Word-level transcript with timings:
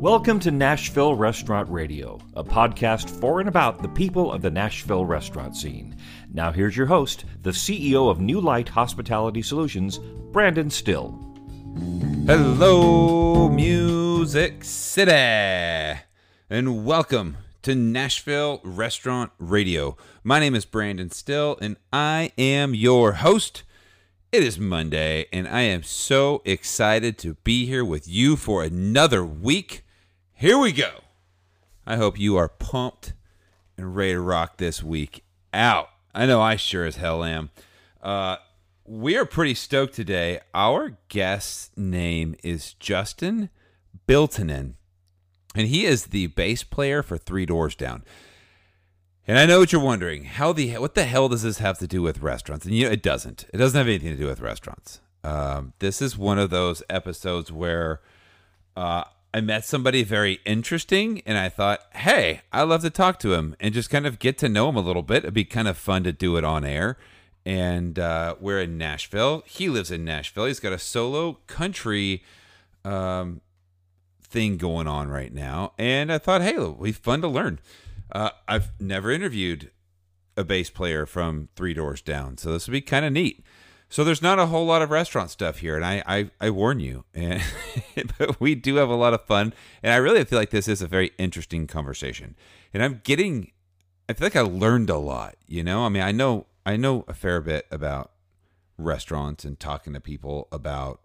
Welcome 0.00 0.40
to 0.40 0.50
Nashville 0.50 1.14
Restaurant 1.14 1.70
Radio, 1.70 2.18
a 2.32 2.42
podcast 2.42 3.10
for 3.20 3.40
and 3.40 3.50
about 3.50 3.82
the 3.82 3.88
people 3.90 4.32
of 4.32 4.40
the 4.40 4.50
Nashville 4.50 5.04
restaurant 5.04 5.54
scene. 5.54 5.94
Now, 6.32 6.52
here's 6.52 6.74
your 6.74 6.86
host, 6.86 7.26
the 7.42 7.50
CEO 7.50 8.10
of 8.10 8.18
New 8.18 8.40
Light 8.40 8.70
Hospitality 8.70 9.42
Solutions, 9.42 9.98
Brandon 10.32 10.70
Still. 10.70 11.10
Hello, 12.24 13.50
Music 13.50 14.64
City, 14.64 16.00
and 16.48 16.86
welcome 16.86 17.36
to 17.60 17.74
Nashville 17.74 18.62
Restaurant 18.64 19.32
Radio. 19.38 19.98
My 20.24 20.40
name 20.40 20.54
is 20.54 20.64
Brandon 20.64 21.10
Still, 21.10 21.58
and 21.60 21.76
I 21.92 22.32
am 22.38 22.74
your 22.74 23.12
host. 23.12 23.64
It 24.32 24.42
is 24.42 24.58
Monday, 24.58 25.26
and 25.30 25.46
I 25.46 25.60
am 25.60 25.82
so 25.82 26.40
excited 26.46 27.18
to 27.18 27.34
be 27.44 27.66
here 27.66 27.84
with 27.84 28.08
you 28.08 28.36
for 28.36 28.64
another 28.64 29.22
week. 29.22 29.84
Here 30.40 30.56
we 30.56 30.72
go. 30.72 31.02
I 31.86 31.96
hope 31.96 32.18
you 32.18 32.38
are 32.38 32.48
pumped 32.48 33.12
and 33.76 33.94
ready 33.94 34.14
to 34.14 34.20
rock 34.20 34.56
this 34.56 34.82
week 34.82 35.22
out. 35.52 35.90
I 36.14 36.24
know 36.24 36.40
I 36.40 36.56
sure 36.56 36.86
as 36.86 36.96
hell 36.96 37.22
am. 37.22 37.50
Uh, 38.02 38.36
we 38.86 39.18
are 39.18 39.26
pretty 39.26 39.52
stoked 39.52 39.92
today. 39.92 40.40
Our 40.54 40.96
guest's 41.10 41.76
name 41.76 42.36
is 42.42 42.72
Justin 42.72 43.50
Biltonen, 44.08 44.76
and 45.54 45.66
he 45.66 45.84
is 45.84 46.06
the 46.06 46.28
bass 46.28 46.62
player 46.62 47.02
for 47.02 47.18
Three 47.18 47.44
Doors 47.44 47.74
Down. 47.74 48.02
And 49.28 49.38
I 49.38 49.44
know 49.44 49.58
what 49.58 49.72
you're 49.72 49.82
wondering. 49.82 50.24
How 50.24 50.54
the 50.54 50.72
what 50.78 50.94
the 50.94 51.04
hell 51.04 51.28
does 51.28 51.42
this 51.42 51.58
have 51.58 51.78
to 51.80 51.86
do 51.86 52.00
with 52.00 52.22
restaurants? 52.22 52.64
And 52.64 52.74
you 52.74 52.86
know, 52.86 52.92
it 52.92 53.02
doesn't. 53.02 53.44
It 53.52 53.58
doesn't 53.58 53.76
have 53.76 53.88
anything 53.88 54.12
to 54.12 54.16
do 54.16 54.28
with 54.28 54.40
restaurants. 54.40 55.02
Um, 55.22 55.74
this 55.80 56.00
is 56.00 56.16
one 56.16 56.38
of 56.38 56.48
those 56.48 56.82
episodes 56.88 57.52
where 57.52 58.00
uh, 58.74 59.04
I 59.32 59.40
met 59.40 59.64
somebody 59.64 60.02
very 60.02 60.40
interesting, 60.44 61.22
and 61.24 61.38
I 61.38 61.48
thought, 61.48 61.80
hey, 61.94 62.42
I'd 62.52 62.64
love 62.64 62.82
to 62.82 62.90
talk 62.90 63.20
to 63.20 63.34
him 63.34 63.54
and 63.60 63.72
just 63.72 63.88
kind 63.88 64.06
of 64.06 64.18
get 64.18 64.38
to 64.38 64.48
know 64.48 64.68
him 64.68 64.76
a 64.76 64.80
little 64.80 65.02
bit. 65.02 65.18
It'd 65.18 65.34
be 65.34 65.44
kind 65.44 65.68
of 65.68 65.78
fun 65.78 66.02
to 66.04 66.12
do 66.12 66.36
it 66.36 66.44
on 66.44 66.64
air. 66.64 66.96
And 67.46 67.98
uh, 67.98 68.34
we're 68.40 68.60
in 68.60 68.76
Nashville. 68.76 69.44
He 69.46 69.68
lives 69.68 69.90
in 69.90 70.04
Nashville. 70.04 70.46
He's 70.46 70.60
got 70.60 70.72
a 70.72 70.78
solo 70.78 71.38
country 71.46 72.22
um, 72.84 73.40
thing 74.22 74.56
going 74.56 74.86
on 74.86 75.08
right 75.08 75.32
now. 75.32 75.72
And 75.78 76.12
I 76.12 76.18
thought, 76.18 76.42
hey, 76.42 76.54
it'll 76.54 76.72
be 76.72 76.92
fun 76.92 77.20
to 77.22 77.28
learn. 77.28 77.60
Uh, 78.12 78.30
I've 78.48 78.72
never 78.80 79.10
interviewed 79.10 79.70
a 80.36 80.44
bass 80.44 80.70
player 80.70 81.06
from 81.06 81.48
Three 81.54 81.74
Doors 81.74 82.02
Down, 82.02 82.36
so 82.36 82.52
this 82.52 82.66
would 82.66 82.72
be 82.72 82.80
kind 82.80 83.04
of 83.04 83.12
neat. 83.12 83.44
So 83.90 84.04
there's 84.04 84.22
not 84.22 84.38
a 84.38 84.46
whole 84.46 84.66
lot 84.66 84.82
of 84.82 84.90
restaurant 84.90 85.30
stuff 85.30 85.58
here, 85.58 85.74
and 85.74 85.84
I 85.84 86.02
I, 86.06 86.30
I 86.40 86.50
warn 86.50 86.78
you, 86.78 87.04
and 87.14 87.42
but 88.16 88.40
we 88.40 88.54
do 88.54 88.76
have 88.76 88.88
a 88.88 88.94
lot 88.94 89.12
of 89.12 89.26
fun, 89.26 89.52
and 89.82 89.92
I 89.92 89.96
really 89.96 90.24
feel 90.24 90.38
like 90.38 90.50
this 90.50 90.68
is 90.68 90.80
a 90.80 90.86
very 90.86 91.10
interesting 91.18 91.66
conversation, 91.66 92.36
and 92.72 92.84
I'm 92.84 93.00
getting, 93.02 93.50
I 94.08 94.12
feel 94.12 94.26
like 94.26 94.36
I 94.36 94.42
learned 94.42 94.90
a 94.90 94.96
lot. 94.96 95.34
You 95.48 95.64
know, 95.64 95.84
I 95.84 95.88
mean, 95.88 96.04
I 96.04 96.12
know 96.12 96.46
I 96.64 96.76
know 96.76 97.04
a 97.08 97.14
fair 97.14 97.40
bit 97.40 97.66
about 97.72 98.12
restaurants 98.78 99.44
and 99.44 99.58
talking 99.58 99.92
to 99.92 100.00
people 100.00 100.46
about 100.52 101.00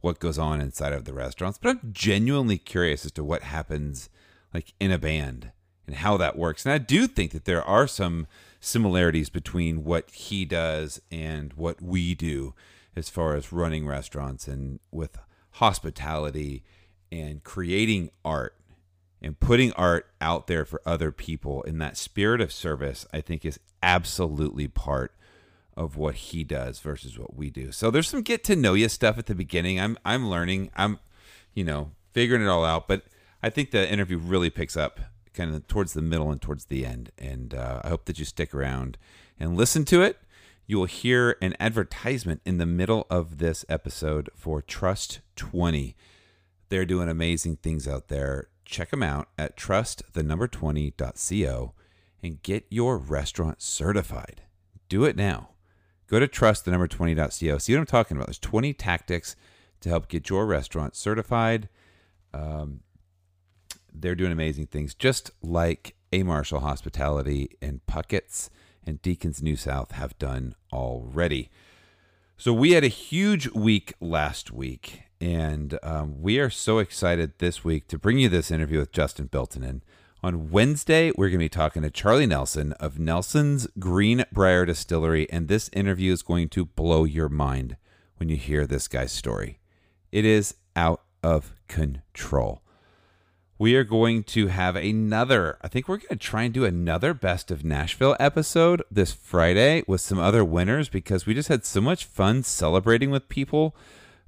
what 0.00 0.20
goes 0.20 0.38
on 0.38 0.60
inside 0.60 0.92
of 0.92 1.04
the 1.04 1.12
restaurants, 1.12 1.58
but 1.58 1.70
I'm 1.70 1.90
genuinely 1.92 2.58
curious 2.58 3.04
as 3.04 3.12
to 3.12 3.24
what 3.24 3.42
happens 3.42 4.10
like 4.54 4.74
in 4.78 4.92
a 4.92 4.98
band 4.98 5.50
and 5.86 5.96
how 5.96 6.16
that 6.18 6.38
works. 6.38 6.64
And 6.64 6.72
I 6.72 6.78
do 6.78 7.08
think 7.08 7.32
that 7.32 7.44
there 7.46 7.64
are 7.64 7.86
some 7.88 8.26
similarities 8.62 9.28
between 9.28 9.82
what 9.82 10.08
he 10.10 10.44
does 10.44 11.02
and 11.10 11.52
what 11.54 11.82
we 11.82 12.14
do 12.14 12.54
as 12.94 13.10
far 13.10 13.34
as 13.34 13.52
running 13.52 13.86
restaurants 13.86 14.46
and 14.46 14.78
with 14.92 15.18
hospitality 15.56 16.62
and 17.10 17.42
creating 17.42 18.08
art 18.24 18.56
and 19.20 19.38
putting 19.40 19.72
art 19.72 20.06
out 20.20 20.46
there 20.46 20.64
for 20.64 20.80
other 20.86 21.10
people. 21.10 21.62
In 21.62 21.78
that 21.78 21.96
spirit 21.96 22.40
of 22.40 22.52
service 22.52 23.04
i 23.12 23.20
think 23.20 23.44
is 23.44 23.58
absolutely 23.82 24.68
part 24.68 25.12
of 25.76 25.96
what 25.96 26.14
he 26.14 26.44
does 26.44 26.78
versus 26.78 27.18
what 27.18 27.34
we 27.34 27.50
do. 27.50 27.72
So 27.72 27.90
there's 27.90 28.08
some 28.08 28.22
get 28.22 28.44
to 28.44 28.54
know 28.54 28.74
you 28.74 28.88
stuff 28.88 29.18
at 29.18 29.26
the 29.26 29.34
beginning. 29.34 29.80
I'm 29.80 29.98
i'm 30.04 30.30
learning. 30.30 30.70
I'm 30.76 31.00
you 31.52 31.64
know 31.64 31.90
figuring 32.12 32.42
it 32.42 32.48
all 32.48 32.64
out. 32.64 32.86
But 32.86 33.02
i 33.42 33.50
think 33.50 33.72
the 33.72 33.90
interview 33.90 34.18
really 34.18 34.50
picks 34.50 34.76
up 34.76 35.00
kind 35.34 35.54
of 35.54 35.66
towards 35.66 35.92
the 35.92 36.02
middle 36.02 36.30
and 36.30 36.40
towards 36.40 36.66
the 36.66 36.84
end. 36.84 37.10
And 37.18 37.54
uh, 37.54 37.80
I 37.84 37.88
hope 37.88 38.04
that 38.06 38.18
you 38.18 38.24
stick 38.24 38.54
around 38.54 38.98
and 39.38 39.56
listen 39.56 39.84
to 39.86 40.02
it. 40.02 40.18
You 40.66 40.78
will 40.78 40.86
hear 40.86 41.36
an 41.42 41.54
advertisement 41.58 42.40
in 42.44 42.58
the 42.58 42.66
middle 42.66 43.06
of 43.10 43.38
this 43.38 43.64
episode 43.68 44.30
for 44.34 44.62
Trust 44.62 45.20
20. 45.36 45.96
They're 46.68 46.84
doing 46.86 47.08
amazing 47.08 47.56
things 47.56 47.86
out 47.86 48.08
there. 48.08 48.48
Check 48.64 48.90
them 48.90 49.02
out 49.02 49.28
at 49.36 49.56
trust 49.56 50.02
the 50.12 50.22
number 50.22 50.48
20.co 50.48 51.74
and 52.22 52.42
get 52.42 52.64
your 52.70 52.96
restaurant 52.96 53.60
certified. 53.60 54.42
Do 54.88 55.04
it 55.04 55.16
now. 55.16 55.50
Go 56.06 56.20
to 56.20 56.28
trust 56.28 56.64
the 56.64 56.70
number 56.70 56.86
20.co. 56.86 57.58
See 57.58 57.74
what 57.74 57.80
I'm 57.80 57.86
talking 57.86 58.16
about. 58.16 58.28
There's 58.28 58.38
20 58.38 58.72
tactics 58.74 59.34
to 59.80 59.88
help 59.88 60.08
get 60.08 60.30
your 60.30 60.46
restaurant 60.46 60.94
certified. 60.94 61.68
Um, 62.32 62.80
they're 63.94 64.14
doing 64.14 64.32
amazing 64.32 64.66
things, 64.66 64.94
just 64.94 65.30
like 65.42 65.94
A 66.12 66.22
Marshall 66.22 66.60
Hospitality 66.60 67.56
and 67.60 67.84
Puckett's 67.86 68.50
and 68.84 69.00
Deacons 69.02 69.42
New 69.42 69.56
South 69.56 69.92
have 69.92 70.18
done 70.18 70.54
already. 70.72 71.50
So 72.36 72.52
we 72.52 72.72
had 72.72 72.84
a 72.84 72.88
huge 72.88 73.48
week 73.50 73.94
last 74.00 74.50
week, 74.50 75.02
and 75.20 75.78
um, 75.82 76.20
we 76.20 76.40
are 76.40 76.50
so 76.50 76.78
excited 76.78 77.34
this 77.38 77.62
week 77.62 77.86
to 77.88 77.98
bring 77.98 78.18
you 78.18 78.28
this 78.28 78.50
interview 78.50 78.80
with 78.80 78.92
Justin 78.92 79.28
Biltonen. 79.28 79.82
On 80.24 80.50
Wednesday, 80.50 81.12
we're 81.16 81.28
going 81.28 81.38
to 81.38 81.44
be 81.44 81.48
talking 81.48 81.82
to 81.82 81.90
Charlie 81.90 82.26
Nelson 82.26 82.72
of 82.74 82.98
Nelson's 82.98 83.68
Greenbrier 83.78 84.66
Distillery, 84.66 85.30
and 85.30 85.46
this 85.46 85.70
interview 85.72 86.12
is 86.12 86.22
going 86.22 86.48
to 86.50 86.64
blow 86.64 87.04
your 87.04 87.28
mind 87.28 87.76
when 88.16 88.28
you 88.28 88.36
hear 88.36 88.66
this 88.66 88.88
guy's 88.88 89.12
story. 89.12 89.60
It 90.10 90.24
is 90.24 90.56
out 90.74 91.02
of 91.22 91.54
control 91.68 92.62
we 93.62 93.76
are 93.76 93.84
going 93.84 94.24
to 94.24 94.48
have 94.48 94.74
another, 94.74 95.56
I 95.62 95.68
think 95.68 95.86
we're 95.86 95.98
going 95.98 96.08
to 96.08 96.16
try 96.16 96.42
and 96.42 96.52
do 96.52 96.64
another 96.64 97.14
Best 97.14 97.52
of 97.52 97.64
Nashville 97.64 98.16
episode 98.18 98.82
this 98.90 99.12
Friday 99.12 99.84
with 99.86 100.00
some 100.00 100.18
other 100.18 100.44
winners 100.44 100.88
because 100.88 101.26
we 101.26 101.34
just 101.34 101.48
had 101.48 101.64
so 101.64 101.80
much 101.80 102.04
fun 102.04 102.42
celebrating 102.42 103.12
with 103.12 103.28
people, 103.28 103.76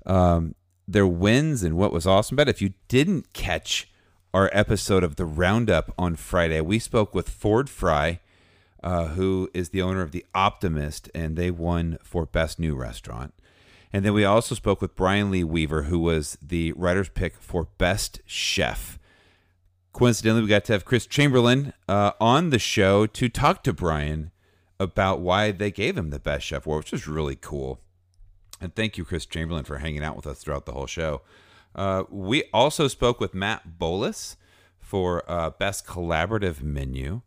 um, 0.07 0.55
their 0.87 1.09
wins 1.09 1.65
and 1.65 1.77
what 1.77 1.93
was 1.93 2.07
awesome 2.07 2.37
But 2.37 2.49
If 2.49 2.63
you 2.63 2.75
didn't 2.87 3.33
catch 3.33 3.91
our 4.33 4.49
episode 4.53 5.03
of 5.03 5.17
the 5.17 5.25
Roundup 5.25 5.93
on 5.99 6.15
Friday, 6.15 6.61
we 6.61 6.79
spoke 6.79 7.13
with 7.13 7.29
Ford 7.29 7.69
Fry. 7.69 8.21
Uh, 8.85 9.07
who 9.09 9.51
is 9.53 9.71
the 9.71 9.83
owner 9.83 10.03
of 10.03 10.13
the 10.13 10.27
Optimist, 10.35 11.11
and 11.15 11.37
they 11.37 11.51
won 11.51 11.97
for 12.05 12.27
Best 12.27 12.61
New 12.61 12.77
Restaurant. 12.77 13.33
And 13.93 14.05
then 14.05 14.13
we 14.13 14.27
also 14.27 14.55
spoke 14.55 14.83
with 14.83 14.95
Bryan 14.95 15.31
Lee 15.31 15.43
Weaver, 15.43 15.85
who 15.85 15.99
was 15.99 16.37
the 16.43 16.73
writer's 16.73 17.09
pick 17.09 17.37
for 17.41 17.69
Best 17.79 18.21
Chef 18.27 18.99
coincidentally, 19.95 20.43
we 20.43 20.49
got 20.49 20.65
to 20.67 20.75
have 20.75 20.85
Chris 20.85 21.07
Chamberlain 21.07 21.73
uh, 21.89 22.11
on 22.21 22.51
the 22.51 22.59
show 22.59 23.07
to 23.07 23.29
talk 23.31 23.63
to 23.63 23.73
Bryan 23.73 24.33
about 24.79 25.21
why 25.21 25.53
they 25.53 25.71
gave 25.71 25.97
him 25.97 26.11
the 26.11 26.19
best 26.19 26.45
chef 26.45 26.67
award, 26.67 26.85
which 26.85 26.93
was 26.93 27.09
really 27.09 27.37
cool. 27.37 27.81
And 28.61 28.75
thank 28.75 28.99
you, 28.99 29.05
Chris 29.05 29.25
Chamberlain, 29.25 29.65
for 29.65 29.79
hanging 29.79 30.05
out 30.05 30.17
with 30.17 30.27
us 30.27 30.41
throughout 30.41 30.67
the 30.67 30.73
whole 30.73 30.89
show. 30.89 31.23
Uh, 31.75 32.05
we 32.11 32.45
also 32.53 32.89
spoke 32.89 33.21
with 33.21 33.35
Matt 33.35 33.79
Bolus 33.79 34.37
for 34.81 35.29
uh, 35.31 35.51
best 35.51 35.87
collaborative 35.87 36.61
menu, 36.61 37.23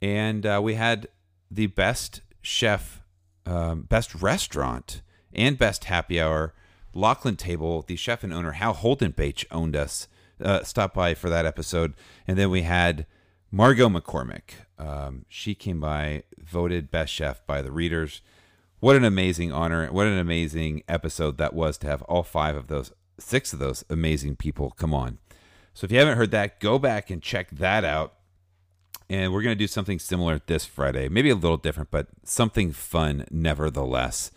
and 0.00 0.46
uh, 0.46 0.60
we 0.62 0.74
had 0.74 1.08
the 1.50 1.66
best 1.66 2.22
chef, 2.40 3.02
um, 3.44 3.82
best 3.82 4.14
restaurant, 4.14 5.02
and 5.32 5.58
best 5.58 5.84
happy 5.84 6.20
hour. 6.20 6.54
Lockeland 6.94 7.38
Table, 7.38 7.82
the 7.82 7.96
chef 7.96 8.22
and 8.22 8.32
owner 8.32 8.52
Hal 8.52 8.72
Holden-Bache 8.72 9.46
owned 9.50 9.74
us 9.74 10.06
uh, 10.42 10.62
stopped 10.62 10.94
by 10.94 11.14
for 11.14 11.28
that 11.30 11.46
episode. 11.46 11.94
And 12.26 12.38
then 12.38 12.50
we 12.50 12.62
had 12.62 13.06
Margot 13.50 13.88
McCormick. 13.88 14.66
Um, 14.78 15.24
she 15.28 15.54
came 15.54 15.80
by, 15.80 16.24
voted 16.38 16.90
best 16.90 17.12
chef 17.12 17.46
by 17.46 17.62
the 17.62 17.72
readers. 17.72 18.20
What 18.80 18.96
an 18.96 19.04
amazing 19.04 19.52
honor! 19.52 19.86
What 19.90 20.06
an 20.06 20.18
amazing 20.18 20.82
episode 20.88 21.38
that 21.38 21.54
was 21.54 21.78
to 21.78 21.86
have 21.86 22.02
all 22.02 22.22
five 22.22 22.56
of 22.56 22.66
those, 22.66 22.92
six 23.18 23.52
of 23.52 23.58
those 23.58 23.84
amazing 23.88 24.36
people 24.36 24.70
come 24.72 24.92
on. 24.92 25.18
So 25.72 25.84
if 25.84 25.92
you 25.92 25.98
haven't 25.98 26.18
heard 26.18 26.30
that, 26.32 26.60
go 26.60 26.78
back 26.78 27.10
and 27.10 27.22
check 27.22 27.50
that 27.50 27.84
out. 27.84 28.14
And 29.08 29.32
we're 29.32 29.42
going 29.42 29.56
to 29.56 29.58
do 29.58 29.66
something 29.66 29.98
similar 29.98 30.40
this 30.46 30.64
Friday. 30.64 31.08
Maybe 31.08 31.30
a 31.30 31.34
little 31.34 31.56
different, 31.56 31.90
but 31.90 32.08
something 32.24 32.72
fun 32.72 33.26
nevertheless. 33.30 34.30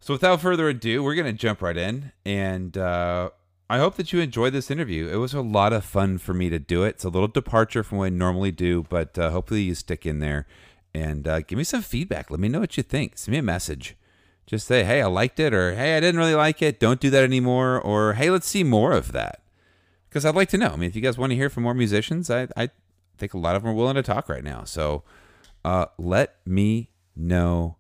So 0.02 0.16
without 0.16 0.42
further 0.42 0.68
ado, 0.68 1.04
we're 1.04 1.16
going 1.16 1.28
to 1.28 1.34
jump 1.34 1.62
right 1.62 1.78
in. 1.78 2.12
And 2.26 2.76
uh, 2.76 3.30
I 3.70 3.78
hope 3.78 3.96
that 3.96 4.12
you 4.12 4.20
enjoyed 4.20 4.52
this 4.52 4.72
interview. 4.72 5.08
It 5.08 5.18
was 5.18 5.36
a 5.36 5.42
lot 5.42 5.74
of 5.74 5.86
fun 5.86 6.18
for 6.18 6.34
me 6.34 6.50
to 6.50 6.58
do 6.60 6.84
it. 6.84 6.90
It's 6.90 7.06
a 7.06 7.10
little 7.10 7.28
departure 7.28 7.84
from 7.84 8.00
what 8.00 8.06
I 8.06 8.10
normally 8.10 8.52
do, 8.52 8.84
but 8.90 9.18
uh, 9.18 9.30
hopefully 9.30 9.62
you 9.62 9.76
stick 9.76 10.06
in 10.06 10.20
there 10.20 10.48
and 10.94 11.28
uh, 11.28 11.42
give 11.42 11.58
me 11.58 11.64
some 11.64 11.84
feedback. 11.84 12.32
Let 12.32 12.40
me 12.40 12.50
know 12.50 12.60
what 12.60 12.76
you 12.78 12.84
think. 12.84 13.18
Send 13.18 13.32
me 13.34 13.38
a 13.38 13.44
message. 13.44 13.96
Just 14.48 14.68
say, 14.68 14.84
hey, 14.84 15.04
I 15.04 15.06
liked 15.06 15.40
it, 15.40 15.54
or 15.54 15.76
hey, 15.76 15.96
I 15.96 16.00
didn't 16.00 16.20
really 16.20 16.36
like 16.36 16.62
it. 16.62 16.80
Don't 16.80 17.00
do 17.00 17.10
that 17.12 17.24
anymore, 17.24 17.80
or 17.80 18.14
hey, 18.14 18.30
let's 18.30 18.48
see 18.48 18.64
more 18.64 18.92
of 18.92 19.12
that. 19.12 19.44
Because 20.10 20.26
I'd 20.26 20.36
like 20.36 20.50
to 20.50 20.58
know. 20.58 20.70
I 20.70 20.76
mean, 20.76 20.90
if 20.90 20.96
you 20.96 21.02
guys 21.02 21.18
want 21.18 21.30
to 21.30 21.38
hear 21.38 21.50
from 21.50 21.64
more 21.64 21.74
musicians, 21.74 22.30
I, 22.30 22.48
I 22.58 22.72
think 23.18 23.34
a 23.34 23.38
lot 23.38 23.56
of 23.56 23.62
them 23.62 23.72
are 23.72 23.76
willing 23.76 23.96
to 23.96 24.04
talk 24.04 24.28
right 24.28 24.44
now. 24.44 24.66
So 24.66 25.04
uh, 25.64 25.86
let 25.98 26.36
me 26.46 26.90
know. 27.16 27.78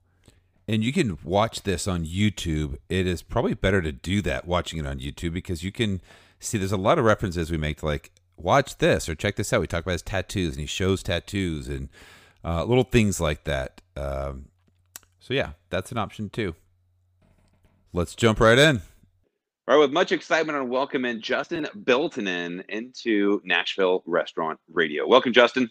And 0.67 0.83
you 0.83 0.93
can 0.93 1.17
watch 1.23 1.63
this 1.63 1.87
on 1.87 2.05
YouTube. 2.05 2.77
It 2.87 3.07
is 3.07 3.21
probably 3.21 3.53
better 3.53 3.81
to 3.81 3.91
do 3.91 4.21
that 4.21 4.47
watching 4.47 4.79
it 4.79 4.87
on 4.87 4.99
YouTube 4.99 5.33
because 5.33 5.63
you 5.63 5.71
can 5.71 6.01
see 6.39 6.57
there's 6.57 6.71
a 6.71 6.77
lot 6.77 6.99
of 6.99 7.05
references 7.05 7.51
we 7.51 7.57
make 7.57 7.79
to 7.79 7.85
like 7.85 8.11
watch 8.37 8.77
this 8.77 9.09
or 9.09 9.15
check 9.15 9.35
this 9.35 9.51
out. 9.51 9.61
We 9.61 9.67
talk 9.67 9.83
about 9.83 9.93
his 9.93 10.01
tattoos 10.01 10.53
and 10.53 10.61
he 10.61 10.67
shows 10.67 11.03
tattoos 11.03 11.67
and 11.67 11.89
uh, 12.43 12.63
little 12.63 12.83
things 12.83 13.19
like 13.19 13.43
that. 13.45 13.81
Um, 13.95 14.45
so 15.19 15.33
yeah, 15.33 15.51
that's 15.69 15.91
an 15.91 15.97
option 15.97 16.29
too. 16.29 16.55
Let's 17.93 18.15
jump 18.15 18.39
right 18.39 18.57
in. 18.57 18.81
All 19.67 19.77
right, 19.77 19.81
with 19.81 19.91
much 19.91 20.11
excitement 20.11 20.57
and 20.57 20.69
welcome 20.69 21.05
in 21.05 21.21
Justin 21.21 21.67
Biltonen 21.83 22.63
into 22.69 23.41
Nashville 23.43 24.01
Restaurant 24.05 24.59
Radio. 24.71 25.07
Welcome, 25.07 25.33
Justin. 25.33 25.69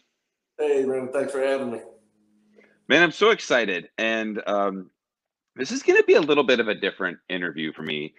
Hey, 0.58 0.84
man. 0.84 1.10
Thanks 1.12 1.32
for 1.32 1.40
having 1.40 1.72
me. 1.72 1.80
Man, 2.90 3.04
I'm 3.04 3.12
so 3.12 3.30
excited. 3.30 3.88
And 3.98 4.42
um, 4.48 4.90
this 5.54 5.70
is 5.70 5.84
going 5.84 5.96
to 5.96 6.04
be 6.06 6.14
a 6.14 6.20
little 6.20 6.42
bit 6.42 6.58
of 6.58 6.66
a 6.66 6.74
different 6.74 7.18
interview 7.28 7.72
for 7.72 7.82
me 7.82 8.14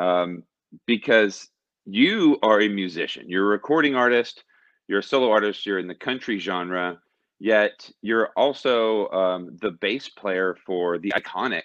um, 0.00 0.42
because 0.84 1.48
you 1.84 2.36
are 2.42 2.60
a 2.60 2.68
musician. 2.68 3.30
You're 3.30 3.44
a 3.44 3.50
recording 3.50 3.94
artist, 3.94 4.42
you're 4.88 4.98
a 4.98 5.02
solo 5.04 5.30
artist, 5.30 5.64
you're 5.64 5.78
in 5.78 5.86
the 5.86 5.94
country 5.94 6.40
genre, 6.40 6.98
yet 7.38 7.88
you're 8.02 8.30
also 8.36 9.08
um, 9.10 9.56
the 9.62 9.70
bass 9.70 10.08
player 10.08 10.56
for 10.66 10.98
the 10.98 11.12
iconic 11.14 11.62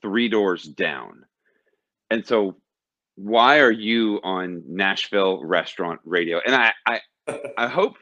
Three 0.00 0.30
Doors 0.30 0.62
Down. 0.64 1.26
And 2.10 2.26
so, 2.26 2.56
why 3.16 3.58
are 3.58 3.70
you 3.70 4.20
on 4.24 4.62
Nashville 4.66 5.44
Restaurant 5.44 6.00
Radio? 6.06 6.40
And 6.46 6.54
I, 6.54 6.72
I, 6.86 7.00
I 7.58 7.68
hope 7.68 7.96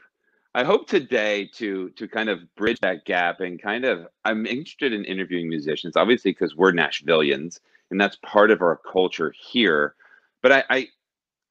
I 0.55 0.65
hope 0.65 0.87
today 0.87 1.49
to 1.55 1.91
to 1.91 2.09
kind 2.09 2.29
of 2.29 2.41
bridge 2.57 2.81
that 2.81 3.05
gap 3.05 3.41
and 3.41 3.61
kind 3.61 3.85
of 3.85 4.07
I'm 4.25 4.47
interested 4.47 4.93
in 4.93 5.05
interviewing 5.05 5.49
musicians, 5.49 5.97
obviously 5.97 6.33
because 6.33 6.55
we're 6.55 6.73
Nashvillians 6.73 7.59
and 7.93 8.01
that's 8.01 8.17
part 8.25 8.51
of 8.51 8.63
our 8.63 8.81
culture 8.91 9.33
here. 9.39 9.95
But 10.43 10.53
I, 10.53 10.65
I 10.71 10.89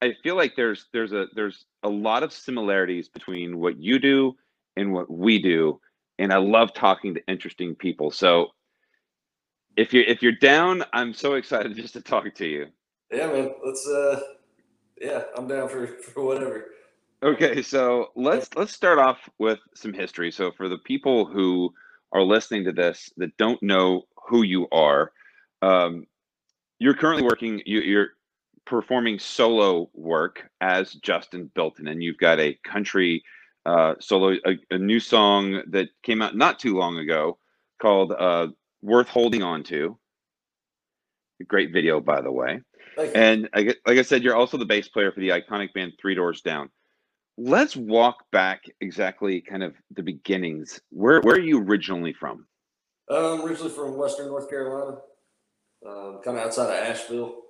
I 0.02 0.14
feel 0.22 0.36
like 0.36 0.56
there's 0.56 0.86
there's 0.92 1.12
a 1.12 1.26
there's 1.34 1.64
a 1.84 1.88
lot 1.88 2.22
of 2.22 2.32
similarities 2.32 3.08
between 3.08 3.58
what 3.58 3.78
you 3.78 3.98
do 3.98 4.36
and 4.76 4.92
what 4.92 5.10
we 5.10 5.40
do, 5.40 5.80
and 6.18 6.32
I 6.32 6.38
love 6.38 6.74
talking 6.74 7.14
to 7.14 7.26
interesting 7.28 7.74
people. 7.74 8.10
So 8.10 8.48
if 9.76 9.94
you're 9.94 10.04
if 10.04 10.20
you're 10.20 10.32
down, 10.32 10.84
I'm 10.92 11.14
so 11.14 11.34
excited 11.34 11.74
just 11.76 11.94
to 11.94 12.02
talk 12.02 12.32
to 12.34 12.46
you. 12.46 12.66
Yeah, 13.10 13.28
man. 13.28 13.52
Let's 13.64 13.88
uh 13.88 14.20
yeah, 15.00 15.22
I'm 15.36 15.46
down 15.48 15.68
for 15.68 15.86
for 15.86 16.24
whatever. 16.24 16.66
Okay, 17.22 17.62
so 17.62 18.10
let's 18.16 18.48
let's 18.56 18.72
start 18.72 18.98
off 18.98 19.28
with 19.38 19.60
some 19.74 19.92
history. 19.92 20.32
So 20.32 20.50
for 20.50 20.68
the 20.68 20.78
people 20.78 21.24
who 21.24 21.72
are 22.10 22.22
listening 22.22 22.64
to 22.64 22.72
this 22.72 23.12
that 23.16 23.36
don't 23.36 23.62
know 23.62 24.02
who 24.28 24.42
you 24.42 24.66
are, 24.72 25.12
um, 25.62 26.04
you're 26.80 26.94
currently 26.94 27.22
working. 27.22 27.62
You, 27.64 27.80
you're 27.80 28.08
performing 28.64 29.20
solo 29.20 29.88
work 29.94 30.50
as 30.60 30.94
Justin 30.94 31.48
Bilton, 31.54 31.86
and 31.86 32.02
you've 32.02 32.18
got 32.18 32.40
a 32.40 32.58
country 32.64 33.22
uh, 33.66 33.94
solo, 34.00 34.36
a, 34.44 34.58
a, 34.72 34.78
new 34.78 34.98
song 34.98 35.62
that 35.68 35.90
came 36.02 36.22
out 36.22 36.36
not 36.36 36.58
too 36.58 36.76
long 36.76 36.98
ago 36.98 37.38
called 37.80 38.10
uh, 38.10 38.48
"Worth 38.82 39.08
Holding 39.08 39.44
On 39.44 39.62
To." 39.64 39.96
A 41.40 41.44
great 41.44 41.72
video, 41.72 42.00
by 42.00 42.20
the 42.20 42.32
way. 42.32 42.62
And 43.14 43.48
I, 43.54 43.74
like 43.86 43.98
I 43.98 44.02
said, 44.02 44.24
you're 44.24 44.34
also 44.34 44.56
the 44.56 44.64
bass 44.64 44.88
player 44.88 45.12
for 45.12 45.20
the 45.20 45.28
iconic 45.28 45.72
band 45.72 45.92
Three 46.00 46.16
Doors 46.16 46.40
Down 46.40 46.68
let's 47.36 47.76
walk 47.76 48.30
back 48.30 48.64
exactly 48.80 49.40
kind 49.40 49.62
of 49.62 49.74
the 49.94 50.02
beginnings. 50.02 50.80
Where 50.90 51.20
where 51.20 51.36
are 51.36 51.40
you 51.40 51.62
originally 51.62 52.12
from? 52.12 52.46
Um, 53.10 53.42
originally 53.42 53.70
from 53.70 53.96
Western 53.96 54.28
North 54.28 54.48
Carolina, 54.48 54.98
um, 55.86 56.20
kind 56.24 56.38
of 56.38 56.46
outside 56.46 56.70
of 56.70 56.84
Asheville. 56.84 57.42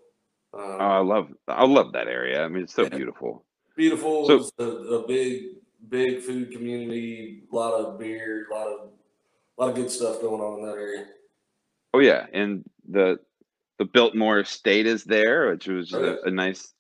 Um, 0.55 0.76
oh, 0.81 0.87
I 0.87 0.99
love 0.99 1.29
I 1.49 1.64
love 1.64 1.93
that 1.93 2.08
area. 2.08 2.44
I 2.44 2.49
mean, 2.49 2.64
it's 2.64 2.75
so 2.75 2.82
yeah, 2.82 2.90
beautiful. 2.90 3.44
Beautiful. 3.76 4.26
So, 4.26 4.50
a, 4.58 4.64
a, 4.64 5.06
big 5.06 5.44
big 5.88 6.20
food 6.20 6.52
community. 6.52 7.44
A 7.50 7.56
lot 7.56 7.73
of 7.73 7.99
beer. 7.99 8.46
A 8.50 8.55
lot 8.55 8.67
of 8.67 8.90
a 9.58 9.61
lot 9.62 9.70
of 9.70 9.75
good 9.75 9.90
stuff 9.90 10.20
going 10.20 10.40
on 10.40 10.61
in 10.61 10.67
that 10.67 10.76
area. 10.76 11.06
Oh 11.94 12.00
yeah, 12.00 12.26
and 12.32 12.64
the 12.88 13.19
the 13.79 13.84
Biltmore 13.84 14.40
Estate 14.40 14.87
is 14.87 15.05
there, 15.05 15.50
which 15.50 15.67
was 15.67 15.94
oh, 15.94 16.19
a, 16.25 16.29
a 16.29 16.31
nice 16.31 16.73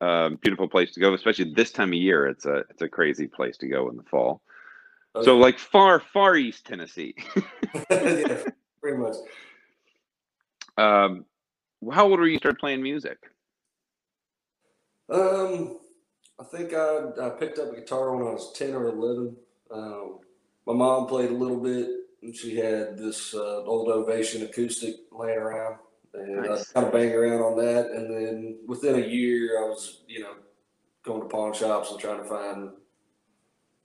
um, 0.00 0.36
beautiful 0.36 0.68
place 0.68 0.92
to 0.92 1.00
go, 1.00 1.14
especially 1.14 1.52
this 1.52 1.70
time 1.72 1.88
of 1.88 1.94
year. 1.94 2.26
It's 2.26 2.46
a 2.46 2.64
it's 2.70 2.82
a 2.82 2.88
crazy 2.88 3.26
place 3.26 3.56
to 3.58 3.68
go 3.68 3.88
in 3.88 3.96
the 3.96 4.02
fall. 4.04 4.42
Okay. 5.14 5.24
So 5.24 5.36
like 5.36 5.58
far 5.58 6.00
far 6.00 6.36
east 6.36 6.66
Tennessee. 6.66 7.14
yeah, 7.90 8.42
pretty 8.80 8.98
much. 8.98 9.16
Um, 10.76 11.24
how 11.92 12.08
old 12.08 12.20
were 12.20 12.28
you 12.28 12.38
start 12.38 12.60
playing 12.60 12.82
music? 12.82 13.18
Um, 15.10 15.78
I 16.38 16.44
think 16.44 16.74
I 16.74 17.08
I 17.20 17.30
picked 17.30 17.58
up 17.58 17.72
a 17.72 17.76
guitar 17.76 18.14
when 18.14 18.26
I 18.26 18.30
was 18.30 18.52
ten 18.52 18.74
or 18.74 18.88
eleven. 18.88 19.36
Um, 19.70 20.18
my 20.66 20.74
mom 20.74 21.06
played 21.06 21.30
a 21.30 21.34
little 21.34 21.60
bit, 21.60 21.88
and 22.22 22.34
she 22.34 22.56
had 22.56 22.96
this 22.96 23.34
uh, 23.34 23.64
old 23.64 23.88
Ovation 23.88 24.42
acoustic 24.42 24.96
laying 25.10 25.38
around 25.38 25.76
and 26.14 26.42
nice. 26.42 26.70
I 26.70 26.72
kind 26.74 26.86
of 26.86 26.92
banged 26.92 27.14
around 27.14 27.40
on 27.40 27.56
that. 27.58 27.90
And 27.90 28.10
then 28.10 28.58
within 28.66 29.02
a 29.02 29.06
year, 29.06 29.58
I 29.64 29.68
was, 29.68 30.02
you 30.06 30.20
know, 30.20 30.34
going 31.02 31.22
to 31.22 31.28
pawn 31.28 31.52
shops 31.54 31.90
and 31.90 32.00
trying 32.00 32.18
to 32.18 32.28
find, 32.28 32.70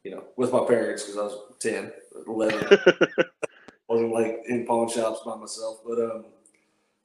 you 0.03 0.12
know, 0.12 0.24
with 0.38 0.51
my 0.51 0.65
parents 0.65 1.03
because 1.03 1.17
I 1.17 1.24
was 1.24 1.38
10, 1.59 1.91
11. 2.27 2.79
wasn't 3.88 4.12
like 4.12 4.43
in 4.48 4.65
pawn 4.65 4.89
shops 4.89 5.21
by 5.25 5.36
myself, 5.36 5.79
but 5.86 6.00
um, 6.00 6.25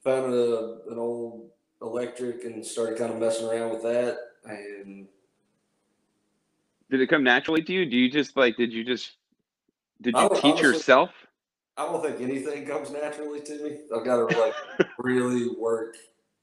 found 0.02 0.32
a, 0.32 0.78
an 0.90 0.98
old 0.98 1.50
electric 1.82 2.44
and 2.44 2.64
started 2.64 2.98
kind 2.98 3.12
of 3.12 3.18
messing 3.18 3.46
around 3.46 3.70
with 3.70 3.82
that. 3.82 4.16
And 4.44 5.06
did 6.90 7.00
it 7.00 7.08
come 7.08 7.22
naturally 7.22 7.62
to 7.62 7.72
you? 7.72 7.86
Do 7.86 7.96
you 7.96 8.10
just 8.10 8.36
like, 8.36 8.56
did 8.56 8.72
you 8.72 8.84
just, 8.84 9.12
did 10.00 10.14
you 10.16 10.28
teach 10.30 10.44
honestly, 10.44 10.60
yourself? 10.62 11.10
I 11.78 11.84
don't 11.84 12.02
think 12.02 12.20
anything 12.20 12.66
comes 12.66 12.90
naturally 12.90 13.40
to 13.40 13.62
me. 13.62 13.78
I've 13.94 14.04
got 14.04 14.28
to 14.28 14.38
like 14.38 14.54
really 14.98 15.48
work 15.56 15.96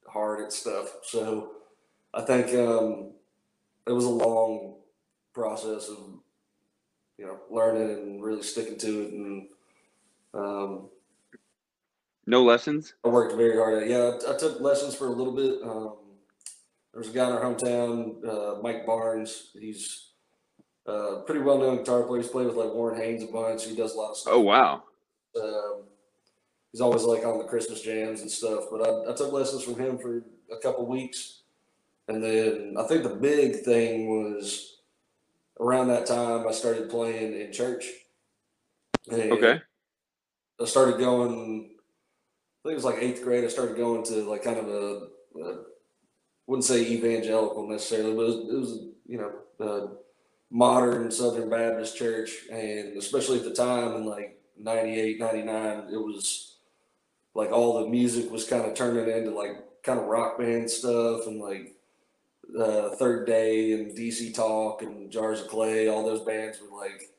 hard 0.08 0.42
at 0.42 0.54
stuff. 0.54 0.88
So 1.04 1.52
I 2.14 2.22
think 2.22 2.48
um, 2.56 3.12
it 3.86 3.92
was 3.92 4.06
a 4.06 4.10
long 4.10 4.76
process 5.34 5.90
of 5.90 5.98
you 7.18 7.26
know 7.26 7.38
learning 7.52 7.90
and 7.92 8.24
really 8.24 8.44
sticking 8.44 8.78
to 8.78 9.02
it 9.02 9.14
and 9.14 9.48
um, 10.34 10.90
no 12.26 12.44
lessons? 12.44 12.94
I 13.04 13.10
worked 13.10 13.36
very 13.36 13.58
hard 13.58 13.84
at 13.84 13.90
yeah 13.90 14.18
I, 14.26 14.34
I, 14.34 14.38
took 14.38 14.62
lessons 14.62 14.96
for 14.96 15.08
a 15.08 15.12
little 15.12 15.36
bit. 15.36 15.62
Um, 15.62 15.96
there 16.94 17.00
was 17.00 17.10
a 17.10 17.14
guy 17.14 17.28
in 17.28 17.34
our 17.34 17.42
hometown 17.42 18.26
uh, 18.26 18.62
mike 18.62 18.86
barnes. 18.86 19.52
He's 19.54 20.12
a 20.88 20.92
uh, 20.92 21.16
pretty 21.24 21.42
well 21.42 21.58
known 21.58 21.78
guitar 21.80 22.04
player. 22.04 22.22
He's 22.22 22.32
played 22.32 22.48
with 22.48 22.56
like 22.56 22.74
warren 22.74 23.02
haynes 23.02 23.24
a 23.24 23.28
bunch. 23.28 23.66
He 23.66 23.76
does 23.76 23.96
a 23.96 23.98
lot 23.98 24.12
of 24.12 24.18
stuff. 24.18 24.34
Oh 24.34 24.40
wow 24.40 24.84
um, 25.42 25.84
he's 26.72 26.82
always 26.82 27.04
like 27.04 27.26
on 27.26 27.38
the 27.38 27.46
Christmas 27.46 27.82
jams 27.82 28.22
and 28.22 28.32
stuff. 28.32 28.66
But 28.72 28.88
I, 28.88 29.12
I 29.12 29.16
took 29.16 29.32
lessons 29.32 29.64
from 29.64 29.80
him 29.80 29.98
for 29.98 30.24
a 30.52 30.58
couple 30.62 30.86
weeks, 30.86 31.42
and 32.08 32.24
then 32.24 32.76
I 32.78 32.84
think 32.88 33.04
the 33.04 33.10
big 33.10 33.62
thing 33.62 34.08
was 34.08 34.78
around 35.60 35.88
that 35.88 36.06
time 36.06 36.48
I 36.48 36.52
started 36.52 36.90
playing 36.90 37.40
in 37.40 37.52
church. 37.52 37.86
Okay. 39.32 39.62
I 40.62 40.66
started 40.66 41.00
going. 41.00 41.72
I 42.64 42.70
think 42.70 42.72
it 42.72 42.76
was 42.76 42.86
like 42.86 43.00
eighth 43.00 43.24
grade. 43.24 43.44
I 43.44 43.48
started 43.48 43.78
going 43.78 44.04
to 44.06 44.24
like 44.24 44.44
kind 44.44 44.58
of 44.58 44.68
a, 44.68 45.08
a 45.40 45.58
wouldn't 46.48 46.66
say 46.66 46.82
evangelical 46.82 47.68
necessarily, 47.68 48.16
but 48.16 48.22
it 48.22 48.26
was, 48.26 48.36
it 48.36 48.60
was 48.60 48.80
you 49.08 49.18
know 49.18 49.32
a 49.60 49.88
modern 50.52 51.12
Southern 51.12 51.50
Baptist 51.50 51.98
church, 51.98 52.32
and 52.52 52.98
especially 52.98 53.40
at 53.40 53.44
the 53.44 53.54
time, 53.54 53.96
and 53.96 54.06
like 54.06 54.35
98, 54.58 55.20
99, 55.20 55.88
it 55.92 55.98
was 55.98 56.56
like 57.34 57.52
all 57.52 57.82
the 57.84 57.90
music 57.90 58.32
was 58.32 58.48
kind 58.48 58.66
of 58.66 58.74
turning 58.74 59.10
into 59.10 59.32
like 59.32 59.64
kind 59.84 60.00
of 60.00 60.06
rock 60.06 60.40
band 60.40 60.70
stuff 60.70 61.28
and 61.28 61.40
like 61.40 61.76
uh, 62.58 62.90
Third 62.96 63.28
Day 63.28 63.74
and 63.74 63.96
DC 63.96 64.34
Talk 64.34 64.82
and 64.82 65.12
Jars 65.12 65.42
of 65.42 65.48
Clay. 65.50 65.88
All 65.88 66.06
those 66.06 66.22
bands 66.22 66.60
were 66.60 66.78
like 66.78 67.10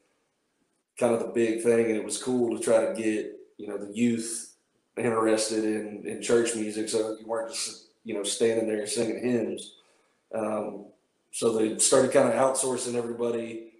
kind 0.98 1.14
of 1.14 1.20
the 1.20 1.28
big 1.28 1.62
thing, 1.62 1.86
and 1.86 1.96
it 1.96 2.04
was 2.04 2.22
cool 2.22 2.56
to 2.56 2.62
try 2.62 2.86
to 2.86 2.94
get 2.94 3.32
you 3.58 3.68
know 3.68 3.76
the 3.76 3.94
youth 3.94 4.54
interested 4.96 5.64
in 5.64 6.06
in 6.06 6.22
church 6.22 6.54
music, 6.54 6.88
so 6.88 7.16
you 7.20 7.26
weren't 7.26 7.52
just 7.52 7.88
you 8.04 8.14
know 8.14 8.22
standing 8.22 8.66
there 8.66 8.86
singing 8.86 9.22
hymns. 9.22 9.74
Um, 10.34 10.86
so 11.30 11.52
they 11.52 11.78
started 11.78 12.12
kind 12.12 12.28
of 12.28 12.34
outsourcing 12.34 12.94
everybody 12.94 13.72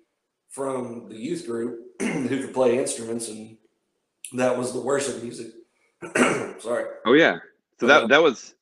from 0.51 1.09
the 1.09 1.17
youth 1.17 1.47
group 1.47 1.86
who 2.01 2.41
could 2.41 2.55
play 2.55 2.79
instruments, 2.79 3.29
and 3.29 3.57
that 4.33 4.57
was 4.57 4.73
the 4.73 4.81
worship 4.81 5.23
music. 5.23 5.53
Sorry. 6.61 6.85
Oh 7.05 7.13
yeah. 7.13 7.39
So 7.81 7.87
that 7.87 8.09
that 8.09 8.23
was 8.23 8.55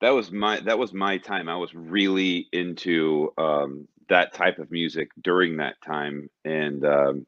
that 0.00 0.10
was 0.10 0.30
my 0.30 0.60
that 0.60 0.78
was 0.78 0.92
my 0.92 1.18
time. 1.18 1.48
I 1.48 1.56
was 1.56 1.74
really 1.74 2.48
into 2.52 3.32
um, 3.38 3.88
that 4.08 4.32
type 4.32 4.58
of 4.58 4.70
music 4.70 5.10
during 5.22 5.56
that 5.58 5.80
time, 5.82 6.30
and 6.44 6.84
um, 6.84 7.26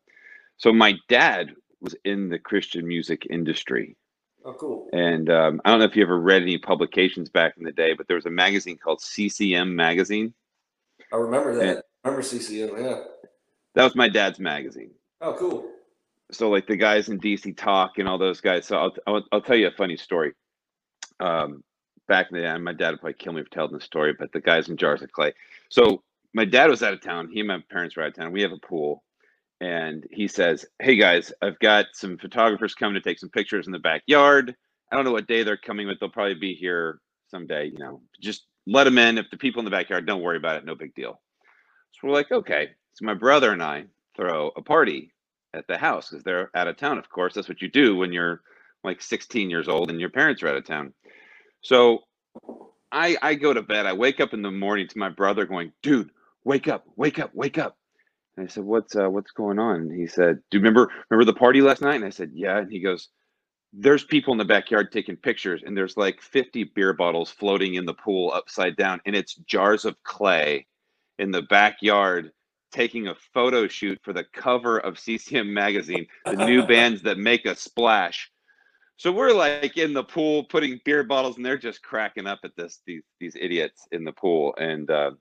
so 0.56 0.72
my 0.72 0.96
dad 1.08 1.54
was 1.80 1.94
in 2.04 2.28
the 2.28 2.38
Christian 2.38 2.86
music 2.86 3.26
industry. 3.30 3.96
Oh, 4.44 4.54
cool. 4.54 4.88
And 4.92 5.28
um, 5.30 5.60
I 5.64 5.70
don't 5.70 5.80
know 5.80 5.84
if 5.84 5.96
you 5.96 6.02
ever 6.02 6.18
read 6.18 6.42
any 6.42 6.58
publications 6.58 7.28
back 7.28 7.54
in 7.58 7.64
the 7.64 7.72
day, 7.72 7.92
but 7.92 8.06
there 8.08 8.16
was 8.16 8.26
a 8.26 8.30
magazine 8.30 8.78
called 8.78 9.02
CCM 9.02 9.74
Magazine. 9.74 10.32
I 11.12 11.16
remember 11.16 11.54
that. 11.56 11.68
And- 11.68 11.82
I 12.02 12.08
remember 12.08 12.22
CCM. 12.22 12.70
Yeah. 12.78 13.00
That 13.74 13.84
was 13.84 13.94
my 13.94 14.08
dad's 14.08 14.40
magazine. 14.40 14.90
Oh, 15.20 15.34
cool. 15.38 15.70
so 16.32 16.48
like 16.48 16.66
the 16.66 16.76
guys 16.76 17.08
in 17.08 17.20
DC 17.20 17.56
Talk 17.56 17.98
and 17.98 18.08
all 18.08 18.18
those 18.18 18.40
guys. 18.40 18.66
So 18.66 18.76
I'll 18.78 18.94
I'll, 19.06 19.22
I'll 19.32 19.40
tell 19.42 19.56
you 19.56 19.66
a 19.68 19.72
funny 19.72 19.96
story. 19.96 20.32
Um, 21.18 21.62
back 22.08 22.28
in 22.30 22.36
the 22.36 22.42
day, 22.42 22.58
my 22.58 22.72
dad 22.72 22.90
would 22.90 23.00
probably 23.00 23.14
kill 23.14 23.32
me 23.32 23.42
for 23.42 23.50
telling 23.50 23.72
the 23.72 23.80
story, 23.80 24.14
but 24.18 24.32
the 24.32 24.40
guys 24.40 24.68
in 24.68 24.76
Jars 24.76 25.02
of 25.02 25.12
Clay. 25.12 25.32
So 25.68 26.02
my 26.34 26.44
dad 26.44 26.70
was 26.70 26.82
out 26.82 26.94
of 26.94 27.02
town. 27.02 27.28
He 27.32 27.40
and 27.40 27.48
my 27.48 27.62
parents 27.70 27.96
were 27.96 28.02
out 28.02 28.08
of 28.10 28.14
town. 28.14 28.32
We 28.32 28.42
have 28.42 28.52
a 28.52 28.66
pool, 28.66 29.02
and 29.60 30.06
he 30.10 30.26
says, 30.28 30.64
"Hey 30.80 30.96
guys, 30.96 31.32
I've 31.42 31.58
got 31.58 31.86
some 31.92 32.16
photographers 32.18 32.74
coming 32.74 32.94
to 32.94 33.00
take 33.00 33.18
some 33.18 33.30
pictures 33.30 33.66
in 33.66 33.72
the 33.72 33.78
backyard. 33.78 34.54
I 34.90 34.96
don't 34.96 35.04
know 35.04 35.12
what 35.12 35.28
day 35.28 35.42
they're 35.42 35.56
coming, 35.56 35.86
but 35.86 35.98
they'll 36.00 36.08
probably 36.08 36.34
be 36.34 36.54
here 36.54 37.00
someday. 37.30 37.66
You 37.66 37.78
know, 37.78 38.02
just 38.20 38.46
let 38.66 38.84
them 38.84 38.98
in. 38.98 39.18
If 39.18 39.30
the 39.30 39.36
people 39.36 39.60
in 39.60 39.64
the 39.64 39.70
backyard, 39.70 40.06
don't 40.06 40.22
worry 40.22 40.38
about 40.38 40.56
it. 40.56 40.64
No 40.64 40.74
big 40.74 40.94
deal." 40.94 41.20
So 41.92 42.08
we're 42.08 42.14
like, 42.14 42.32
"Okay." 42.32 42.70
So 42.94 43.04
my 43.04 43.14
brother 43.14 43.52
and 43.52 43.62
I 43.62 43.84
throw 44.16 44.50
a 44.56 44.62
party 44.62 45.12
at 45.54 45.66
the 45.66 45.78
house 45.78 46.10
because 46.10 46.24
they're 46.24 46.50
out 46.54 46.68
of 46.68 46.76
town. 46.76 46.98
Of 46.98 47.08
course, 47.10 47.34
that's 47.34 47.48
what 47.48 47.62
you 47.62 47.68
do 47.68 47.96
when 47.96 48.12
you're 48.12 48.42
like 48.84 49.02
16 49.02 49.50
years 49.50 49.68
old 49.68 49.90
and 49.90 50.00
your 50.00 50.10
parents 50.10 50.42
are 50.42 50.48
out 50.48 50.56
of 50.56 50.64
town. 50.64 50.92
So 51.62 52.00
I 52.92 53.16
I 53.22 53.34
go 53.34 53.52
to 53.52 53.62
bed. 53.62 53.86
I 53.86 53.92
wake 53.92 54.20
up 54.20 54.34
in 54.34 54.42
the 54.42 54.50
morning 54.50 54.88
to 54.88 54.98
my 54.98 55.08
brother 55.08 55.44
going, 55.46 55.72
"Dude, 55.82 56.10
wake 56.44 56.68
up, 56.68 56.84
wake 56.96 57.18
up, 57.18 57.34
wake 57.34 57.58
up." 57.58 57.76
And 58.36 58.46
I 58.46 58.48
said, 58.50 58.64
"What's 58.64 58.96
uh, 58.96 59.10
what's 59.10 59.32
going 59.32 59.58
on?" 59.58 59.82
And 59.82 59.92
he 60.00 60.06
said, 60.06 60.40
"Do 60.50 60.58
you 60.58 60.60
remember 60.60 60.90
remember 61.10 61.30
the 61.30 61.38
party 61.38 61.60
last 61.62 61.82
night?" 61.82 61.96
And 61.96 62.04
I 62.04 62.10
said, 62.10 62.30
"Yeah." 62.34 62.58
And 62.58 62.72
he 62.72 62.80
goes, 62.80 63.08
"There's 63.72 64.04
people 64.04 64.32
in 64.32 64.38
the 64.38 64.44
backyard 64.44 64.92
taking 64.92 65.16
pictures, 65.16 65.62
and 65.64 65.76
there's 65.76 65.96
like 65.96 66.20
50 66.22 66.64
beer 66.74 66.92
bottles 66.92 67.30
floating 67.30 67.74
in 67.74 67.86
the 67.86 67.94
pool 67.94 68.32
upside 68.34 68.76
down, 68.76 69.00
and 69.06 69.14
it's 69.14 69.34
jars 69.34 69.84
of 69.84 70.02
clay 70.02 70.66
in 71.18 71.30
the 71.30 71.42
backyard." 71.42 72.32
Taking 72.72 73.08
a 73.08 73.14
photo 73.34 73.66
shoot 73.66 73.98
for 74.02 74.12
the 74.12 74.24
cover 74.32 74.78
of 74.78 74.98
CCM 74.98 75.52
magazine, 75.52 76.06
the 76.24 76.44
new 76.46 76.66
bands 76.66 77.02
that 77.02 77.18
make 77.18 77.46
a 77.46 77.54
splash. 77.54 78.30
So 78.96 79.10
we're 79.10 79.32
like 79.32 79.76
in 79.76 79.92
the 79.94 80.04
pool 80.04 80.44
putting 80.44 80.80
beer 80.84 81.02
bottles, 81.02 81.36
and 81.36 81.44
they're 81.44 81.58
just 81.58 81.82
cracking 81.82 82.26
up 82.26 82.40
at 82.44 82.54
this 82.56 82.80
these 82.86 83.02
these 83.18 83.36
idiots 83.40 83.88
in 83.92 84.04
the 84.04 84.12
pool. 84.12 84.54
And 84.58 84.90
uh, 84.90 85.12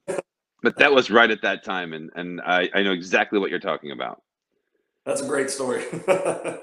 but 0.62 0.78
that 0.78 0.92
was 0.92 1.10
right 1.10 1.32
at 1.32 1.42
that 1.44 1.64
time, 1.64 1.94
and 1.94 2.10
and 2.16 2.42
I, 2.42 2.70
I 2.74 2.84
know 2.84 2.92
exactly 2.92 3.40
what 3.40 3.50
you're 3.50 3.60
talking 3.60 3.92
about. 3.92 4.22
That's 5.06 5.22
a 5.22 5.28
great 5.28 5.50
story. 5.50 5.84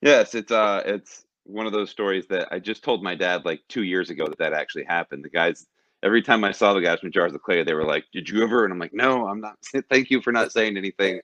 Yes, 0.00 0.34
it's 0.34 0.52
uh 0.52 0.82
it's 0.84 1.24
one 1.44 1.66
of 1.66 1.72
those 1.72 1.90
stories 1.90 2.26
that 2.28 2.48
I 2.52 2.58
just 2.58 2.84
told 2.84 3.02
my 3.02 3.14
dad 3.14 3.44
like 3.44 3.62
two 3.68 3.82
years 3.82 4.10
ago 4.10 4.26
that 4.26 4.38
that 4.38 4.52
actually 4.52 4.84
happened. 4.84 5.24
The 5.24 5.30
guys 5.30 5.66
every 6.02 6.22
time 6.22 6.44
I 6.44 6.52
saw 6.52 6.72
the 6.74 6.80
guys 6.80 7.00
from 7.00 7.12
Jars 7.12 7.34
of 7.34 7.42
Clay, 7.42 7.62
they 7.62 7.74
were 7.74 7.84
like, 7.84 8.04
"Did 8.12 8.28
you 8.28 8.42
ever?" 8.42 8.64
And 8.64 8.72
I'm 8.72 8.78
like, 8.78 8.94
"No, 8.94 9.26
I'm 9.26 9.40
not. 9.40 9.56
Thank 9.90 10.10
you 10.10 10.20
for 10.20 10.32
not 10.32 10.52
saying 10.52 10.76
anything." 10.76 11.20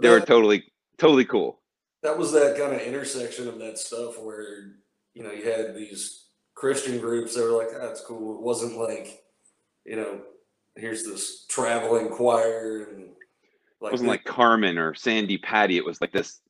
They 0.00 0.08
were 0.08 0.20
totally 0.20 0.64
totally 0.98 1.24
cool. 1.24 1.60
that 2.02 2.16
was 2.16 2.32
that 2.32 2.56
kind 2.56 2.72
of 2.72 2.80
intersection 2.80 3.46
of 3.48 3.58
that 3.58 3.78
stuff 3.78 4.18
where 4.18 4.72
you 5.14 5.22
know 5.22 5.30
you 5.32 5.44
had 5.50 5.74
these 5.74 6.24
Christian 6.54 6.98
groups 6.98 7.34
that 7.34 7.42
were 7.42 7.56
like, 7.58 7.68
"Ah, 7.74 7.86
"That's 7.86 8.00
cool." 8.02 8.36
It 8.36 8.42
wasn't 8.42 8.78
like, 8.78 9.22
you 9.84 9.96
know, 9.96 10.22
here's 10.76 11.04
this 11.04 11.44
traveling 11.48 12.08
choir 12.08 12.88
and 12.90 13.02
It 13.04 13.12
wasn't 13.80 14.08
like 14.08 14.24
Carmen 14.24 14.78
or 14.78 14.94
Sandi 14.94 15.38
Patty. 15.38 15.76
It 15.76 15.84
was 15.84 16.00
like 16.00 16.12
this. 16.12 16.40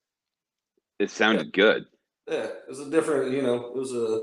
It 0.98 1.10
sounded 1.10 1.52
good. 1.52 1.86
yeah, 2.28 2.44
it 2.44 2.68
was 2.68 2.80
a 2.80 2.90
different, 2.90 3.32
you 3.32 3.40
know, 3.42 3.66
it 3.66 3.74
was 3.74 3.92
a, 3.94 4.22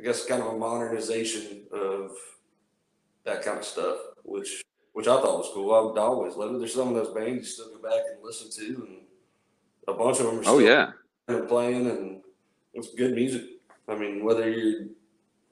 I 0.00 0.02
guess, 0.02 0.24
kind 0.24 0.42
of 0.42 0.54
a 0.54 0.56
modernization 0.56 1.66
of 1.72 2.12
that 3.24 3.42
kind 3.42 3.58
of 3.58 3.64
stuff, 3.64 3.98
which 4.24 4.64
which 4.94 5.06
I 5.06 5.20
thought 5.20 5.38
was 5.38 5.50
cool. 5.52 5.74
I, 5.74 6.00
I 6.00 6.04
always 6.04 6.36
love 6.36 6.54
it. 6.54 6.58
There's 6.58 6.72
some 6.72 6.88
of 6.88 6.94
those 6.94 7.14
bands 7.14 7.36
you 7.36 7.44
still 7.44 7.76
go 7.76 7.82
back 7.82 8.00
and 8.10 8.24
listen 8.24 8.50
to, 8.50 8.86
and 8.86 8.96
a 9.88 9.92
bunch 9.92 10.18
of 10.20 10.26
them 10.26 10.36
are 10.36 10.38
oh, 10.38 10.42
still 10.42 10.54
Oh 10.54 10.58
yeah. 10.58 10.92
playing 11.48 11.86
and 11.86 12.22
it's 12.72 12.94
good 12.94 13.14
music. 13.14 13.42
I 13.88 13.94
mean, 13.94 14.24
whether 14.24 14.48
you're 14.48 14.86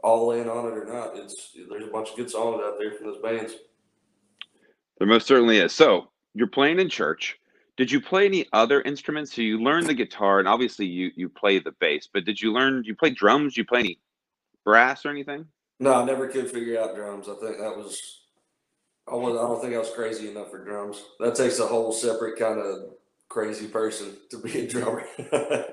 all 0.02 0.32
in 0.32 0.48
on 0.48 0.66
it 0.66 0.78
or 0.78 0.86
not, 0.86 1.16
it's 1.16 1.54
there's 1.68 1.84
a 1.84 1.90
bunch 1.90 2.10
of 2.10 2.16
good 2.16 2.30
songs 2.30 2.62
out 2.64 2.78
there 2.78 2.92
from 2.92 3.06
those 3.06 3.20
bands. 3.20 3.54
There 4.96 5.06
most 5.06 5.26
certainly 5.26 5.58
is. 5.58 5.74
So 5.74 6.08
you're 6.34 6.46
playing 6.46 6.80
in 6.80 6.88
church. 6.88 7.38
Did 7.76 7.92
you 7.92 8.00
play 8.00 8.24
any 8.24 8.46
other 8.54 8.80
instruments? 8.82 9.34
So 9.34 9.42
you 9.42 9.62
learned 9.62 9.88
the 9.88 9.94
guitar, 9.94 10.38
and 10.38 10.48
obviously 10.48 10.86
you 10.86 11.10
you 11.16 11.28
play 11.28 11.58
the 11.58 11.72
bass. 11.72 12.08
But 12.10 12.24
did 12.24 12.40
you 12.40 12.50
learn? 12.50 12.82
You 12.84 12.94
play 12.94 13.10
drums? 13.10 13.54
You 13.56 13.66
play 13.66 13.80
any 13.80 13.98
brass 14.68 15.06
or 15.06 15.10
anything? 15.10 15.46
No, 15.80 15.94
I 15.94 16.04
never 16.04 16.28
could 16.28 16.50
figure 16.50 16.78
out 16.78 16.94
drums. 16.94 17.26
I 17.26 17.34
think 17.40 17.56
that 17.56 17.74
was 17.74 18.20
I 19.10 19.14
was 19.14 19.34
I 19.34 19.48
don't 19.48 19.62
think 19.62 19.74
I 19.74 19.78
was 19.78 19.90
crazy 19.90 20.28
enough 20.28 20.50
for 20.50 20.62
drums. 20.62 21.02
That 21.20 21.34
takes 21.34 21.58
a 21.58 21.66
whole 21.66 21.90
separate 21.90 22.38
kind 22.38 22.58
of 22.58 22.90
crazy 23.30 23.66
person 23.66 24.14
to 24.28 24.36
be 24.36 24.60
a 24.60 24.68
drummer. 24.68 25.04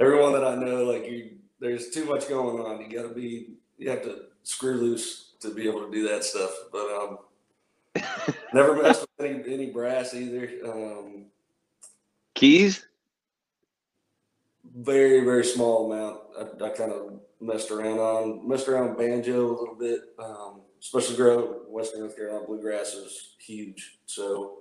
Everyone 0.00 0.32
that 0.32 0.44
I 0.44 0.56
know, 0.56 0.82
like 0.82 1.06
you, 1.06 1.36
there's 1.60 1.90
too 1.90 2.04
much 2.06 2.28
going 2.28 2.58
on. 2.58 2.80
You 2.80 2.88
got 2.88 3.08
to 3.08 3.14
be, 3.14 3.50
you 3.78 3.88
have 3.88 4.02
to 4.02 4.24
screw 4.42 4.74
loose 4.74 5.34
to 5.38 5.54
be 5.54 5.68
able 5.68 5.86
to 5.86 5.92
do 5.92 6.08
that 6.08 6.24
stuff. 6.24 6.50
But 6.72 7.18
um, 7.96 8.04
never 8.52 8.82
messed 8.82 9.06
with 9.16 9.30
any, 9.30 9.54
any 9.54 9.66
brass 9.70 10.12
either. 10.12 10.50
Um, 10.66 11.26
Keys? 12.34 12.84
very 14.74 15.24
very 15.24 15.44
small 15.44 15.92
amount. 15.92 16.20
I, 16.38 16.64
I 16.64 16.68
kind 16.70 16.92
of 16.92 17.20
messed 17.42 17.70
around 17.70 17.98
on 17.98 18.48
messed 18.48 18.68
around 18.68 18.90
with 18.90 18.98
banjo 18.98 19.50
a 19.50 19.58
little 19.58 19.74
bit, 19.74 20.00
um, 20.18 20.60
especially 20.80 21.16
growing 21.16 21.46
Western 21.68 22.00
North 22.00 22.16
Carolina. 22.16 22.46
Bluegrass 22.46 22.94
is 22.94 23.34
huge, 23.38 23.98
so 24.06 24.58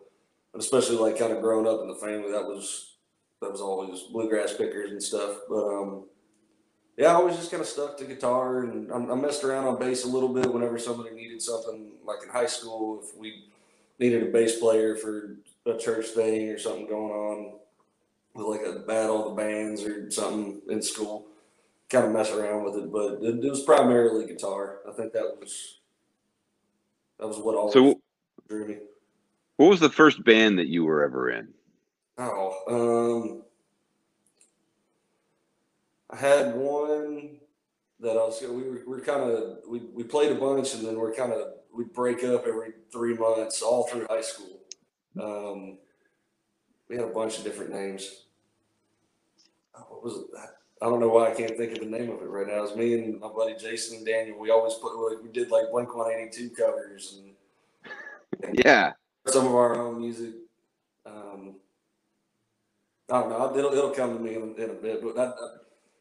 especially 0.55 0.97
like 0.97 1.17
kind 1.17 1.31
of 1.31 1.41
growing 1.41 1.67
up 1.67 1.81
in 1.81 1.87
the 1.87 1.95
family, 1.95 2.31
that 2.31 2.43
was 2.43 2.95
that 3.41 3.51
was 3.51 3.61
always 3.61 4.01
bluegrass 4.11 4.53
pickers 4.53 4.91
and 4.91 5.01
stuff. 5.01 5.37
But 5.49 5.67
um, 5.67 6.05
yeah, 6.97 7.07
I 7.07 7.13
always 7.13 7.37
just 7.37 7.51
kind 7.51 7.61
of 7.61 7.67
stuck 7.67 7.97
to 7.97 8.05
guitar, 8.05 8.63
and 8.63 8.91
I, 8.91 8.95
I 8.95 9.15
messed 9.15 9.43
around 9.43 9.65
on 9.65 9.79
bass 9.79 10.03
a 10.03 10.09
little 10.09 10.29
bit 10.29 10.51
whenever 10.51 10.77
somebody 10.77 11.15
needed 11.15 11.41
something, 11.41 11.91
like 12.05 12.23
in 12.23 12.29
high 12.29 12.47
school, 12.47 13.01
if 13.03 13.17
we 13.17 13.45
needed 13.99 14.23
a 14.23 14.31
bass 14.31 14.59
player 14.59 14.95
for 14.95 15.37
a 15.65 15.77
church 15.77 16.07
thing 16.07 16.49
or 16.49 16.57
something 16.57 16.87
going 16.87 17.11
on 17.11 17.59
with 18.33 18.47
like 18.47 18.65
a 18.65 18.79
battle 18.79 19.29
of 19.29 19.35
the 19.35 19.41
bands 19.41 19.83
or 19.83 20.09
something 20.09 20.61
in 20.69 20.81
school. 20.81 21.27
Kind 21.91 22.05
of 22.05 22.11
mess 22.13 22.31
around 22.31 22.63
with 22.63 22.75
it, 22.81 22.89
but 22.91 23.21
it, 23.21 23.43
it 23.43 23.49
was 23.49 23.63
primarily 23.63 24.25
guitar. 24.25 24.79
I 24.87 24.93
think 24.93 25.11
that 25.11 25.23
was 25.39 25.81
that 27.19 27.27
was 27.27 27.37
what 27.37 27.55
all 27.55 27.69
So 27.69 27.99
drew 28.47 28.65
me. 28.65 28.77
what 29.57 29.69
was 29.69 29.81
the 29.81 29.89
first 29.89 30.23
band 30.23 30.57
that 30.59 30.67
you 30.67 30.85
were 30.85 31.03
ever 31.03 31.31
in? 31.31 31.49
Oh, 32.17 32.53
um, 32.69 33.43
I 36.09 36.15
had 36.15 36.55
one 36.55 37.39
that 37.99 38.11
I 38.11 38.23
was. 38.23 38.41
We 38.41 38.47
were, 38.47 38.61
we 38.63 38.83
were 38.85 39.01
kind 39.01 39.23
of 39.29 39.57
we, 39.67 39.79
we 39.93 40.03
played 40.03 40.31
a 40.31 40.35
bunch, 40.35 40.73
and 40.73 40.85
then 40.85 40.97
we're 40.97 41.13
kind 41.13 41.33
of 41.33 41.55
we'd 41.75 41.91
break 41.93 42.23
up 42.23 42.45
every 42.47 42.71
three 42.91 43.15
months, 43.15 43.61
all 43.61 43.85
through 43.87 44.07
high 44.09 44.21
school. 44.21 44.59
Um, 45.21 45.77
we 46.87 46.95
had 46.95 47.03
a 47.05 47.09
bunch 47.13 47.37
of 47.37 47.43
different 47.43 47.71
names. 47.73 48.27
Oh, 49.75 49.85
What 49.89 50.03
was 50.05 50.15
it? 50.15 50.25
I 50.81 50.85
don't 50.85 50.99
know 50.99 51.09
why 51.09 51.31
I 51.31 51.35
can't 51.35 51.55
think 51.55 51.73
of 51.73 51.79
the 51.79 51.85
name 51.85 52.09
of 52.09 52.21
it 52.21 52.29
right 52.29 52.47
now. 52.47 52.57
It 52.57 52.61
was 52.61 52.75
me 52.75 52.95
and 52.95 53.19
my 53.19 53.27
buddy 53.27 53.55
Jason 53.55 53.97
and 53.97 54.05
Daniel. 54.05 54.39
We 54.39 54.49
always 54.49 54.73
put 54.75 54.95
like, 54.95 55.21
we 55.21 55.29
did 55.29 55.51
like 55.51 55.69
Blink 55.71 55.95
One 55.95 56.11
Eighty 56.11 56.29
Two 56.31 56.49
covers 56.49 57.21
and 58.41 58.55
Yeah. 58.65 58.93
some 59.27 59.45
of 59.45 59.53
our 59.53 59.79
own 59.79 60.01
music. 60.01 60.33
Um, 61.05 61.55
I 63.11 63.19
don't 63.21 63.29
know. 63.29 63.55
It'll 63.55 63.73
it'll 63.73 63.91
come 63.91 64.17
to 64.17 64.23
me 64.23 64.35
in, 64.35 64.55
in 64.57 64.69
a 64.71 64.73
bit, 64.73 65.03
but 65.03 65.15
that 65.15 65.35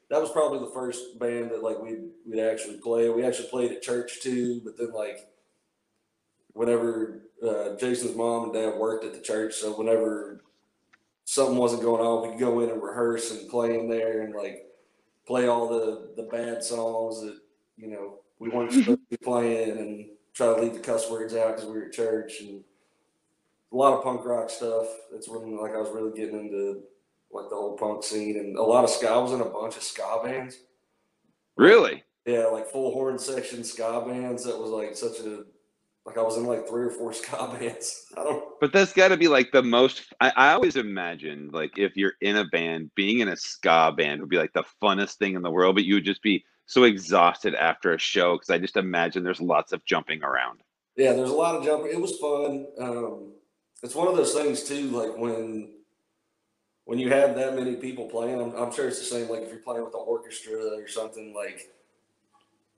that 0.09 0.21
was 0.21 0.31
probably 0.31 0.61
the 0.61 0.73
first 0.73 1.19
band 1.19 1.51
that 1.51 1.63
like 1.63 1.79
we 1.81 1.99
we'd 2.27 2.41
actually 2.41 2.79
play. 2.79 3.11
We 3.11 3.23
actually 3.25 3.49
played 3.49 3.73
at 3.73 3.83
church 3.83 4.23
too, 4.23 4.63
but 4.65 4.79
then 4.79 4.93
like 4.93 5.29
whenever 6.55 7.23
uh, 7.47 7.77
Jason's 7.77 8.17
mom 8.17 8.45
and 8.45 8.55
dad 8.55 8.77
worked 8.79 9.05
at 9.05 9.13
the 9.13 9.21
church, 9.21 9.55
so 9.55 9.77
whenever 9.77 10.43
something 11.25 11.57
wasn't 11.59 11.83
going 11.83 12.01
on, 12.01 12.23
we 12.23 12.31
could 12.31 12.41
go 12.41 12.61
in 12.61 12.71
and 12.71 12.83
rehearse 12.83 13.31
and 13.31 13.49
play 13.51 13.79
in 13.79 13.89
there 13.91 14.23
and 14.23 14.35
like 14.35 14.65
play 15.31 15.47
all 15.47 15.69
the 15.69 16.11
the 16.17 16.25
bad 16.25 16.61
songs 16.61 17.23
that 17.23 17.39
you 17.77 17.87
know 17.87 18.19
we 18.41 18.49
weren't 18.49 18.73
supposed 18.73 18.99
to 18.99 19.17
be 19.17 19.17
playing 19.17 19.79
and 19.79 20.07
try 20.35 20.47
to 20.47 20.61
leave 20.61 20.75
the 20.75 20.81
cuss 20.81 21.09
words 21.09 21.37
out 21.37 21.55
because 21.55 21.69
we 21.69 21.79
were 21.79 21.85
at 21.85 21.93
church 21.93 22.41
and 22.41 22.65
a 23.73 23.77
lot 23.77 23.97
of 23.97 24.03
punk 24.03 24.25
rock 24.25 24.51
stuff. 24.51 24.89
That's 25.13 25.29
when 25.29 25.57
like 25.57 25.73
I 25.73 25.79
was 25.79 25.91
really 25.95 26.19
getting 26.19 26.41
into 26.41 26.83
like 27.31 27.49
the 27.49 27.55
whole 27.55 27.77
punk 27.77 28.03
scene 28.03 28.39
and 28.39 28.57
a 28.57 28.63
lot 28.63 28.83
of 28.83 28.91
ska. 28.91 29.09
I 29.09 29.19
was 29.19 29.33
in 29.33 29.41
a 29.41 29.45
bunch 29.45 29.77
of 29.77 29.85
ska 29.85 30.21
bands. 30.25 30.59
Really? 31.57 32.03
Yeah, 32.27 32.47
like 32.47 32.67
full 32.67 32.93
horn 32.93 33.17
section 33.17 33.63
ska 33.63 34.03
bands. 34.05 34.45
That 34.45 34.59
was 34.59 34.71
like 34.71 34.97
such 34.97 35.21
a 35.25 35.45
like 36.07 36.17
I 36.17 36.23
was 36.23 36.37
in 36.37 36.47
like 36.47 36.69
three 36.69 36.85
or 36.85 36.91
four 36.91 37.13
ska 37.13 37.57
bands. 37.59 38.07
I 38.17 38.25
don't. 38.25 38.45
But 38.61 38.73
that's 38.73 38.93
got 38.93 39.09
to 39.09 39.17
be 39.17 39.29
like 39.29 39.53
the 39.53 39.63
most. 39.63 40.13
I, 40.21 40.33
I 40.37 40.53
always 40.53 40.77
imagine 40.77 41.51
like 41.53 41.79
if 41.79 41.97
you're 41.97 42.15
in 42.21 42.37
a 42.37 42.45
band, 42.45 42.91
being 42.95 43.21
in 43.21 43.29
a 43.29 43.37
ska 43.37 43.93
band 43.97 44.21
would 44.21 44.31
be 44.31 44.39
like 44.39 44.53
the 44.53 44.65
funnest 44.83 45.15
thing 45.15 45.35
in 45.35 45.43
the 45.43 45.51
world. 45.51 45.75
But 45.75 45.85
you 45.85 45.95
would 45.95 46.05
just 46.05 46.23
be 46.23 46.45
so 46.67 46.85
exhausted 46.85 47.55
after 47.55 47.93
a 47.93 47.99
show 47.99 48.35
because 48.35 48.51
I 48.51 48.59
just 48.59 48.77
imagine 48.77 49.25
there's 49.25 49.41
lots 49.41 49.73
of 49.73 49.85
jumping 49.85 50.23
around. 50.23 50.61
Yeah, 50.97 51.13
there's 51.13 51.31
a 51.31 51.35
lot 51.35 51.55
of 51.55 51.65
jumping. 51.65 51.93
It 51.93 52.01
was 52.01 52.17
fun. 52.19 52.67
Um, 52.79 53.33
it's 53.83 53.95
one 53.95 54.09
of 54.09 54.17
those 54.17 54.35
things 54.35 54.65
too. 54.65 54.89
Like 54.89 55.17
when 55.17 55.71
when 56.85 56.99
you 56.99 57.11
have 57.11 57.37
that 57.37 57.55
many 57.55 57.77
people 57.77 58.09
playing, 58.09 58.41
I'm, 58.41 58.53
I'm 58.55 58.73
sure 58.73 58.89
it's 58.89 58.99
the 58.99 59.05
same. 59.05 59.29
Like 59.29 59.43
if 59.43 59.51
you're 59.51 59.59
playing 59.59 59.85
with 59.85 59.95
an 59.95 60.01
orchestra 60.05 60.77
or 60.77 60.89
something. 60.89 61.35
Like 61.35 61.71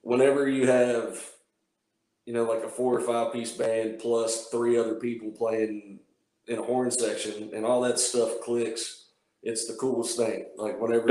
whenever 0.03 0.49
you 0.49 0.67
have 0.67 1.25
you 2.25 2.33
know, 2.33 2.45
like 2.45 2.63
a 2.63 2.69
four 2.69 2.99
or 2.99 3.01
five 3.01 3.33
piece 3.33 3.53
band 3.53 3.99
plus 3.99 4.49
three 4.49 4.79
other 4.79 4.95
people 4.95 5.31
playing 5.31 5.99
in 6.47 6.59
a 6.59 6.63
horn 6.63 6.91
section 6.91 7.51
and 7.55 7.65
all 7.65 7.81
that 7.83 7.99
stuff 7.99 8.41
clicks. 8.43 9.07
It's 9.43 9.67
the 9.67 9.75
coolest 9.75 10.17
thing. 10.17 10.47
Like 10.57 10.81
whenever 10.81 11.07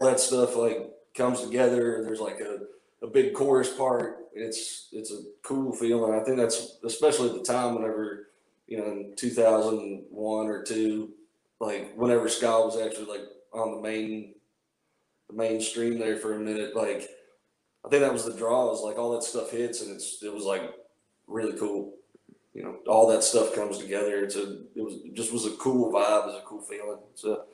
that 0.00 0.20
stuff 0.20 0.56
like 0.56 0.90
comes 1.16 1.40
together, 1.42 2.02
there's 2.04 2.20
like 2.20 2.40
a, 2.40 2.60
a 3.04 3.08
big 3.08 3.34
chorus 3.34 3.74
part. 3.74 4.26
It's 4.34 4.88
it's 4.92 5.12
a 5.12 5.22
cool 5.42 5.72
feeling. 5.72 6.14
I 6.18 6.24
think 6.24 6.36
that's 6.36 6.78
especially 6.84 7.30
at 7.30 7.34
the 7.34 7.42
time 7.42 7.74
whenever, 7.74 8.28
you 8.66 8.78
know, 8.78 8.84
in 8.84 9.14
two 9.16 9.30
thousand 9.30 10.04
one 10.10 10.46
or 10.46 10.62
two, 10.62 11.10
like 11.60 11.92
whenever 11.96 12.28
ska 12.28 12.46
was 12.46 12.80
actually 12.80 13.06
like 13.06 13.26
on 13.52 13.72
the 13.72 13.80
main 13.80 14.34
the 15.28 15.34
mainstream 15.34 15.98
there 15.98 16.16
for 16.16 16.34
a 16.34 16.40
minute, 16.40 16.76
like 16.76 17.08
I 17.84 17.88
think 17.88 18.02
that 18.02 18.12
was 18.12 18.24
the 18.24 18.34
draw. 18.34 18.72
Is 18.72 18.80
like 18.80 18.98
all 18.98 19.12
that 19.12 19.24
stuff 19.24 19.50
hits, 19.50 19.82
and 19.82 19.92
it's 19.92 20.22
it 20.22 20.32
was 20.32 20.44
like 20.44 20.62
really 21.26 21.58
cool. 21.58 21.94
You 22.54 22.62
know, 22.64 22.76
all 22.86 23.06
that 23.08 23.24
stuff 23.24 23.54
comes 23.54 23.78
together. 23.78 24.22
It's 24.22 24.36
a 24.36 24.62
it 24.76 24.82
was 24.82 24.94
it 25.04 25.14
just 25.14 25.32
was 25.32 25.46
a 25.46 25.52
cool 25.52 25.92
vibe. 25.92 26.24
It 26.24 26.26
was 26.26 26.42
a 26.42 26.46
cool 26.46 26.60
feeling. 26.60 26.98
So 27.14 27.44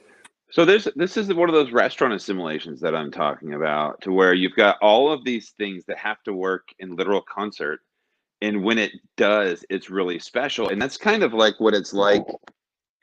So 0.51 0.65
there's 0.65 0.89
this 0.97 1.17
is 1.17 1.33
one 1.33 1.49
of 1.49 1.55
those 1.55 1.73
restaurant 1.73 2.15
assimilations 2.15 2.81
that 2.81 2.95
I'm 2.95 3.11
talking 3.11 3.55
about, 3.55 4.01
to 4.03 4.13
where 4.13 4.33
you've 4.33 4.57
got 4.57 4.79
all 4.81 5.13
of 5.13 5.25
these 5.25 5.51
things 5.51 5.85
that 5.87 5.99
have 5.99 6.23
to 6.25 6.33
work 6.33 6.69
in 6.79 6.97
literal 6.97 7.21
concert, 7.21 7.81
and 8.41 8.65
when 8.65 8.79
it 8.79 8.93
does, 9.17 9.65
it's 9.69 9.91
really 9.91 10.19
special. 10.19 10.71
And 10.71 10.81
that's 10.81 10.97
kind 10.97 11.23
of 11.23 11.35
like 11.35 11.61
what 11.61 11.75
it's 11.75 11.93
like 11.93 12.27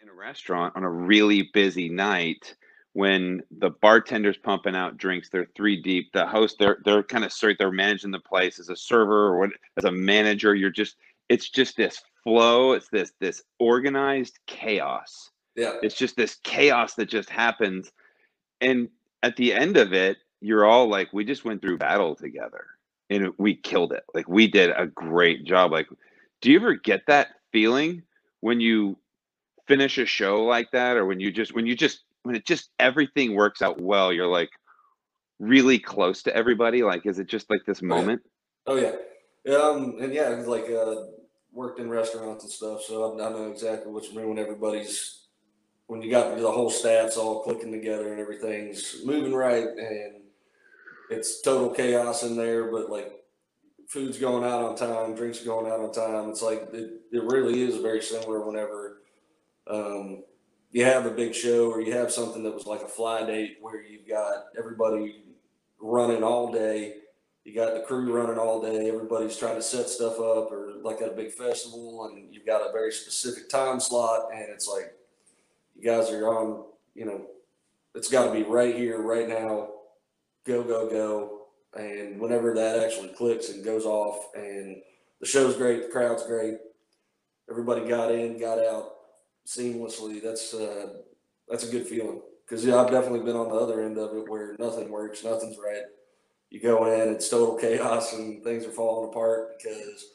in 0.01 0.09
a 0.09 0.13
restaurant 0.13 0.75
on 0.75 0.83
a 0.83 0.89
really 0.89 1.49
busy 1.53 1.87
night 1.87 2.55
when 2.95 3.41
the 3.59 3.71
bartender's 3.71 4.37
pumping 4.37 4.75
out 4.75 4.97
drinks, 4.97 5.29
they're 5.29 5.47
three 5.55 5.81
deep. 5.81 6.11
The 6.13 6.25
host, 6.25 6.57
they're 6.59 6.79
they're 6.85 7.03
kind 7.03 7.23
of 7.23 7.31
straight, 7.31 7.57
they're 7.57 7.71
managing 7.71 8.11
the 8.11 8.19
place 8.19 8.59
as 8.59 8.69
a 8.69 8.75
server 8.75 9.27
or 9.27 9.39
what, 9.39 9.49
as 9.77 9.85
a 9.85 9.91
manager. 9.91 10.55
You're 10.55 10.69
just 10.69 10.95
it's 11.29 11.49
just 11.49 11.77
this 11.77 12.01
flow. 12.23 12.73
It's 12.73 12.89
this 12.89 13.13
this 13.19 13.43
organized 13.59 14.39
chaos 14.47 15.31
yeah, 15.55 15.73
it's 15.81 15.95
just 15.95 16.15
this 16.15 16.37
chaos 16.43 16.95
that 16.95 17.09
just 17.09 17.29
happens 17.29 17.91
and 18.61 18.89
at 19.23 19.35
the 19.37 19.53
end 19.53 19.77
of 19.77 19.93
it 19.93 20.17
you're 20.41 20.65
all 20.65 20.87
like 20.87 21.11
we 21.13 21.23
just 21.23 21.45
went 21.45 21.61
through 21.61 21.77
battle 21.77 22.15
together 22.15 22.65
and 23.09 23.31
we 23.37 23.55
killed 23.55 23.93
it 23.93 24.03
like 24.13 24.27
we 24.27 24.47
did 24.47 24.71
a 24.75 24.87
great 24.87 25.45
job 25.45 25.71
like 25.71 25.87
do 26.41 26.51
you 26.51 26.57
ever 26.57 26.73
get 26.73 27.01
that 27.07 27.29
feeling 27.51 28.01
when 28.41 28.59
you 28.59 28.97
finish 29.67 29.97
a 29.97 30.05
show 30.05 30.43
like 30.43 30.69
that 30.71 30.97
or 30.97 31.05
when 31.05 31.19
you 31.19 31.31
just 31.31 31.55
when 31.55 31.65
you 31.65 31.75
just 31.75 32.03
when 32.25 32.35
it 32.35 32.45
just 32.45 32.69
everything 32.79 33.35
works 33.35 33.61
out 33.61 33.79
well 33.79 34.11
you're 34.11 34.27
like 34.27 34.49
really 35.39 35.77
close 35.77 36.23
to 36.23 36.35
everybody 36.35 36.83
like 36.83 37.05
is 37.05 37.19
it 37.19 37.27
just 37.27 37.49
like 37.49 37.61
this 37.65 37.81
moment 37.81 38.21
oh 38.67 38.75
yeah, 38.75 38.93
yeah, 39.45 39.57
um, 39.57 39.97
and 40.01 40.13
yeah, 40.13 40.29
like 40.45 40.69
uh, 40.69 40.95
worked 41.51 41.79
in 41.79 41.89
restaurants 41.89 42.43
and 42.43 42.51
stuff, 42.51 42.81
so 42.81 43.17
I, 43.19 43.27
I 43.27 43.29
know 43.29 43.51
exactly 43.51 43.91
what 43.91 44.05
you 44.05 44.17
mean 44.17 44.29
when 44.29 44.39
everybody's 44.39 45.21
when 45.87 46.01
you 46.01 46.09
got 46.09 46.35
the 46.37 46.51
whole 46.51 46.71
staff's 46.71 47.17
all 47.17 47.43
clicking 47.43 47.71
together 47.71 48.11
and 48.11 48.19
everything's 48.19 48.97
moving 49.05 49.33
right, 49.33 49.67
and 49.67 50.21
it's 51.09 51.41
total 51.41 51.69
chaos 51.69 52.23
in 52.23 52.35
there, 52.35 52.71
but 52.71 52.89
like 52.89 53.11
food's 53.87 54.17
going 54.17 54.43
out 54.43 54.63
on 54.63 54.75
time, 54.75 55.15
drinks 55.15 55.39
going 55.39 55.71
out 55.71 55.79
on 55.79 55.91
time. 55.91 56.29
It's 56.29 56.41
like 56.41 56.67
it, 56.73 57.01
it 57.11 57.23
really 57.23 57.61
is 57.61 57.77
very 57.77 58.01
similar 58.01 58.41
whenever 58.41 59.01
um, 59.67 60.23
you 60.75 60.83
have 60.83 61.05
a 61.05 61.09
big 61.09 61.33
show 61.33 61.71
or 61.71 61.79
you 61.79 61.93
have 61.93 62.11
something 62.11 62.43
that 62.43 62.53
was 62.53 62.65
like 62.65 62.81
a 62.81 62.87
fly 62.87 63.25
date 63.25 63.59
where 63.61 63.81
you've 63.81 64.05
got 64.05 64.47
everybody 64.59 65.23
running 65.79 66.21
all 66.21 66.51
day. 66.51 66.95
You 67.45 67.55
got 67.55 67.75
the 67.75 67.79
crew 67.79 68.11
running 68.11 68.37
all 68.37 68.61
day. 68.61 68.89
Everybody's 68.89 69.37
trying 69.37 69.55
to 69.55 69.61
set 69.61 69.87
stuff 69.87 70.15
up, 70.15 70.51
or 70.51 70.73
like 70.81 71.01
at 71.01 71.13
a 71.13 71.15
big 71.15 71.31
festival, 71.31 72.07
and 72.07 72.33
you've 72.33 72.45
got 72.45 72.59
a 72.59 72.73
very 72.73 72.91
specific 72.91 73.47
time 73.47 73.79
slot, 73.79 74.31
and 74.33 74.49
it's 74.49 74.67
like 74.67 74.93
you 75.77 75.83
guys 75.83 76.09
are 76.09 76.27
on. 76.27 76.65
You 76.93 77.05
know, 77.05 77.25
it's 77.93 78.09
got 78.09 78.25
to 78.25 78.33
be 78.33 78.43
right 78.43 78.75
here, 78.75 79.01
right 79.01 79.29
now. 79.29 79.69
Go, 80.45 80.61
go, 80.61 80.89
go! 80.89 81.45
And 81.79 82.19
whenever 82.19 82.53
that 82.53 82.83
actually 82.83 83.09
clicks 83.09 83.47
and 83.47 83.63
goes 83.63 83.85
off, 83.85 84.35
and 84.35 84.81
the 85.21 85.25
show's 85.25 85.55
great, 85.55 85.83
the 85.83 85.89
crowd's 85.89 86.25
great, 86.25 86.57
everybody 87.49 87.87
got 87.87 88.11
in, 88.11 88.37
got 88.37 88.59
out 88.59 88.94
seamlessly. 89.45 90.21
That's 90.21 90.53
uh, 90.53 90.93
that's 91.47 91.67
a 91.67 91.71
good 91.71 91.87
feeling 91.87 92.21
because 92.45 92.65
yeah, 92.65 92.77
I've 92.77 92.91
definitely 92.91 93.21
been 93.21 93.35
on 93.35 93.49
the 93.49 93.55
other 93.55 93.83
end 93.83 93.97
of 93.97 94.15
it 94.15 94.29
where 94.29 94.55
nothing 94.59 94.89
works, 94.89 95.23
nothing's 95.23 95.57
right. 95.57 95.83
You 96.49 96.59
go 96.61 96.85
in, 96.85 97.13
it's 97.13 97.27
total 97.29 97.55
chaos, 97.55 98.13
and 98.13 98.43
things 98.43 98.65
are 98.65 98.71
falling 98.71 99.09
apart 99.09 99.57
because 99.57 100.05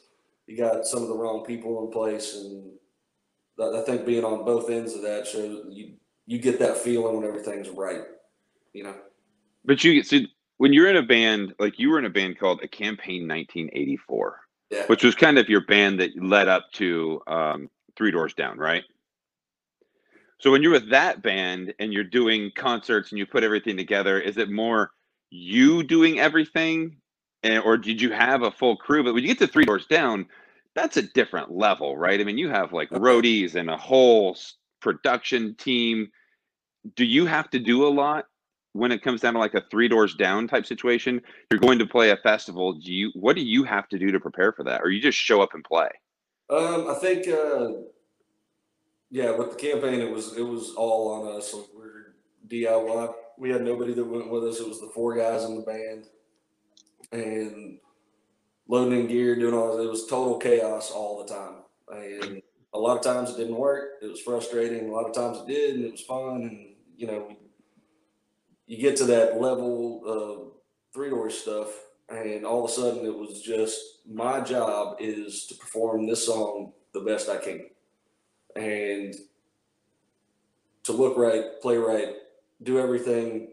you 0.47 0.57
got 0.57 0.85
some 0.85 1.03
of 1.03 1.09
the 1.09 1.15
wrong 1.15 1.45
people 1.45 1.85
in 1.85 1.91
place. 1.91 2.35
And 2.35 2.71
I 3.59 3.79
I 3.79 3.83
think 3.83 4.05
being 4.05 4.23
on 4.25 4.45
both 4.45 4.69
ends 4.69 4.95
of 4.95 5.01
that 5.03 5.27
shows 5.27 5.65
you 5.69 5.93
you 6.25 6.39
get 6.39 6.59
that 6.59 6.77
feeling 6.77 7.15
when 7.17 7.25
everything's 7.27 7.69
right. 7.69 8.01
You 8.73 8.83
know. 8.85 8.95
but 9.65 9.83
you 9.83 10.01
so 10.01 10.19
when 10.57 10.71
you're 10.71 10.89
in 10.89 10.95
a 10.95 11.01
band 11.03 11.53
like 11.59 11.77
you 11.77 11.89
were 11.89 11.99
in 11.99 12.05
a 12.05 12.09
band 12.09 12.39
called 12.39 12.61
a 12.63 12.67
campaign 12.69 13.27
1984 13.27 14.39
Yeah. 14.69 14.85
which 14.87 15.03
was 15.03 15.13
kind 15.13 15.37
of 15.37 15.49
your 15.49 15.65
band 15.65 15.99
that 15.99 16.11
led 16.23 16.47
up 16.47 16.71
to 16.73 17.21
um, 17.27 17.69
Three 17.97 18.11
Doors 18.11 18.33
Down, 18.33 18.57
right? 18.57 18.83
So 20.41 20.49
when 20.49 20.63
you're 20.63 20.71
with 20.71 20.89
that 20.89 21.21
band 21.21 21.73
and 21.77 21.93
you're 21.93 22.03
doing 22.03 22.51
concerts 22.55 23.11
and 23.11 23.19
you 23.19 23.27
put 23.27 23.43
everything 23.43 23.77
together, 23.77 24.19
is 24.19 24.37
it 24.37 24.49
more 24.49 24.91
you 25.29 25.83
doing 25.83 26.19
everything, 26.19 26.97
and, 27.43 27.63
or 27.63 27.77
did 27.77 28.01
you 28.01 28.11
have 28.11 28.41
a 28.41 28.49
full 28.49 28.75
crew? 28.75 29.03
But 29.03 29.13
when 29.13 29.23
you 29.23 29.29
get 29.29 29.37
to 29.39 29.47
Three 29.47 29.65
Doors 29.65 29.85
Down, 29.85 30.25
that's 30.73 30.97
a 30.97 31.03
different 31.03 31.51
level, 31.51 31.95
right? 31.95 32.19
I 32.19 32.23
mean, 32.23 32.39
you 32.39 32.49
have 32.49 32.73
like 32.73 32.89
roadies 32.89 33.53
and 33.53 33.69
a 33.69 33.77
whole 33.77 34.35
production 34.81 35.53
team. 35.55 36.09
Do 36.95 37.05
you 37.05 37.27
have 37.27 37.51
to 37.51 37.59
do 37.59 37.85
a 37.85 37.89
lot 37.89 38.25
when 38.73 38.91
it 38.91 39.03
comes 39.03 39.21
down 39.21 39.33
to 39.33 39.39
like 39.39 39.53
a 39.53 39.63
Three 39.69 39.87
Doors 39.87 40.15
Down 40.15 40.47
type 40.47 40.65
situation? 40.65 41.21
You're 41.51 41.59
going 41.59 41.77
to 41.77 41.85
play 41.85 42.09
a 42.09 42.17
festival. 42.17 42.73
Do 42.73 42.91
you? 42.91 43.11
What 43.13 43.35
do 43.35 43.43
you 43.43 43.63
have 43.63 43.87
to 43.89 43.99
do 43.99 44.11
to 44.11 44.19
prepare 44.19 44.53
for 44.53 44.63
that, 44.63 44.81
or 44.81 44.89
you 44.89 45.01
just 45.01 45.19
show 45.19 45.39
up 45.39 45.53
and 45.53 45.63
play? 45.63 45.89
Um, 46.49 46.89
I 46.89 46.95
think, 46.95 47.27
uh, 47.27 47.73
yeah, 49.11 49.31
with 49.31 49.51
the 49.51 49.57
campaign, 49.57 49.99
it 49.99 50.09
was 50.09 50.37
it 50.37 50.41
was 50.41 50.73
all 50.75 51.09
on 51.11 51.37
us. 51.37 51.53
Like 51.53 51.65
we're 51.75 52.13
DIY. 52.47 53.13
We 53.37 53.49
had 53.49 53.61
nobody 53.61 53.93
that 53.93 54.05
went 54.05 54.31
with 54.31 54.45
us. 54.45 54.59
It 54.59 54.67
was 54.67 54.79
the 54.79 54.91
four 54.95 55.15
guys 55.15 55.43
in 55.43 55.55
the 55.55 55.61
band, 55.61 56.05
and 57.11 57.77
loading 58.67 59.01
in 59.01 59.07
gear, 59.07 59.35
doing 59.35 59.53
all. 59.53 59.77
It 59.79 59.89
was 59.89 60.07
total 60.07 60.37
chaos 60.37 60.91
all 60.91 61.23
the 61.23 61.33
time, 61.33 61.55
and 61.89 62.41
a 62.73 62.79
lot 62.79 62.97
of 62.97 63.03
times 63.03 63.31
it 63.31 63.37
didn't 63.37 63.57
work. 63.57 63.99
It 64.01 64.07
was 64.07 64.21
frustrating. 64.21 64.89
A 64.89 64.93
lot 64.93 65.09
of 65.09 65.13
times 65.13 65.39
it 65.39 65.47
did, 65.47 65.75
and 65.75 65.85
it 65.85 65.91
was 65.91 66.01
fun. 66.01 66.43
And 66.43 66.75
you 66.95 67.07
know, 67.07 67.35
you 68.65 68.77
get 68.77 68.95
to 68.97 69.05
that 69.05 69.41
level 69.41 70.03
of 70.05 70.53
three 70.93 71.09
door 71.09 71.29
stuff, 71.29 71.67
and 72.07 72.45
all 72.45 72.63
of 72.63 72.71
a 72.71 72.73
sudden 72.73 73.05
it 73.05 73.17
was 73.17 73.41
just 73.41 73.77
my 74.09 74.39
job 74.39 74.95
is 75.01 75.47
to 75.47 75.55
perform 75.55 76.07
this 76.07 76.25
song 76.25 76.71
the 76.93 77.01
best 77.01 77.27
I 77.27 77.37
can. 77.37 77.71
And 78.55 79.15
to 80.83 80.91
look 80.91 81.17
right, 81.17 81.61
play 81.61 81.77
right, 81.77 82.15
do 82.63 82.79
everything 82.79 83.49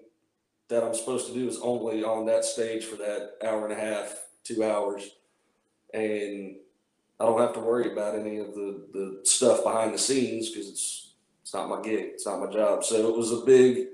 that 0.69 0.85
I'm 0.85 0.95
supposed 0.95 1.27
to 1.29 1.35
do 1.35 1.49
is 1.49 1.59
only 1.61 2.05
on 2.05 2.27
that 2.27 2.45
stage 2.45 2.85
for 2.85 2.97
that 2.97 3.33
hour 3.45 3.67
and 3.67 3.73
a 3.73 3.81
half, 3.81 4.15
two 4.45 4.65
hours, 4.65 5.11
and 5.95 6.57
I 7.21 7.25
don't 7.25 7.41
have 7.41 7.55
to 7.55 7.61
worry 7.61 7.91
about 7.93 8.19
any 8.19 8.39
of 8.39 8.55
the 8.55 8.87
the 8.93 9.21
stuff 9.25 9.65
behind 9.65 9.95
the 9.95 9.99
scenes 9.99 10.51
because 10.51 10.69
it's 10.69 11.15
it's 11.43 11.55
not 11.55 11.69
my 11.69 11.81
gig, 11.83 12.11
it's 12.13 12.27
not 12.27 12.41
my 12.41 12.53
job. 12.53 12.85
So 12.85 13.09
it 13.09 13.17
was 13.17 13.33
a 13.33 13.45
big 13.45 13.79
it 13.79 13.89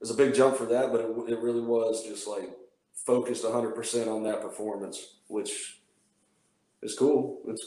was 0.00 0.10
a 0.10 0.14
big 0.14 0.34
jump 0.34 0.56
for 0.56 0.66
that, 0.66 0.92
but 0.92 1.00
it, 1.00 1.32
it 1.32 1.40
really 1.40 1.60
was 1.60 2.04
just 2.04 2.26
like 2.26 2.50
focused 2.94 3.44
100% 3.44 4.08
on 4.08 4.22
that 4.24 4.40
performance, 4.40 5.16
which 5.28 5.80
is 6.82 6.96
cool. 6.96 7.40
It's, 7.48 7.64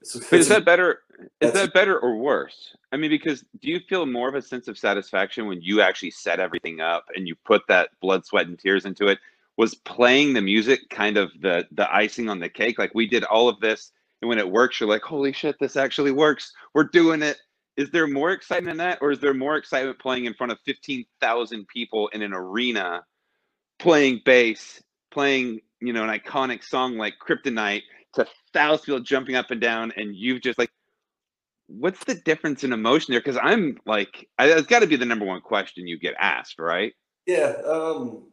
it's, 0.00 0.16
but 0.28 0.40
is 0.40 0.48
that 0.48 0.64
better? 0.64 1.01
Is 1.40 1.52
that 1.52 1.74
better 1.74 1.98
or 1.98 2.16
worse? 2.16 2.76
I 2.92 2.96
mean, 2.96 3.10
because 3.10 3.44
do 3.60 3.68
you 3.68 3.80
feel 3.88 4.06
more 4.06 4.28
of 4.28 4.34
a 4.34 4.42
sense 4.42 4.68
of 4.68 4.78
satisfaction 4.78 5.46
when 5.46 5.60
you 5.60 5.80
actually 5.80 6.10
set 6.10 6.40
everything 6.40 6.80
up 6.80 7.04
and 7.14 7.26
you 7.26 7.34
put 7.44 7.62
that 7.68 7.90
blood, 8.00 8.24
sweat, 8.24 8.46
and 8.46 8.58
tears 8.58 8.84
into 8.84 9.08
it? 9.08 9.18
Was 9.56 9.74
playing 9.74 10.32
the 10.32 10.40
music 10.40 10.88
kind 10.90 11.16
of 11.16 11.30
the 11.40 11.66
the 11.72 11.92
icing 11.94 12.28
on 12.28 12.40
the 12.40 12.48
cake? 12.48 12.78
Like 12.78 12.94
we 12.94 13.06
did 13.06 13.24
all 13.24 13.48
of 13.48 13.60
this, 13.60 13.92
and 14.20 14.28
when 14.28 14.38
it 14.38 14.50
works, 14.50 14.80
you're 14.80 14.88
like, 14.88 15.02
"Holy 15.02 15.32
shit, 15.32 15.56
this 15.60 15.76
actually 15.76 16.12
works! 16.12 16.52
We're 16.74 16.84
doing 16.84 17.22
it!" 17.22 17.38
Is 17.76 17.90
there 17.90 18.06
more 18.06 18.32
excitement 18.32 18.72
in 18.72 18.76
that, 18.78 18.98
or 19.00 19.10
is 19.10 19.20
there 19.20 19.34
more 19.34 19.56
excitement 19.56 19.98
playing 19.98 20.24
in 20.24 20.34
front 20.34 20.52
of 20.52 20.58
fifteen 20.64 21.04
thousand 21.20 21.68
people 21.68 22.08
in 22.08 22.22
an 22.22 22.32
arena, 22.32 23.04
playing 23.78 24.22
bass, 24.24 24.82
playing 25.10 25.60
you 25.80 25.92
know 25.92 26.02
an 26.02 26.18
iconic 26.18 26.64
song 26.64 26.96
like 26.96 27.14
Kryptonite 27.20 27.82
to 28.14 28.26
thousands 28.52 28.80
of 28.80 28.86
people 28.86 29.00
jumping 29.00 29.36
up 29.36 29.50
and 29.50 29.60
down, 29.60 29.92
and 29.96 30.16
you've 30.16 30.42
just 30.42 30.58
like 30.58 30.70
what's 31.78 32.04
the 32.04 32.14
difference 32.14 32.64
in 32.64 32.72
emotion 32.72 33.12
there? 33.12 33.20
Because 33.20 33.38
I'm 33.40 33.78
like, 33.86 34.28
I, 34.38 34.46
it's 34.46 34.66
got 34.66 34.80
to 34.80 34.86
be 34.86 34.96
the 34.96 35.04
number 35.04 35.24
one 35.24 35.40
question 35.40 35.86
you 35.86 35.98
get 35.98 36.14
asked, 36.18 36.58
right? 36.58 36.92
Yeah. 37.26 37.54
Um, 37.66 38.24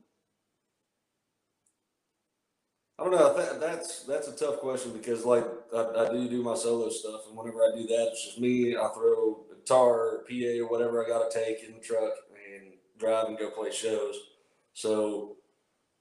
I 2.97 3.04
don't 3.04 3.12
know. 3.12 3.34
That, 3.34 3.62
that's 3.62 4.04
that's 4.04 4.28
a 4.28 4.36
tough 4.36 4.60
question 4.60 4.91
because 4.91 5.23
like 5.23 5.45
I, 5.73 6.06
I, 6.06 6.12
do 6.12 6.28
do 6.28 6.43
my 6.43 6.56
solo 6.56 6.89
stuff, 6.89 7.21
and 7.28 7.38
whenever 7.38 7.60
I 7.60 7.71
do 7.73 7.88
that, 7.88 8.10
it's 8.12 8.25
just 8.25 8.41
me. 8.41 8.75
I 8.75 8.89
throw 8.89 9.45
guitar, 9.56 10.23
PA, 10.30 10.62
or 10.62 10.69
whatever 10.69 11.04
I 11.04 11.08
got 11.08 11.32
to 11.32 11.45
take 11.45 11.63
in 11.63 11.75
the 11.75 11.80
truck 11.80 12.12
and 12.54 12.73
drive 12.97 13.28
and 13.28 13.38
go 13.38 13.52
play 13.52 13.71
shows. 13.71 14.15
So 14.73 15.38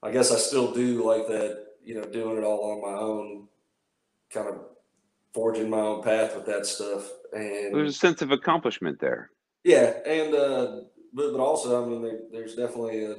I 0.03 0.11
guess 0.11 0.31
I 0.31 0.37
still 0.37 0.73
do 0.73 1.07
like 1.07 1.27
that. 1.27 1.67
You 1.85 1.95
know, 1.95 2.05
doing 2.05 2.37
it 2.37 2.43
all 2.43 2.71
on 2.71 2.81
my 2.81 2.99
own, 2.99 3.47
kind 4.33 4.49
of 4.49 4.55
forging 5.33 5.69
my 5.69 5.79
own 5.79 6.03
path 6.03 6.35
with 6.35 6.45
that 6.45 6.65
stuff. 6.65 7.09
And 7.33 7.73
there's 7.73 7.95
a 7.95 7.99
sense 7.99 8.21
of 8.21 8.31
accomplishment 8.31 8.99
there. 8.99 9.31
Yeah, 9.63 9.93
and 10.05 10.33
uh, 10.33 10.81
but 11.13 11.31
but 11.31 11.39
also, 11.39 11.83
I 11.83 11.87
mean, 11.87 12.01
there, 12.01 12.19
there's 12.31 12.55
definitely 12.55 13.05
a, 13.05 13.15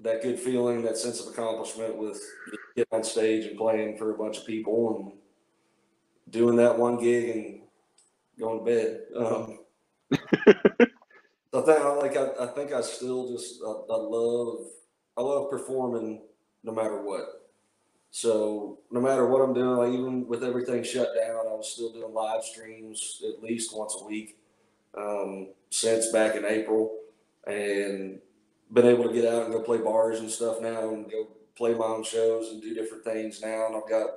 that 0.00 0.22
good 0.22 0.38
feeling, 0.38 0.82
that 0.82 0.96
sense 0.96 1.20
of 1.20 1.32
accomplishment 1.32 1.96
with 1.96 2.20
getting 2.74 2.92
on 2.92 3.04
stage 3.04 3.44
and 3.46 3.56
playing 3.56 3.96
for 3.96 4.14
a 4.14 4.18
bunch 4.18 4.38
of 4.38 4.46
people 4.46 4.96
and 4.96 6.32
doing 6.32 6.56
that 6.56 6.78
one 6.78 6.98
gig 6.98 7.36
and 7.36 7.60
going 8.38 8.58
to 8.58 8.64
bed. 8.64 9.00
Um, 9.16 9.58
I 11.54 11.60
think 11.60 11.84
like 11.84 12.16
I, 12.16 12.44
I 12.44 12.46
think 12.48 12.72
I 12.72 12.80
still 12.80 13.30
just 13.30 13.60
I, 13.62 13.70
I 13.70 13.96
love 13.96 14.66
I 15.16 15.20
love 15.20 15.50
performing 15.50 16.22
no 16.64 16.72
matter 16.72 17.02
what. 17.02 17.41
So 18.14 18.78
no 18.90 19.00
matter 19.00 19.26
what 19.26 19.40
I'm 19.40 19.54
doing, 19.54 19.78
like 19.78 19.92
even 19.98 20.28
with 20.28 20.44
everything 20.44 20.84
shut 20.84 21.08
down, 21.16 21.46
I 21.46 21.54
was 21.54 21.72
still 21.72 21.90
doing 21.90 22.12
live 22.12 22.44
streams 22.44 23.22
at 23.26 23.42
least 23.42 23.74
once 23.74 23.96
a 23.98 24.04
week 24.04 24.36
um, 24.96 25.48
since 25.70 26.12
back 26.12 26.36
in 26.36 26.44
April, 26.44 26.94
and 27.46 28.20
been 28.70 28.86
able 28.86 29.04
to 29.04 29.14
get 29.14 29.24
out 29.24 29.44
and 29.44 29.52
go 29.52 29.62
play 29.62 29.78
bars 29.78 30.20
and 30.20 30.30
stuff 30.30 30.60
now, 30.60 30.90
and 30.90 31.10
go 31.10 31.28
play 31.56 31.72
my 31.72 31.86
own 31.86 32.04
shows 32.04 32.52
and 32.52 32.60
do 32.60 32.74
different 32.74 33.02
things 33.02 33.40
now. 33.40 33.66
And 33.68 33.76
I've 33.76 33.88
got 33.88 34.06
a 34.06 34.16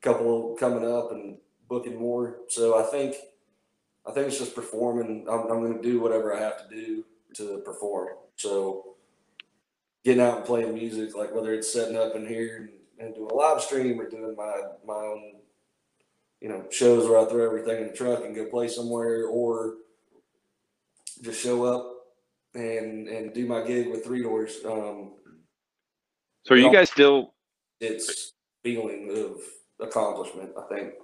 couple 0.00 0.56
coming 0.58 0.90
up 0.90 1.12
and 1.12 1.36
booking 1.68 2.00
more. 2.00 2.38
So 2.48 2.82
I 2.82 2.84
think 2.84 3.16
I 4.08 4.12
think 4.12 4.28
it's 4.28 4.38
just 4.38 4.54
performing. 4.54 5.26
I'm, 5.30 5.40
I'm 5.40 5.60
going 5.60 5.76
to 5.76 5.82
do 5.82 6.00
whatever 6.00 6.34
I 6.34 6.40
have 6.40 6.66
to 6.66 6.74
do 6.74 7.04
to 7.34 7.58
perform. 7.66 8.08
So 8.36 8.94
getting 10.04 10.22
out 10.22 10.38
and 10.38 10.46
playing 10.46 10.72
music, 10.72 11.14
like 11.14 11.34
whether 11.34 11.52
it's 11.52 11.70
setting 11.70 11.98
up 11.98 12.16
in 12.16 12.26
here 12.26 12.70
and 12.98 13.14
doing 13.14 13.30
a 13.30 13.34
live 13.34 13.60
stream 13.60 14.00
or 14.00 14.08
doing 14.08 14.34
my 14.36 14.54
my 14.86 14.94
own 14.94 15.32
you 16.40 16.48
know 16.48 16.64
shows 16.70 17.08
where 17.08 17.18
I 17.18 17.24
throw 17.24 17.44
everything 17.44 17.82
in 17.82 17.88
the 17.88 17.96
truck 17.96 18.24
and 18.24 18.34
go 18.34 18.46
play 18.46 18.68
somewhere 18.68 19.26
or 19.26 19.74
just 21.22 21.42
show 21.42 21.64
up 21.64 21.92
and 22.54 23.08
and 23.08 23.32
do 23.32 23.46
my 23.46 23.62
gig 23.62 23.90
with 23.90 24.04
three 24.04 24.22
doors. 24.22 24.56
Um, 24.64 25.12
so 26.44 26.54
are 26.54 26.58
you 26.58 26.72
guys 26.72 26.90
still? 26.90 27.34
It's 27.80 28.32
feeling 28.62 29.10
of 29.16 29.86
accomplishment. 29.86 30.50
I 30.58 30.74
think. 30.74 30.94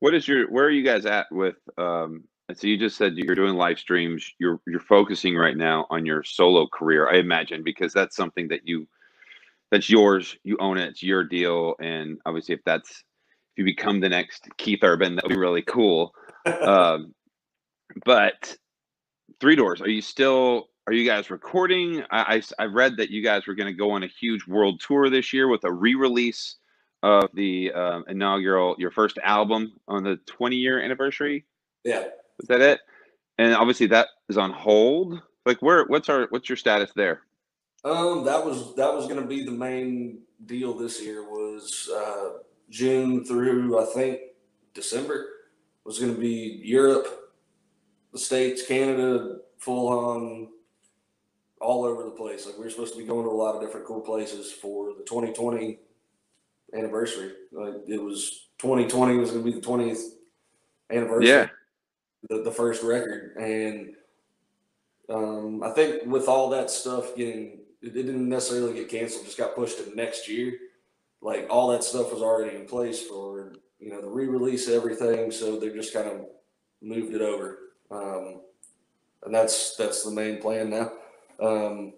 What 0.00 0.14
is 0.14 0.28
your? 0.28 0.50
Where 0.50 0.64
are 0.64 0.70
you 0.70 0.84
guys 0.84 1.06
at 1.06 1.26
with? 1.30 1.56
Um, 1.78 2.24
and 2.48 2.56
so 2.56 2.66
you 2.66 2.76
just 2.76 2.96
said 2.96 3.16
you're 3.16 3.34
doing 3.34 3.54
live 3.54 3.78
streams. 3.78 4.30
You're 4.38 4.60
you're 4.66 4.80
focusing 4.80 5.36
right 5.36 5.56
now 5.56 5.86
on 5.90 6.06
your 6.06 6.22
solo 6.22 6.66
career. 6.66 7.08
I 7.08 7.16
imagine 7.16 7.62
because 7.64 7.92
that's 7.92 8.14
something 8.14 8.48
that 8.48 8.66
you 8.66 8.86
that's 9.70 9.90
yours. 9.90 10.36
You 10.44 10.56
own 10.60 10.78
it. 10.78 10.88
It's 10.88 11.02
your 11.02 11.24
deal. 11.24 11.74
And 11.80 12.18
obviously, 12.26 12.54
if 12.54 12.60
that's 12.64 12.90
if 12.90 13.58
you 13.58 13.64
become 13.64 14.00
the 14.00 14.08
next 14.08 14.48
Keith 14.58 14.80
Urban, 14.82 15.16
that 15.16 15.24
would 15.24 15.30
be 15.34 15.38
really 15.38 15.62
cool. 15.62 16.12
um, 16.60 17.14
but 18.04 18.56
Three 19.40 19.56
Doors, 19.56 19.80
are 19.80 19.88
you 19.88 20.02
still? 20.02 20.68
Are 20.86 20.92
you 20.92 21.04
guys 21.04 21.30
recording? 21.30 22.04
I, 22.12 22.42
I, 22.58 22.62
I 22.62 22.64
read 22.66 22.98
that 22.98 23.10
you 23.10 23.22
guys 23.22 23.46
were 23.46 23.54
going 23.54 23.66
to 23.66 23.76
go 23.76 23.90
on 23.90 24.04
a 24.04 24.08
huge 24.20 24.46
world 24.46 24.80
tour 24.80 25.10
this 25.10 25.32
year 25.32 25.48
with 25.48 25.64
a 25.64 25.72
re-release 25.72 26.56
of 27.02 27.28
the 27.34 27.72
um, 27.72 28.04
inaugural 28.08 28.76
your 28.78 28.92
first 28.92 29.18
album 29.24 29.72
on 29.88 30.04
the 30.04 30.16
20 30.26 30.56
year 30.56 30.80
anniversary. 30.80 31.44
Yeah, 31.84 32.04
is 32.40 32.48
that 32.48 32.60
it? 32.60 32.80
And 33.38 33.54
obviously 33.54 33.86
that 33.88 34.08
is 34.28 34.38
on 34.38 34.52
hold. 34.52 35.20
Like, 35.44 35.60
where? 35.60 35.84
What's 35.86 36.08
our? 36.08 36.26
What's 36.30 36.48
your 36.48 36.56
status 36.56 36.92
there? 36.94 37.22
Um, 37.86 38.24
that 38.24 38.44
was 38.44 38.74
that 38.74 38.92
was 38.92 39.06
going 39.06 39.20
to 39.20 39.26
be 39.28 39.44
the 39.44 39.52
main 39.52 40.18
deal 40.44 40.74
this 40.74 41.00
year 41.00 41.22
was 41.22 41.88
uh, 41.94 42.38
June 42.68 43.24
through 43.24 43.80
I 43.80 43.84
think 43.94 44.20
December 44.74 45.28
was 45.84 46.00
going 46.00 46.12
to 46.12 46.20
be 46.20 46.60
Europe, 46.64 47.32
the 48.12 48.18
states, 48.18 48.66
Canada, 48.66 49.36
full 49.58 49.86
on, 49.88 50.48
all 51.60 51.84
over 51.84 52.02
the 52.02 52.10
place. 52.10 52.44
Like 52.44 52.58
we 52.58 52.64
were 52.64 52.70
supposed 52.70 52.94
to 52.94 52.98
be 52.98 53.06
going 53.06 53.24
to 53.24 53.30
a 53.30 53.32
lot 53.32 53.54
of 53.54 53.60
different 53.60 53.86
cool 53.86 54.00
places 54.00 54.50
for 54.50 54.88
the 54.94 55.04
2020 55.04 55.78
anniversary. 56.74 57.34
Like 57.52 57.74
it 57.86 58.02
was 58.02 58.48
2020 58.58 59.16
was 59.16 59.30
going 59.30 59.44
to 59.44 59.52
be 59.52 59.60
the 59.60 59.64
20th 59.64 60.00
anniversary. 60.90 61.28
Yeah. 61.28 61.48
The, 62.30 62.42
the 62.42 62.50
first 62.50 62.82
record 62.82 63.36
and 63.36 63.94
um, 65.08 65.62
I 65.62 65.70
think 65.70 66.04
with 66.06 66.26
all 66.26 66.50
that 66.50 66.68
stuff 66.68 67.14
getting 67.14 67.60
it 67.86 67.94
didn't 67.94 68.28
necessarily 68.28 68.74
get 68.74 68.88
canceled, 68.88 69.24
just 69.24 69.38
got 69.38 69.54
pushed 69.54 69.78
to 69.78 69.94
next 69.94 70.28
year. 70.28 70.54
Like 71.22 71.46
all 71.50 71.68
that 71.68 71.84
stuff 71.84 72.12
was 72.12 72.22
already 72.22 72.56
in 72.56 72.66
place 72.66 73.02
for 73.02 73.52
you 73.78 73.90
know 73.90 74.00
the 74.00 74.08
re-release 74.08 74.68
everything, 74.68 75.30
so 75.30 75.58
they 75.58 75.70
just 75.70 75.92
kind 75.92 76.08
of 76.08 76.26
moved 76.82 77.14
it 77.14 77.22
over, 77.22 77.58
um, 77.90 78.40
and 79.24 79.34
that's 79.34 79.76
that's 79.76 80.02
the 80.02 80.10
main 80.10 80.40
plan 80.40 80.70
now. 80.70 80.92
Um, 81.40 81.94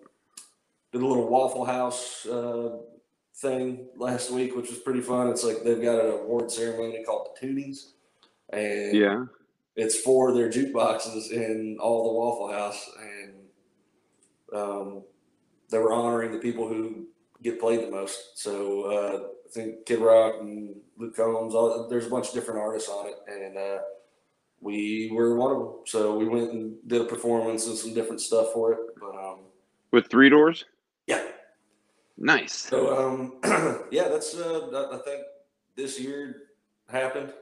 did 0.92 1.02
a 1.02 1.06
little 1.06 1.28
Waffle 1.28 1.64
House 1.64 2.26
uh, 2.26 2.78
thing 3.36 3.88
last 3.96 4.30
week, 4.30 4.56
which 4.56 4.70
was 4.70 4.78
pretty 4.78 5.00
fun. 5.00 5.28
It's 5.28 5.44
like 5.44 5.62
they've 5.62 5.82
got 5.82 6.04
an 6.04 6.12
award 6.12 6.50
ceremony 6.50 7.04
called 7.04 7.28
the 7.40 7.46
Toonies, 7.46 7.92
and 8.50 8.96
yeah, 8.96 9.24
it's 9.76 10.00
for 10.00 10.32
their 10.32 10.50
jukeboxes 10.50 11.30
in 11.30 11.76
all 11.80 12.04
the 12.04 12.18
Waffle 12.18 12.52
House, 12.52 12.90
and 13.00 13.34
um, 14.54 15.02
they 15.70 15.78
were 15.78 15.92
honoring 15.92 16.32
the 16.32 16.38
people 16.38 16.68
who 16.68 17.06
get 17.42 17.60
played 17.60 17.82
the 17.82 17.90
most. 17.90 18.38
So 18.38 18.82
uh, 18.84 19.28
I 19.46 19.50
think 19.52 19.86
Kid 19.86 20.00
Rock 20.00 20.36
and 20.40 20.74
Luke 20.96 21.16
Combs, 21.16 21.54
all, 21.54 21.88
there's 21.88 22.06
a 22.06 22.10
bunch 22.10 22.28
of 22.28 22.34
different 22.34 22.60
artists 22.60 22.88
on 22.88 23.06
it, 23.06 23.16
and 23.28 23.56
uh, 23.56 23.78
we 24.60 25.10
were 25.12 25.36
one 25.36 25.52
of 25.52 25.58
them. 25.58 25.72
So 25.86 26.16
we 26.16 26.26
went 26.28 26.52
and 26.52 26.76
did 26.86 27.02
a 27.02 27.04
performance 27.04 27.66
and 27.66 27.76
some 27.76 27.94
different 27.94 28.20
stuff 28.20 28.52
for 28.52 28.72
it. 28.72 28.78
But 29.00 29.14
um, 29.14 29.38
with 29.90 30.08
three 30.08 30.28
doors, 30.28 30.64
yeah, 31.06 31.24
nice. 32.16 32.54
So 32.54 32.96
um, 32.98 33.34
yeah, 33.90 34.08
that's 34.08 34.34
uh, 34.34 34.90
I 34.92 34.98
think 35.08 35.22
this 35.76 36.00
year 36.00 36.42
happened, 36.88 37.32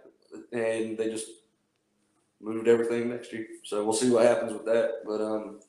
and 0.52 0.98
they 0.98 1.08
just 1.10 1.28
moved 2.40 2.68
everything 2.68 3.08
next 3.08 3.32
year. 3.32 3.46
So 3.64 3.84
we'll 3.84 3.94
see 3.94 4.10
what 4.10 4.26
happens 4.26 4.52
with 4.52 4.66
that. 4.66 5.02
But 5.06 5.20
um, 5.20 5.60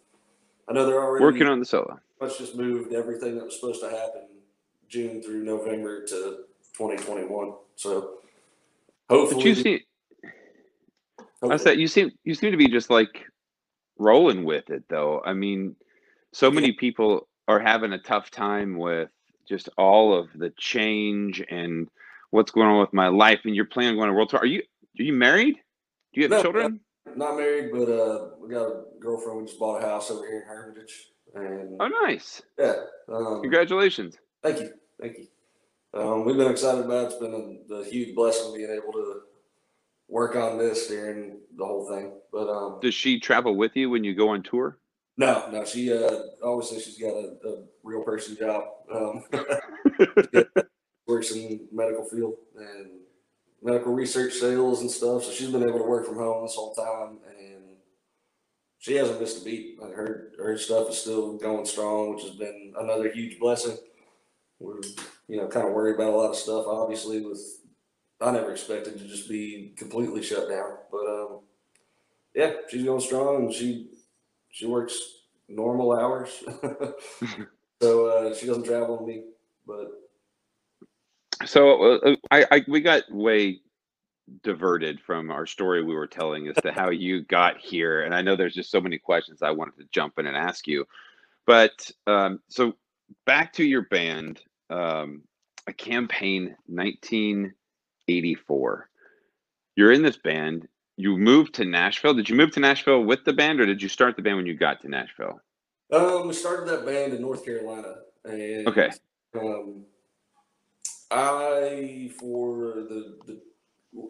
I 0.69 0.73
know 0.73 0.85
they're 0.85 1.01
already 1.01 1.23
working 1.23 1.47
on 1.47 1.59
the 1.59 1.65
solo. 1.65 1.99
Let's 2.19 2.37
just 2.37 2.55
moved 2.55 2.93
everything 2.93 3.37
that 3.37 3.45
was 3.45 3.55
supposed 3.55 3.81
to 3.81 3.89
happen 3.89 4.23
June 4.89 5.21
through 5.21 5.43
November 5.43 6.05
to 6.05 6.45
2021. 6.77 7.53
So 7.75 8.15
hopefully, 9.09 9.43
but 9.43 9.45
you 9.45 9.55
see, 9.55 9.85
I 11.43 11.57
said 11.57 11.79
you 11.79 11.87
seem 11.87 12.11
you 12.23 12.33
seem 12.33 12.51
to 12.51 12.57
be 12.57 12.67
just 12.67 12.89
like 12.89 13.25
rolling 13.97 14.43
with 14.43 14.69
it 14.69 14.83
though. 14.89 15.21
I 15.25 15.33
mean, 15.33 15.75
so 16.33 16.51
many 16.51 16.73
people 16.73 17.27
are 17.47 17.59
having 17.59 17.93
a 17.93 17.99
tough 17.99 18.29
time 18.31 18.77
with 18.77 19.09
just 19.47 19.69
all 19.77 20.17
of 20.17 20.27
the 20.35 20.49
change 20.57 21.41
and 21.49 21.87
what's 22.31 22.51
going 22.51 22.67
on 22.67 22.79
with 22.79 22.93
my 22.93 23.07
life. 23.07 23.41
And 23.45 23.55
you're 23.55 23.65
planning 23.65 23.91
on 23.91 23.97
going 23.97 24.09
to 24.09 24.13
world 24.13 24.29
tour. 24.29 24.41
Are 24.41 24.45
you 24.45 24.61
are 24.99 25.03
you 25.03 25.13
married? 25.13 25.55
Do 26.13 26.21
you 26.21 26.23
have 26.23 26.31
No, 26.31 26.41
children? 26.41 26.79
Not 27.15 27.35
married, 27.37 27.71
but 27.71 27.89
uh, 27.89 28.29
we 28.39 28.49
got 28.49 28.65
a 28.67 28.83
girlfriend. 28.99 29.39
We 29.39 29.45
just 29.45 29.59
bought 29.59 29.81
a 29.83 29.85
house 29.85 30.11
over 30.11 30.25
here 30.25 30.41
in 30.41 30.47
Hermitage, 30.47 31.07
and 31.33 31.77
Oh, 31.79 31.87
nice! 32.05 32.41
yeah, 32.57 32.73
um, 33.09 33.41
Congratulations. 33.41 34.17
thank 34.43 34.59
you, 34.59 34.71
thank 35.01 35.17
you. 35.17 35.27
Um, 35.93 36.25
we've 36.25 36.37
been 36.37 36.51
excited 36.51 36.85
about 36.85 37.05
it. 37.05 37.05
It's 37.07 37.15
been 37.15 37.59
a, 37.71 37.73
a 37.75 37.85
huge 37.85 38.13
blessing 38.15 38.53
being 38.55 38.69
able 38.69 38.93
to 38.93 39.21
work 40.09 40.35
on 40.35 40.57
this 40.57 40.87
during 40.87 41.39
the 41.57 41.65
whole 41.65 41.89
thing. 41.89 42.13
But 42.31 42.49
um, 42.49 42.79
Does 42.81 42.93
she 42.93 43.19
travel 43.19 43.55
with 43.55 43.75
you 43.75 43.89
when 43.89 44.03
you 44.03 44.13
go 44.15 44.29
on 44.29 44.43
tour? 44.43 44.77
no, 45.17 45.49
no, 45.51 45.65
she 45.65 45.91
uh, 45.91 46.19
always 46.43 46.69
says 46.69 46.83
she's 46.85 46.99
got 46.99 47.13
a, 47.15 47.35
a 47.47 47.63
real 47.83 48.03
person 48.03 48.37
job. 48.37 48.63
Um, 48.93 49.23
works 51.07 51.31
in 51.31 51.67
medical 51.71 52.05
field 52.05 52.35
and 52.57 52.91
medical 53.61 53.93
research 53.93 54.33
sales 54.33 54.81
and 54.81 54.91
stuff. 54.91 55.23
So 55.23 55.31
she's 55.31 55.51
been 55.51 55.67
able 55.67 55.79
to 55.79 55.85
work 55.85 56.05
from 56.05 56.17
home 56.17 56.43
this 56.43 56.55
whole 56.55 56.73
time, 56.73 57.17
and 57.27 57.77
she 58.77 58.95
hasn't 58.95 59.19
missed 59.19 59.41
a 59.41 59.45
beat. 59.45 59.81
Like 59.81 59.93
her 59.93 60.31
her 60.37 60.57
stuff 60.57 60.89
is 60.89 60.97
still 60.97 61.37
going 61.37 61.65
strong, 61.65 62.13
which 62.13 62.23
has 62.23 62.35
been 62.35 62.73
another 62.77 63.11
huge 63.11 63.39
blessing. 63.39 63.77
We're 64.59 64.81
you 65.27 65.37
know 65.37 65.47
kind 65.47 65.67
of 65.67 65.73
worried 65.73 65.95
about 65.95 66.13
a 66.13 66.17
lot 66.17 66.29
of 66.29 66.35
stuff, 66.35 66.65
obviously. 66.67 67.21
With 67.21 67.41
I 68.21 68.31
never 68.31 68.51
expected 68.51 68.97
to 68.97 69.07
just 69.07 69.29
be 69.29 69.73
completely 69.77 70.23
shut 70.23 70.49
down, 70.49 70.77
but 70.91 71.05
um, 71.07 71.39
yeah, 72.33 72.53
she's 72.69 72.83
going 72.83 73.01
strong, 73.01 73.51
she 73.51 73.89
she 74.49 74.65
works 74.65 74.97
normal 75.47 75.97
hours, 75.97 76.43
so 77.81 78.07
uh, 78.07 78.35
she 78.35 78.47
doesn't 78.47 78.65
travel 78.65 78.97
with 78.97 79.07
me, 79.07 79.23
but. 79.65 80.06
So 81.45 81.93
uh, 81.93 82.15
I, 82.31 82.45
I 82.51 82.65
we 82.67 82.81
got 82.81 83.03
way 83.11 83.59
diverted 84.43 84.99
from 84.99 85.31
our 85.31 85.45
story 85.45 85.83
we 85.83 85.95
were 85.95 86.07
telling 86.07 86.47
as 86.47 86.55
to 86.63 86.71
how 86.71 86.89
you 86.89 87.23
got 87.23 87.57
here, 87.57 88.03
and 88.03 88.13
I 88.13 88.21
know 88.21 88.35
there's 88.35 88.55
just 88.55 88.71
so 88.71 88.81
many 88.81 88.97
questions 88.97 89.41
I 89.41 89.51
wanted 89.51 89.77
to 89.77 89.85
jump 89.91 90.19
in 90.19 90.27
and 90.27 90.35
ask 90.35 90.67
you, 90.67 90.85
but 91.45 91.89
um, 92.07 92.39
so 92.49 92.73
back 93.25 93.53
to 93.53 93.63
your 93.63 93.83
band, 93.83 94.41
um, 94.69 95.21
a 95.67 95.73
campaign 95.73 96.55
1984. 96.67 98.89
You're 99.75 99.91
in 99.91 100.01
this 100.01 100.17
band. 100.17 100.67
You 100.97 101.17
moved 101.17 101.53
to 101.55 101.65
Nashville. 101.65 102.15
Did 102.15 102.27
you 102.27 102.35
move 102.35 102.51
to 102.51 102.59
Nashville 102.59 103.03
with 103.03 103.23
the 103.23 103.33
band, 103.33 103.61
or 103.61 103.65
did 103.65 103.81
you 103.81 103.89
start 103.89 104.15
the 104.15 104.21
band 104.23 104.37
when 104.37 104.45
you 104.47 104.55
got 104.55 104.81
to 104.81 104.89
Nashville? 104.89 105.39
Um, 105.91 106.27
we 106.27 106.33
started 106.33 106.67
that 106.69 106.85
band 106.85 107.13
in 107.13 107.21
North 107.21 107.45
Carolina, 107.45 107.95
and 108.25 108.67
Okay. 108.67 108.89
um, 109.39 109.85
I 111.11 112.11
for 112.19 112.73
the, 112.89 113.17
the 113.25 113.41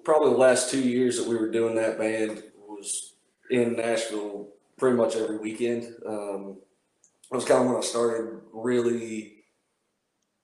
probably 0.03 0.31
the 0.31 0.37
last 0.37 0.71
two 0.71 0.81
years 0.81 1.17
that 1.17 1.27
we 1.27 1.35
were 1.35 1.51
doing 1.51 1.75
that 1.75 1.97
band 1.97 2.43
was 2.57 3.13
in 3.49 3.75
Nashville 3.75 4.49
pretty 4.77 4.97
much 4.97 5.15
every 5.15 5.37
weekend. 5.37 5.93
Um, 6.05 6.57
it 7.31 7.35
was 7.35 7.45
kind 7.45 7.61
of 7.61 7.67
when 7.67 7.77
I 7.77 7.81
started 7.81 8.41
really, 8.53 9.43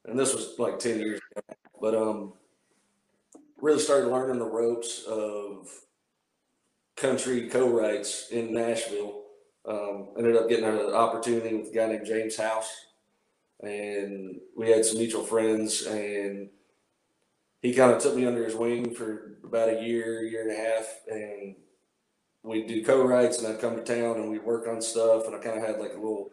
and 0.06 0.20
this 0.20 0.34
was 0.34 0.56
like 0.60 0.80
ten 0.80 1.00
years 1.00 1.20
ago, 1.32 1.56
but 1.82 1.96
um, 1.96 2.34
really 3.60 3.80
started 3.80 4.10
learning 4.10 4.40
the 4.40 4.46
ropes 4.46 5.04
of 5.06 5.70
country 6.96 7.50
co-writes 7.50 8.30
in 8.32 8.54
Nashville. 8.54 9.22
Um, 9.66 10.10
ended 10.18 10.36
up 10.36 10.50
getting 10.50 10.66
an 10.66 10.94
opportunity 10.94 11.56
with 11.56 11.70
a 11.70 11.74
guy 11.74 11.88
named 11.88 12.06
James 12.06 12.36
House, 12.36 12.70
and 13.64 14.40
we 14.56 14.70
had 14.70 14.86
some 14.86 14.98
mutual 14.98 15.24
friends, 15.24 15.84
and 15.86 16.50
he 17.62 17.74
kind 17.74 17.92
of 17.92 18.02
took 18.02 18.16
me 18.16 18.26
under 18.26 18.44
his 18.44 18.56
wing 18.56 18.94
for 18.94 19.38
about 19.44 19.70
a 19.70 19.82
year, 19.84 20.24
year 20.24 20.42
and 20.42 20.52
a 20.52 20.56
half, 20.56 20.86
and 21.10 21.56
we'd 22.44 22.68
do 22.68 22.84
co-writes, 22.84 23.40
and 23.40 23.48
I'd 23.48 23.62
come 23.62 23.76
to 23.76 23.84
town, 23.84 24.18
and 24.18 24.30
we'd 24.30 24.44
work 24.44 24.68
on 24.68 24.82
stuff, 24.82 25.26
and 25.28 25.36
I 25.36 25.40
kind 25.40 25.58
of 25.58 25.66
had 25.66 25.80
like 25.80 25.92
a 25.94 25.98
little 25.98 26.32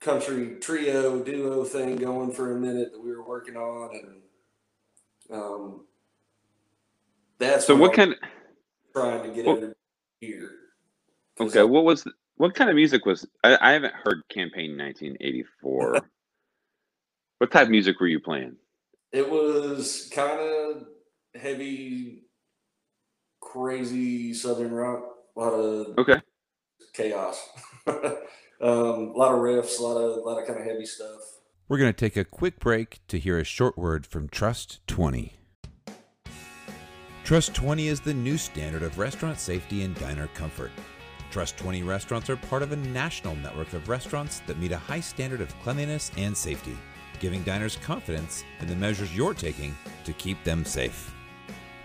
country 0.00 0.56
trio 0.60 1.22
duo 1.22 1.64
thing 1.64 1.96
going 1.96 2.32
for 2.32 2.56
a 2.56 2.60
minute 2.60 2.92
that 2.92 3.00
we 3.02 3.10
were 3.10 3.22
working 3.26 3.56
on, 3.56 3.90
and 3.96 5.38
um, 5.38 5.80
that's 7.38 7.66
So 7.66 7.76
what 7.76 7.92
kind? 7.92 8.10
was 8.10 8.18
trying 8.94 9.22
to 9.28 9.34
get 9.34 9.44
Well- 9.46 9.74
here. 10.20 10.50
Okay, 11.40 11.62
what 11.62 11.84
was 11.84 12.04
what 12.38 12.54
kind 12.54 12.70
of 12.70 12.76
music 12.76 13.04
was? 13.04 13.26
I, 13.44 13.58
I 13.60 13.72
haven't 13.72 13.94
heard 13.94 14.22
Campaign 14.28 14.78
1984. 14.78 16.00
what 17.38 17.50
type 17.50 17.64
of 17.64 17.70
music 17.70 18.00
were 18.00 18.06
you 18.06 18.20
playing? 18.20 18.56
It 19.12 19.28
was 19.28 20.10
kind 20.12 20.40
of 20.40 20.86
heavy, 21.40 22.24
crazy 23.40 24.34
southern 24.34 24.72
rock. 24.72 25.02
A 25.36 25.40
lot 25.40 25.52
of 25.52 25.98
Okay. 25.98 26.20
chaos. 26.94 27.48
um, 27.86 27.96
a 28.60 29.12
lot 29.16 29.32
of 29.34 29.40
riffs. 29.40 29.78
A 29.78 29.82
lot 29.82 29.96
of, 29.98 30.16
a 30.18 30.20
lot 30.20 30.40
of 30.40 30.46
kind 30.46 30.58
of 30.58 30.66
heavy 30.66 30.86
stuff. 30.86 31.20
We're 31.68 31.78
going 31.78 31.92
to 31.92 31.98
take 31.98 32.16
a 32.16 32.24
quick 32.24 32.58
break 32.60 33.00
to 33.08 33.18
hear 33.18 33.38
a 33.38 33.44
short 33.44 33.76
word 33.76 34.06
from 34.06 34.28
Trust 34.28 34.80
20. 34.86 35.34
Trust 37.24 37.54
20 37.54 37.88
is 37.88 38.00
the 38.00 38.14
new 38.14 38.38
standard 38.38 38.82
of 38.82 38.98
restaurant 38.98 39.38
safety 39.38 39.82
and 39.82 39.94
diner 40.00 40.28
comfort. 40.28 40.70
Trust 41.30 41.58
20 41.58 41.82
restaurants 41.82 42.30
are 42.30 42.36
part 42.36 42.62
of 42.62 42.72
a 42.72 42.76
national 42.76 43.36
network 43.36 43.72
of 43.74 43.88
restaurants 43.88 44.40
that 44.46 44.58
meet 44.58 44.72
a 44.72 44.78
high 44.78 45.00
standard 45.00 45.42
of 45.42 45.54
cleanliness 45.60 46.10
and 46.16 46.34
safety, 46.34 46.76
giving 47.20 47.42
diners 47.42 47.76
confidence 47.76 48.44
in 48.60 48.66
the 48.66 48.76
measures 48.76 49.14
you're 49.14 49.34
taking 49.34 49.76
to 50.04 50.14
keep 50.14 50.42
them 50.42 50.64
safe. 50.64 51.14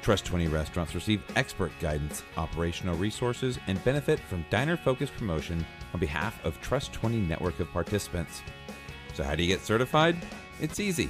Trust 0.01 0.25
20 0.25 0.47
restaurants 0.47 0.95
receive 0.95 1.23
expert 1.35 1.71
guidance, 1.79 2.23
operational 2.37 2.95
resources, 2.95 3.59
and 3.67 3.83
benefit 3.83 4.19
from 4.19 4.45
diner 4.49 4.77
focused 4.77 5.15
promotion 5.15 5.65
on 5.93 5.99
behalf 5.99 6.43
of 6.45 6.59
Trust 6.61 6.93
20 6.93 7.19
network 7.19 7.59
of 7.59 7.71
participants. 7.71 8.41
So, 9.13 9.23
how 9.23 9.35
do 9.35 9.43
you 9.43 9.47
get 9.47 9.65
certified? 9.65 10.17
It's 10.59 10.79
easy. 10.79 11.09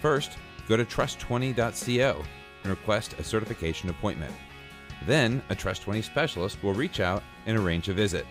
First, 0.00 0.32
go 0.68 0.76
to 0.76 0.84
trust20.co 0.84 2.22
and 2.62 2.70
request 2.70 3.14
a 3.18 3.24
certification 3.24 3.90
appointment. 3.90 4.34
Then, 5.06 5.42
a 5.48 5.54
Trust 5.54 5.82
20 5.82 6.02
specialist 6.02 6.62
will 6.62 6.74
reach 6.74 7.00
out 7.00 7.22
and 7.46 7.58
arrange 7.58 7.88
a 7.88 7.94
visit. 7.94 8.26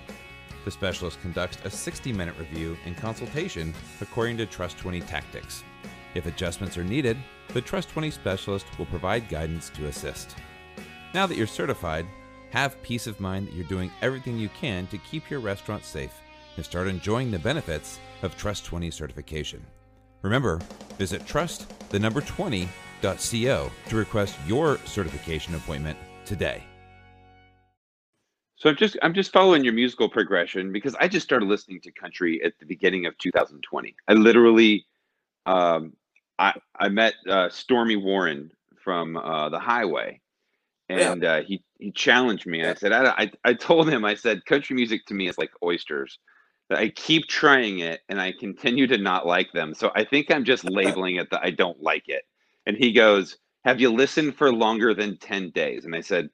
The 0.66 0.72
specialist 0.72 1.22
conducts 1.22 1.58
a 1.64 1.70
60 1.70 2.14
minute 2.14 2.36
review 2.38 2.78
and 2.86 2.96
consultation 2.96 3.74
according 4.02 4.38
to 4.38 4.46
Trust 4.46 4.78
20 4.78 5.02
tactics. 5.02 5.64
If 6.16 6.26
adjustments 6.26 6.78
are 6.78 6.84
needed, 6.84 7.18
the 7.54 7.62
Trust 7.62 7.90
20 7.90 8.12
specialist 8.12 8.66
will 8.78 8.86
provide 8.88 9.30
guidance 9.30 9.70
to 9.72 9.88
assist. 9.88 10.36
Now 11.14 11.26
that 11.26 11.38
you're 11.38 11.48
certified, 11.48 12.06
have 12.52 12.82
peace 12.84 13.08
of 13.08 13.20
mind 13.20 13.48
that 13.48 13.54
you're 13.54 13.66
doing 13.66 13.92
everything 14.02 14.38
you 14.38 14.50
can 14.50 14.88
to 14.88 14.98
keep 15.00 15.30
your 15.30 15.40
restaurant 15.40 15.84
safe 15.84 16.14
and 16.56 16.66
start 16.66 16.88
enjoying 16.88 17.32
the 17.32 17.40
benefits 17.40 18.00
of 18.22 18.36
Trust 18.38 18.66
20 18.66 18.92
certification. 18.92 19.66
Remember, 20.22 20.60
visit 20.98 21.26
trust 21.26 21.72
the 21.90 22.00
number 22.00 22.22
20.co 22.22 23.72
to 23.88 23.96
request 23.96 24.36
your 24.46 24.78
certification 24.86 25.56
appointment 25.56 25.98
today. 26.30 26.64
So 28.56 28.70
I'm 28.70 28.76
just 28.76 28.98
I'm 29.02 29.14
just 29.14 29.34
following 29.34 29.64
your 29.64 29.74
musical 29.74 30.08
progression 30.08 30.72
because 30.72 30.96
I 31.00 31.08
just 31.08 31.26
started 31.26 31.48
listening 31.48 31.82
to 31.82 31.92
country 31.92 32.42
at 32.44 32.54
the 32.60 32.66
beginning 32.66 33.06
of 33.08 33.18
2020. 33.18 33.96
I 34.08 34.14
literally, 34.14 34.86
um, 35.46 35.94
I 36.38 36.54
I 36.78 36.90
met 36.90 37.16
uh, 37.28 37.50
Storme 37.50 38.02
Warren 38.04 38.52
from 38.84 39.18
uh, 39.18 39.50
the 39.50 39.60
Highway, 39.60 40.22
Yeah. 40.90 41.12
and 41.14 41.24
uh, 41.26 41.42
he 41.42 41.64
he 41.80 41.92
challenged 41.92 42.46
me. 42.46 42.64
I 42.66 42.76
said 42.76 42.92
I, 42.92 43.14
I 43.18 43.32
I 43.44 43.54
told 43.54 43.90
him 43.90 44.06
I 44.06 44.14
said 44.14 44.46
country 44.46 44.76
music 44.76 45.06
to 45.08 45.14
me 45.16 45.28
is 45.30 45.38
like 45.38 45.52
oysters. 45.64 46.20
I 46.72 46.90
keep 46.90 47.26
trying 47.28 47.80
it 47.80 48.02
and 48.10 48.22
I 48.22 48.32
continue 48.32 48.86
to 48.88 49.00
not 49.00 49.26
like 49.26 49.52
them. 49.54 49.74
So 49.74 49.92
I 49.96 50.04
think 50.04 50.30
I'm 50.30 50.46
just 50.46 50.64
labeling 50.70 51.16
it 51.16 51.32
that 51.32 51.42
I 51.44 51.50
don't 51.50 51.82
like 51.82 52.08
it. 52.10 52.22
And 52.68 52.78
he 52.78 52.92
goes, 52.92 53.38
"Have 53.70 53.82
you 53.82 53.92
listened 53.92 54.36
for 54.36 54.52
longer 54.52 54.94
than 54.94 55.18
10 55.18 55.52
days?" 55.52 55.86
And 55.86 55.96
I 55.96 56.02
said. 56.02 56.30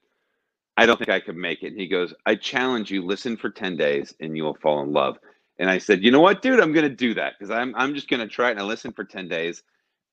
I 0.78 0.86
don't 0.86 0.98
think 0.98 1.10
I 1.10 1.19
could 1.19 1.38
make 1.38 1.63
it. 1.63 1.67
And 1.67 1.80
he 1.80 1.88
goes, 1.88 2.13
I 2.26 2.36
challenge 2.36 2.91
you, 2.91 3.02
listen 3.06 3.38
for 3.38 3.50
10 3.50 3.78
days 3.78 4.13
and 4.19 4.36
you 4.36 4.43
will 4.43 4.58
fall 4.62 4.82
in 4.84 4.91
love. 4.91 5.17
And 5.58 5.69
I 5.69 5.78
said, 5.78 6.04
you 6.04 6.12
know 6.12 6.19
what, 6.19 6.41
dude, 6.41 6.60
I'm 6.60 6.74
going 6.74 6.89
to 6.89 6.95
do 6.95 7.13
that 7.13 7.34
because 7.39 7.50
I'm, 7.50 7.74
I'm 7.76 7.95
just 7.95 8.10
going 8.10 8.19
to 8.19 8.28
try 8.28 8.50
it. 8.50 8.52
And 8.52 8.60
I 8.60 8.63
listened 8.63 8.95
for 8.95 9.06
10 9.06 9.28
days. 9.28 9.63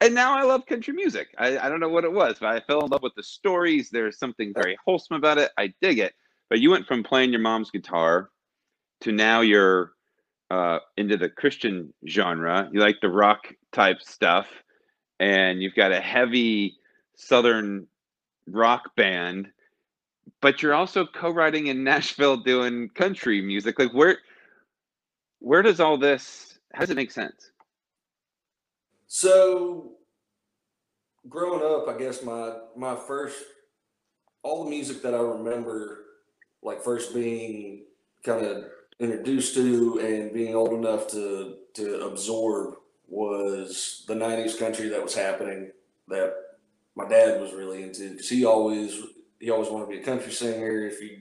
And 0.00 0.14
now 0.14 0.36
I 0.36 0.42
love 0.42 0.66
country 0.66 0.94
music. 0.94 1.28
I, 1.38 1.58
I 1.58 1.68
don't 1.68 1.80
know 1.80 1.88
what 1.88 2.04
it 2.04 2.12
was, 2.12 2.36
but 2.40 2.48
I 2.48 2.60
fell 2.60 2.84
in 2.84 2.90
love 2.90 3.02
with 3.02 3.14
the 3.16 3.22
stories. 3.22 3.90
There's 3.90 4.18
something 4.18 4.52
very 4.54 4.76
wholesome 4.84 5.16
about 5.16 5.38
it. 5.38 5.50
I 5.58 5.74
dig 5.80 5.98
it. 5.98 6.14
But 6.48 6.60
you 6.60 6.70
went 6.70 6.86
from 6.86 7.02
playing 7.02 7.32
your 7.32 7.40
mom's 7.40 7.70
guitar 7.70 8.30
to 9.00 9.12
now 9.12 9.40
you're 9.40 9.92
uh, 10.50 10.78
into 10.96 11.16
the 11.16 11.28
Christian 11.28 11.92
genre. 12.06 12.68
You 12.72 12.80
like 12.80 13.00
the 13.00 13.08
rock 13.08 13.48
type 13.72 14.00
stuff. 14.00 14.46
And 15.18 15.62
you've 15.62 15.74
got 15.74 15.92
a 15.92 16.00
heavy 16.00 16.76
Southern 17.14 17.86
rock 18.46 18.94
band 18.96 19.52
but 20.40 20.60
you're 20.60 20.74
also 20.74 21.06
co-writing 21.06 21.68
in 21.68 21.84
Nashville 21.84 22.36
doing 22.36 22.88
country 22.90 23.40
music. 23.40 23.78
Like 23.78 23.92
where 23.92 24.18
where 25.38 25.62
does 25.62 25.80
all 25.80 25.96
this 25.96 26.58
how 26.74 26.80
does 26.80 26.90
it 26.90 26.96
make 26.96 27.10
sense? 27.10 27.50
So 29.06 29.92
growing 31.28 31.62
up, 31.62 31.94
I 31.94 31.98
guess 31.98 32.22
my 32.22 32.56
my 32.76 32.96
first 32.96 33.42
all 34.42 34.64
the 34.64 34.70
music 34.70 35.02
that 35.02 35.14
I 35.14 35.18
remember 35.18 36.04
like 36.62 36.82
first 36.82 37.14
being 37.14 37.84
kind 38.24 38.44
of 38.44 38.64
introduced 38.98 39.54
to 39.54 39.98
and 40.00 40.32
being 40.32 40.54
old 40.54 40.72
enough 40.72 41.08
to 41.08 41.56
to 41.74 42.00
absorb 42.00 42.76
was 43.08 44.04
the 44.08 44.14
90s 44.14 44.58
country 44.58 44.88
that 44.88 45.02
was 45.02 45.14
happening 45.14 45.70
that 46.08 46.34
my 46.94 47.08
dad 47.08 47.40
was 47.40 47.52
really 47.52 47.82
into 47.82 48.10
because 48.10 48.28
he 48.28 48.44
always 48.44 49.00
he 49.38 49.50
always 49.50 49.68
wanted 49.68 49.86
to 49.86 49.90
be 49.92 49.98
a 49.98 50.04
country 50.04 50.32
singer. 50.32 50.86
If 50.86 51.00
you 51.00 51.20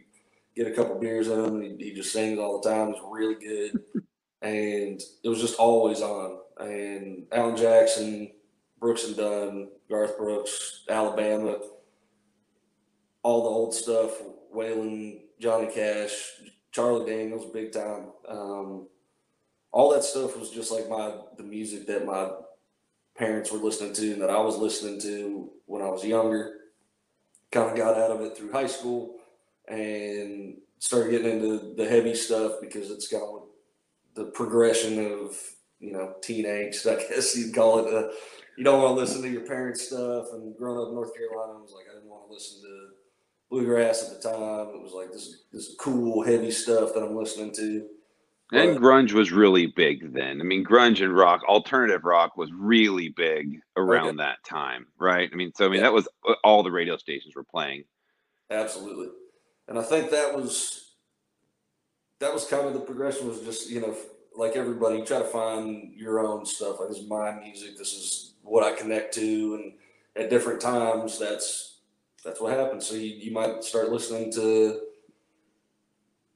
get 0.56 0.68
a 0.68 0.76
couple 0.76 1.00
beers 1.00 1.28
in 1.28 1.44
him 1.44 1.62
he, 1.62 1.76
he 1.78 1.94
just 1.94 2.12
sings 2.12 2.40
all 2.40 2.62
the 2.62 2.70
time. 2.70 2.94
He's 2.94 3.02
really 3.10 3.36
good. 3.36 3.82
And 4.44 5.00
it 5.24 5.30
was 5.30 5.40
just 5.40 5.60
always 5.60 6.02
on. 6.02 6.40
And 6.58 7.28
alan 7.32 7.56
jackson 7.56 8.32
brooks 8.80 9.06
and 9.06 9.16
dunn 9.16 9.70
garth 9.88 10.18
brooks 10.18 10.84
alabama 10.90 11.60
all 13.22 13.44
the 13.44 13.50
old 13.50 13.76
stuff 13.76 14.20
waylon 14.52 15.20
johnny 15.40 15.72
cash 15.72 16.12
charlie 16.72 17.06
daniels 17.06 17.52
big 17.52 17.72
time. 17.72 18.08
Um, 18.28 18.88
all 19.72 19.92
that 19.92 20.04
stuff 20.04 20.38
was 20.38 20.50
just 20.50 20.72
like 20.72 20.90
my 20.90 21.14
the 21.38 21.44
music 21.44 21.86
that 21.88 22.06
my 22.06 22.30
parents 23.22 23.52
were 23.52 23.60
listening 23.60 23.94
to 23.94 24.14
and 24.14 24.22
that 24.22 24.32
I 24.32 24.40
was 24.40 24.58
listening 24.58 25.00
to 25.02 25.52
when 25.68 25.84
I 25.84 25.90
was 25.90 26.04
younger. 26.04 26.56
Kind 27.52 27.70
of 27.70 27.78
got 27.78 27.96
out 27.96 28.10
of 28.10 28.22
it 28.22 28.36
through 28.36 28.52
high 28.52 28.66
school 28.66 29.18
and 29.68 30.58
started 30.80 31.12
getting 31.12 31.40
into 31.40 31.76
the 31.78 31.88
heavy 31.88 32.16
stuff 32.16 32.54
because 32.60 32.90
it's 32.90 33.08
kind 33.08 33.22
of 33.22 33.44
the 34.16 34.32
progression 34.32 35.06
of 35.06 35.38
you 35.80 35.92
know 35.92 36.16
teenage. 36.24 36.80
I 36.88 36.96
guess 36.96 37.38
you'd 37.38 37.54
call 37.54 37.86
it. 37.86 37.94
A, 37.94 38.12
you 38.58 38.64
don't 38.64 38.82
want 38.82 38.96
to 38.96 39.02
listen 39.02 39.22
to 39.22 39.30
your 39.30 39.46
parents' 39.46 39.88
stuff. 39.88 40.26
And 40.34 40.58
growing 40.58 40.80
up 40.80 40.88
in 40.90 40.96
North 40.96 41.16
Carolina, 41.16 41.60
I 41.60 41.62
was 41.62 41.74
like 41.76 41.86
I 41.92 41.94
didn't 41.94 42.10
want 42.10 42.28
to 42.28 42.34
listen 42.34 42.62
to 42.64 42.88
bluegrass 43.52 44.04
at 44.04 44.22
the 44.22 44.30
time. 44.30 44.74
It 44.74 44.82
was 44.82 44.94
like 44.94 45.12
this 45.12 45.44
this 45.54 45.76
cool 45.80 46.24
heavy 46.24 46.50
stuff 46.50 46.96
that 46.96 47.04
I'm 47.04 47.16
listening 47.16 47.54
to. 47.54 47.86
And 48.52 48.78
grunge 48.78 49.14
was 49.14 49.32
really 49.32 49.68
big 49.68 50.14
then. 50.14 50.42
I 50.42 50.44
mean, 50.44 50.66
grunge 50.66 51.04
and 51.04 51.16
rock, 51.16 51.42
alternative 51.48 52.04
rock 52.04 52.36
was 52.36 52.52
really 52.52 53.10
big 53.10 53.62
around 53.78 54.08
okay. 54.08 54.18
that 54.18 54.44
time, 54.44 54.88
right? 55.00 55.30
I 55.32 55.36
mean, 55.36 55.54
so 55.56 55.66
I 55.66 55.70
mean, 55.70 55.78
yeah. 55.78 55.84
that 55.84 55.94
was 55.94 56.08
uh, 56.28 56.34
all 56.44 56.62
the 56.62 56.72
radio 56.72 56.98
stations 56.98 57.36
were 57.36 57.46
playing. 57.46 57.86
Absolutely. 58.50 59.08
And 59.70 59.80
I 59.80 59.84
think 59.84 60.12
that 60.12 60.36
was 60.36 60.96
that 62.20 62.34
was 62.34 62.46
kind 62.46 62.68
of 62.68 62.74
the 62.74 62.82
progression 62.82 63.28
was 63.28 63.40
just, 63.40 63.70
you 63.70 63.80
know, 63.80 63.96
like 64.36 64.56
everybody, 64.56 64.98
you 64.98 65.06
try 65.06 65.20
to 65.20 65.26
find 65.26 65.94
your 65.96 66.20
own 66.20 66.46
stuff. 66.46 66.80
Like 66.80 66.90
this 66.90 67.00
is 67.00 67.08
my 67.08 67.32
music, 67.40 67.78
this 67.78 67.94
is 67.94 68.34
what 68.44 68.64
I 68.64 68.76
connect 68.76 69.14
to 69.16 69.56
and 69.56 69.74
at 70.16 70.30
different 70.30 70.60
times 70.60 71.18
that's 71.18 71.80
that's 72.24 72.42
what 72.42 72.58
happens. 72.58 72.86
So 72.86 72.96
you, 72.96 73.16
you 73.16 73.32
might 73.32 73.64
start 73.64 73.92
listening 73.92 74.32
to 74.34 74.80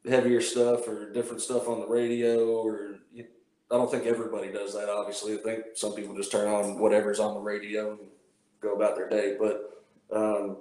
heavier 0.08 0.42
stuff 0.42 0.88
or 0.88 1.12
different 1.12 1.42
stuff 1.42 1.68
on 1.68 1.80
the 1.80 1.88
radio 1.88 2.48
or 2.48 2.98
you, 3.14 3.26
I 3.72 3.76
don't 3.76 3.90
think 3.90 4.06
everybody 4.06 4.52
does 4.52 4.74
that. 4.74 4.90
Obviously, 4.90 5.34
I 5.34 5.38
think 5.38 5.64
some 5.74 5.94
people 5.94 6.16
just 6.16 6.32
turn 6.32 6.48
on 6.48 6.80
whatever's 6.80 7.20
on 7.20 7.34
the 7.34 7.40
radio 7.40 7.92
and 7.92 8.00
go 8.62 8.76
about 8.76 8.96
their 8.96 9.10
day. 9.10 9.36
But 9.40 9.84
um, 10.12 10.58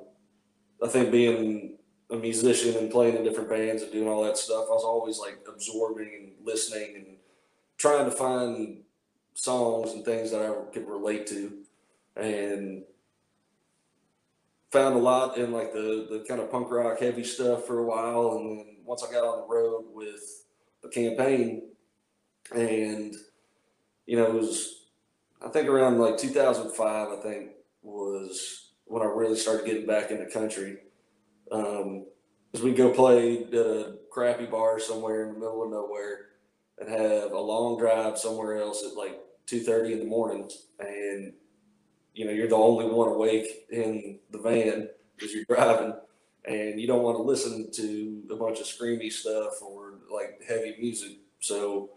I 0.83 0.89
think 0.89 1.11
being 1.11 1.77
a 2.11 2.17
musician 2.17 2.77
and 2.77 2.91
playing 2.91 3.17
in 3.17 3.25
different 3.25 3.51
bands 3.51 3.83
and 3.83 3.93
doing 3.93 4.09
all 4.09 4.25
that 4.25 4.39
stuff, 4.39 4.67
I 4.69 4.75
was 4.75 4.85
always 4.85 5.19
like 5.19 5.39
absorbing 5.49 6.11
and 6.19 6.47
listening 6.47 6.97
and 6.97 7.07
trying 7.77 8.05
to 8.05 8.11
find 8.11 8.83
songs 9.35 9.93
and 9.93 10.05
things 10.05 10.31
that 10.31 10.43
I 10.43 10.73
could 10.73 10.89
relate 10.89 11.27
to, 11.29 11.53
and 12.17 12.85
found 14.71 14.97
a 14.97 14.99
lot 14.99 15.39
in 15.39 15.53
like 15.53 15.73
the 15.73 16.07
the 16.11 16.25
kind 16.27 16.41
of 16.41 16.51
punk 16.51 16.71
rock 16.71 17.01
heavy 17.01 17.25
stuff 17.25 17.67
for 17.67 17.79
a 17.79 17.85
while, 17.85 18.37
and 18.37 18.59
then 18.59 18.74
once 18.85 19.03
I 19.03 19.11
got 19.11 19.25
on 19.25 19.41
the 19.41 19.55
road 19.55 19.87
with 19.93 20.45
the 20.83 20.89
campaign, 20.89 21.71
and 22.55 23.15
you 24.07 24.17
know, 24.17 24.27
it 24.27 24.35
was 24.35 24.87
I 25.45 25.49
think 25.49 25.69
around 25.69 25.99
like 25.99 26.19
2005. 26.19 27.09
I 27.09 27.23
think 27.23 27.51
was 27.83 28.73
when 28.87 29.03
I 29.03 29.07
really 29.07 29.37
started 29.37 29.67
getting 29.67 29.87
back 29.87 30.11
in 30.11 30.19
the 30.19 30.31
country. 30.31 30.79
Um, 31.51 32.07
as 32.55 32.63
we 32.63 32.73
go 32.73 32.91
play 32.91 33.45
a 33.53 33.95
crappy 34.11 34.47
bar 34.47 34.79
somewhere 34.79 35.25
in 35.25 35.35
the 35.35 35.41
middle 35.41 35.65
of 35.65 35.71
nowhere 35.71 36.27
and 36.79 36.89
have 36.89 37.33
a 37.33 37.41
long 37.41 37.79
drive 37.79 38.19
somewhere 38.19 38.57
else 38.57 38.85
at 38.85 38.97
like 38.97 39.21
2.30 39.47 39.93
in 39.93 39.99
the 39.99 40.05
morning 40.05 40.49
and 40.79 41.33
you 42.15 42.25
know 42.25 42.31
you're 42.31 42.49
the 42.49 42.55
only 42.55 42.87
one 42.87 43.09
awake 43.09 43.67
in 43.71 44.19
the 44.31 44.39
van 44.39 44.89
because 45.17 45.35
you're 45.35 45.45
driving 45.45 45.95
and 46.47 46.81
you 46.81 46.87
don't 46.87 47.03
want 47.03 47.17
to 47.17 47.23
listen 47.23 47.71
to 47.73 48.23
a 48.31 48.37
bunch 48.37 48.61
of 48.61 48.67
screamy 48.67 49.11
stuff 49.11 49.63
or 49.63 49.95
like 50.13 50.41
heavy 50.47 50.77
music. 50.79 51.19
So 51.41 51.91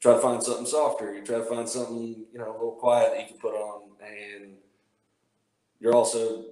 try 0.00 0.14
to 0.14 0.20
find 0.20 0.42
something 0.42 0.66
softer. 0.66 1.14
You 1.14 1.22
try 1.22 1.38
to 1.38 1.44
find 1.44 1.68
something, 1.68 2.24
you 2.32 2.38
know, 2.38 2.50
a 2.50 2.52
little 2.52 2.76
quiet 2.80 3.12
that 3.12 3.20
you 3.20 3.28
can 3.28 3.38
put 3.38 3.54
on. 3.54 3.82
And 4.00 4.54
you're 5.80 5.94
also 5.94 6.46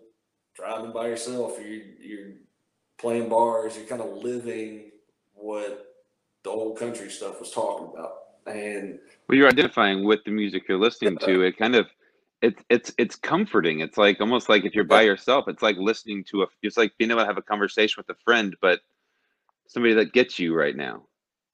driving 0.55 0.93
by 0.93 1.09
yourself. 1.09 1.57
You're, 1.59 1.83
you're 2.01 2.33
playing 2.99 3.29
bars. 3.29 3.77
You're 3.77 3.87
kind 3.87 4.03
of 4.03 4.23
living 4.23 4.91
what 5.35 5.95
the 6.43 6.51
old 6.51 6.79
country 6.79 7.11
stuff 7.11 7.39
was 7.39 7.51
talking 7.51 7.89
about. 7.93 8.13
And 8.47 8.99
well, 9.29 9.39
you're 9.39 9.49
identifying 9.49 10.05
with 10.05 10.25
the 10.25 10.31
music 10.33 10.65
you're 10.69 10.79
listening 10.79 11.17
to. 11.19 11.43
It 11.45 11.57
kind 11.57 11.77
of 11.77 11.87
it's 12.43 12.63
it's 12.71 12.93
it's 12.97 13.17
comforting. 13.17 13.81
It's 13.81 13.99
like 13.99 14.21
almost 14.21 14.49
like 14.49 14.65
if 14.65 14.75
you're 14.75 14.85
by 14.85 15.03
yourself, 15.03 15.47
it's 15.49 15.63
like 15.63 15.77
listening 15.77 16.25
to 16.25 16.43
a. 16.43 16.47
It's 16.63 16.77
like 16.77 16.93
being 16.99 17.11
able 17.11 17.21
to 17.21 17.27
have 17.27 17.39
a 17.39 17.43
conversation 17.43 18.03
with 18.07 18.17
a 18.17 18.19
friend, 18.25 18.57
but 18.61 18.81
somebody 19.67 19.95
that 19.95 20.13
gets 20.13 20.39
you 20.39 20.55
right 20.55 20.75
now. 20.75 21.03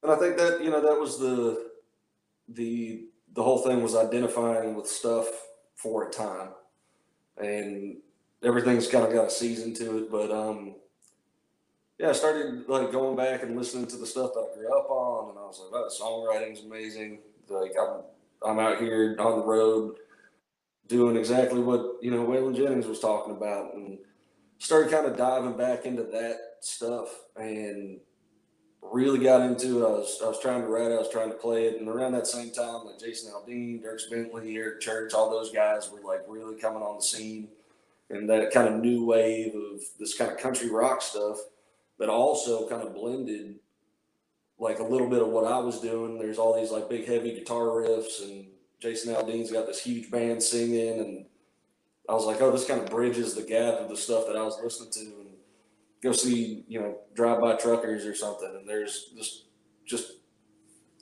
And 0.03 0.13
I 0.13 0.17
think 0.17 0.37
that 0.37 0.63
you 0.63 0.71
know 0.71 0.81
that 0.81 0.99
was 0.99 1.19
the 1.19 1.71
the 2.49 3.07
the 3.35 3.43
whole 3.43 3.59
thing 3.59 3.83
was 3.83 3.97
identifying 3.97 4.75
with 4.75 4.87
stuff 4.87 5.27
for 5.75 6.09
a 6.09 6.11
time, 6.11 6.51
and 7.37 7.97
everything's 8.45 8.87
kind 8.87 9.05
of 9.05 9.13
got 9.13 9.27
a 9.27 9.31
season 9.31 9.75
to 9.75 9.99
it. 9.99 10.11
But 10.11 10.31
um, 10.31 10.77
yeah, 11.99 12.11
I 12.11 12.13
started 12.13 12.69
like 12.69 12.93
going 12.93 13.17
back 13.17 13.43
and 13.43 13.57
listening 13.57 13.89
to 13.89 13.97
the 13.97 14.07
stuff 14.07 14.31
that 14.35 14.51
I 14.53 14.57
grew 14.57 14.79
up 14.79 14.89
on, 14.89 15.31
and 15.31 15.39
I 15.39 15.43
was 15.43 15.61
like, 15.61 15.73
oh, 15.73 16.31
songwriting's 16.31 16.65
amazing." 16.65 17.19
Like 17.49 17.73
I'm 17.81 18.03
I'm 18.49 18.59
out 18.61 18.81
here 18.81 19.17
on 19.19 19.41
the 19.41 19.45
road 19.45 19.97
doing 20.89 21.17
exactly 21.17 21.61
what 21.61 21.97
you 22.01 22.11
know 22.11 22.27
Waylon 22.27 22.57
Jennings 22.57 22.87
was 22.87 23.01
talking 23.01 23.37
about, 23.37 23.75
and 23.75 23.99
started 24.59 24.91
kind 24.91 25.07
of 25.07 25.17
diving 25.17 25.57
back 25.57 25.85
into 25.85 26.05
that 26.05 26.37
stuff, 26.61 27.09
and 27.37 28.01
really 28.83 29.19
got 29.19 29.41
into 29.41 29.83
it. 29.83 29.87
I 29.87 29.91
was 29.91 30.21
I 30.23 30.29
was 30.29 30.41
trying 30.41 30.63
to 30.63 30.69
write, 30.69 30.93
I 30.93 30.99
was 30.99 31.11
trying 31.11 31.31
to 31.31 31.37
play 31.37 31.67
it, 31.67 31.81
and 31.81 31.89
around 31.89 32.13
that 32.13 32.27
same 32.27 32.51
time, 32.51 32.85
like 32.85 32.99
Jason 32.99 33.33
Aldean, 33.33 33.83
Dierks 33.83 34.11
Bentley, 34.11 34.57
Eric 34.57 34.81
Church, 34.81 35.15
all 35.15 35.31
those 35.31 35.53
guys 35.53 35.91
were 35.91 36.01
like 36.01 36.25
really 36.29 36.61
coming 36.61 36.83
on 36.83 36.97
the 36.97 37.03
scene, 37.03 37.49
and 38.11 38.29
that 38.31 38.53
kind 38.53 38.69
of 38.69 38.81
new 38.81 39.05
wave 39.05 39.55
of 39.55 39.81
this 39.99 40.17
kind 40.17 40.31
of 40.31 40.39
country 40.39 40.71
rock 40.71 41.03
stuff 41.03 41.39
that 41.99 42.09
also 42.09 42.69
kind 42.69 42.83
of 42.83 42.95
blended 42.95 43.57
like 44.59 44.79
a 44.79 44.85
little 44.85 45.09
bit 45.09 45.23
of 45.23 45.29
what 45.29 45.45
I 45.45 45.59
was 45.59 45.81
doing. 45.81 46.19
There's 46.19 46.39
all 46.39 46.59
these 46.59 46.71
like 46.71 46.89
big 46.89 47.07
heavy 47.07 47.35
guitar 47.35 47.67
riffs 47.67 48.23
and 48.23 48.47
Jason 48.81 49.15
Aldean's 49.15 49.53
got 49.53 49.67
this 49.67 49.83
huge 49.83 50.11
band 50.11 50.43
singing, 50.43 50.99
and 51.01 51.27
I 52.09 52.15
was 52.15 52.27
like, 52.27 52.41
oh, 52.41 52.51
this 52.51 52.67
kind 52.67 52.81
of 52.81 52.91
bridges 52.91 53.35
the 53.35 53.43
gap 53.43 53.81
of 53.81 53.89
the 53.89 53.97
stuff 53.97 54.27
that 54.27 54.37
I 54.37 54.43
was 54.43 54.59
listening 54.63 54.91
to, 54.93 55.21
and 55.21 55.31
go 56.03 56.13
see, 56.13 56.65
you 56.69 56.81
know, 56.81 56.99
drive 57.15 57.41
by 57.41 57.55
truckers 57.57 58.05
or 58.05 58.15
something, 58.15 58.55
and 58.59 58.69
there's 58.69 59.13
this 59.17 59.45
just. 59.85 60.13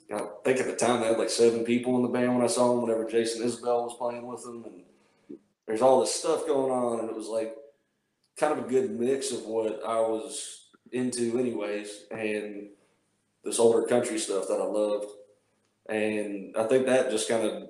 You 0.07 0.17
know, 0.17 0.33
I 0.39 0.43
think 0.43 0.59
at 0.59 0.67
the 0.67 0.75
time 0.75 1.01
they 1.01 1.07
had 1.07 1.17
like 1.17 1.31
seven 1.31 1.63
people 1.63 1.95
in 1.95 2.03
the 2.03 2.09
band 2.09 2.35
when 2.35 2.43
I 2.43 2.47
saw 2.47 2.69
them. 2.69 2.83
Whenever 2.83 3.09
Jason 3.09 3.41
Isbell 3.41 3.85
was 3.85 3.97
playing 3.97 4.27
with 4.27 4.43
them, 4.43 4.63
and 4.63 5.39
there's 5.65 5.81
all 5.81 5.99
this 5.99 6.13
stuff 6.13 6.45
going 6.45 6.71
on, 6.71 6.99
and 6.99 7.09
it 7.09 7.15
was 7.15 7.27
like 7.27 7.55
kind 8.37 8.53
of 8.53 8.65
a 8.65 8.69
good 8.69 8.91
mix 8.91 9.31
of 9.31 9.45
what 9.45 9.81
I 9.83 9.99
was 9.99 10.67
into, 10.91 11.39
anyways, 11.39 12.05
and 12.11 12.67
this 13.43 13.57
older 13.57 13.87
country 13.87 14.19
stuff 14.19 14.47
that 14.47 14.61
I 14.61 14.65
loved. 14.65 15.07
And 15.87 16.55
I 16.57 16.63
think 16.63 16.85
that 16.85 17.11
just 17.11 17.29
kind 17.29 17.45
of, 17.45 17.69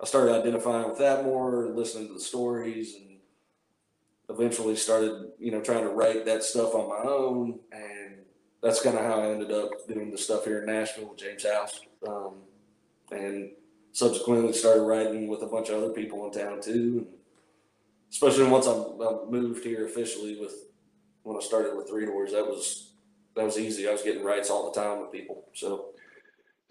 I 0.00 0.06
started 0.06 0.34
identifying 0.34 0.88
with 0.88 0.98
that 0.98 1.24
more, 1.24 1.68
listening 1.74 2.08
to 2.08 2.14
the 2.14 2.20
stories, 2.20 2.94
and 2.94 3.18
eventually 4.28 4.76
started, 4.76 5.32
you 5.38 5.50
know, 5.50 5.60
trying 5.60 5.84
to 5.84 5.90
write 5.90 6.24
that 6.24 6.42
stuff 6.42 6.74
on 6.74 6.88
my 6.88 7.08
own. 7.10 7.60
And 7.72 8.16
that's 8.62 8.82
kind 8.82 8.96
of 8.96 9.04
how 9.04 9.20
I 9.20 9.30
ended 9.30 9.52
up 9.52 9.70
doing 9.86 10.10
the 10.10 10.18
stuff 10.18 10.44
here 10.44 10.60
in 10.60 10.66
Nashville 10.66 11.10
with 11.10 11.18
James 11.18 11.46
House. 11.46 11.80
Um, 12.06 12.36
and 13.10 13.50
subsequently 13.92 14.52
started 14.52 14.82
writing 14.82 15.28
with 15.28 15.42
a 15.42 15.46
bunch 15.46 15.68
of 15.68 15.82
other 15.82 15.92
people 15.92 16.26
in 16.26 16.32
town 16.32 16.60
too. 16.60 17.06
And 17.06 17.06
especially 18.10 18.44
once 18.44 18.66
I, 18.66 18.72
I 18.72 19.30
moved 19.30 19.64
here 19.64 19.86
officially 19.86 20.38
with 20.40 20.52
when 21.22 21.36
I 21.36 21.40
started 21.40 21.76
with 21.76 21.88
Three 21.88 22.06
Doors, 22.06 22.32
that 22.32 22.46
was 22.46 22.92
that 23.36 23.44
was 23.44 23.58
easy. 23.58 23.88
I 23.88 23.92
was 23.92 24.02
getting 24.02 24.24
writes 24.24 24.50
all 24.50 24.70
the 24.70 24.80
time 24.80 25.00
with 25.00 25.12
people. 25.12 25.44
So 25.54 25.93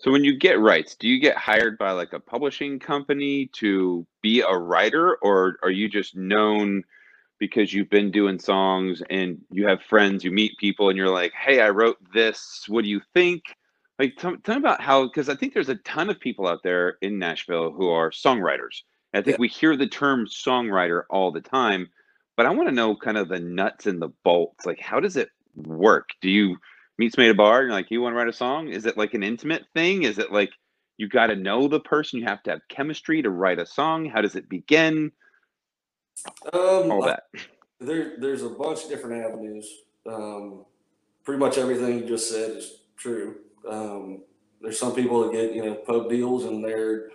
So 0.04 0.12
when 0.12 0.26
you 0.26 0.38
get 0.38 0.60
writes, 0.60 0.95
do 0.95 1.08
you 1.08 1.18
get 1.18 1.38
hired 1.38 1.78
by 1.78 1.91
like 1.91 2.12
a 2.12 2.20
publishing 2.20 2.78
company 2.78 3.49
to 3.54 4.06
be 4.22 4.41
a 4.41 4.51
writer, 4.51 5.16
or 5.22 5.56
are 5.64 5.72
you 5.72 5.88
just 5.88 6.14
known 6.14 6.84
because 7.39 7.74
you've 7.74 7.89
been 7.89 8.12
doing 8.12 8.38
songs 8.38 9.01
and 9.10 9.38
you 9.49 9.66
have 9.66 9.82
friends, 9.82 10.26
you 10.26 10.32
meet 10.32 10.58
people, 10.58 10.89
and 10.89 10.97
you're 10.97 11.10
like, 11.10 11.32
"Hey, 11.32 11.62
I 11.62 11.70
wrote 11.70 11.95
this. 12.14 12.66
What 12.68 12.84
do 12.84 12.89
you 12.89 12.99
think?" 13.14 13.43
Like, 13.97 14.18
tell, 14.18 14.36
tell 14.43 14.56
me 14.56 14.60
about 14.60 14.82
how, 14.82 15.06
because 15.06 15.30
I 15.30 15.36
think 15.36 15.54
there's 15.54 15.70
a 15.70 15.76
ton 15.76 16.10
of 16.10 16.20
people 16.20 16.47
out 16.47 16.64
there 16.64 16.97
in 17.01 17.18
Nashville 17.18 17.72
who 17.72 17.88
are 17.88 18.12
songwriters. 18.12 18.82
And 19.14 19.22
I 19.22 19.24
think 19.24 19.38
Yeah. 19.38 19.41
we 19.41 19.47
hear 19.47 19.78
the 19.78 19.88
term 19.88 20.26
songwriter 20.26 21.04
all 21.12 21.32
the 21.32 21.39
time, 21.39 21.89
but 22.36 22.45
I 22.45 22.49
want 22.49 22.68
to 22.68 22.76
know 22.76 22.93
kind 22.93 23.18
of 23.18 23.30
the 23.30 23.39
nuts 23.39 23.86
and 23.86 24.01
the 24.01 24.10
bolts. 24.26 24.66
Like, 24.66 24.82
how 24.82 24.99
does 24.99 25.16
it 25.16 25.30
work? 25.56 26.10
Do 26.20 26.30
you 26.30 26.58
meet 26.98 27.14
somebody 27.14 27.30
at 27.30 27.36
a 27.36 27.38
bar 27.38 27.60
and 27.60 27.68
you're 27.68 27.76
like, 27.76 27.89
you 27.91 28.02
want 28.02 28.14
to 28.14 28.18
write 28.18 28.28
a 28.28 28.34
song? 28.34 28.70
Is 28.70 28.86
it 28.86 28.98
like 28.98 29.14
an 29.14 29.24
intimate 29.24 29.66
thing? 29.74 30.04
Is 30.04 30.20
it 30.20 30.32
like 30.32 30.52
you 30.98 31.08
got 31.08 31.28
to 31.28 31.36
know 31.36 31.68
the 31.68 31.80
person? 31.80 32.20
You 32.20 32.26
have 32.26 32.44
to 32.44 32.52
have 32.52 32.62
chemistry 32.70 33.22
to 33.22 33.30
write 33.30 33.60
a 33.60 33.66
song? 33.66 34.06
How 34.06 34.22
does 34.22 34.36
it 34.36 34.50
begin? 34.50 35.12
um, 36.54 36.91
All 36.91 37.04
I- 37.04 37.08
that. 37.08 37.24
there 37.80 38.14
there's 38.20 38.44
a 38.44 38.50
bunch 38.50 38.84
of 38.84 38.89
different 38.89 39.26
avenues. 39.26 39.68
Um, 40.08 40.66
pretty 41.24 41.39
much 41.39 41.58
everything 41.58 42.00
you 42.00 42.06
just 42.06 42.30
said 42.30 42.52
is 42.52 42.82
true. 42.98 43.38
Um, 43.68 44.22
there's 44.62 44.78
some 44.80 44.94
people 44.94 45.24
that 45.24 45.32
get 45.34 45.54
you 45.54 45.64
know 45.66 45.76
pub 45.76 46.10
deals 46.10 46.46
and 46.46 46.64
they're 46.64 47.10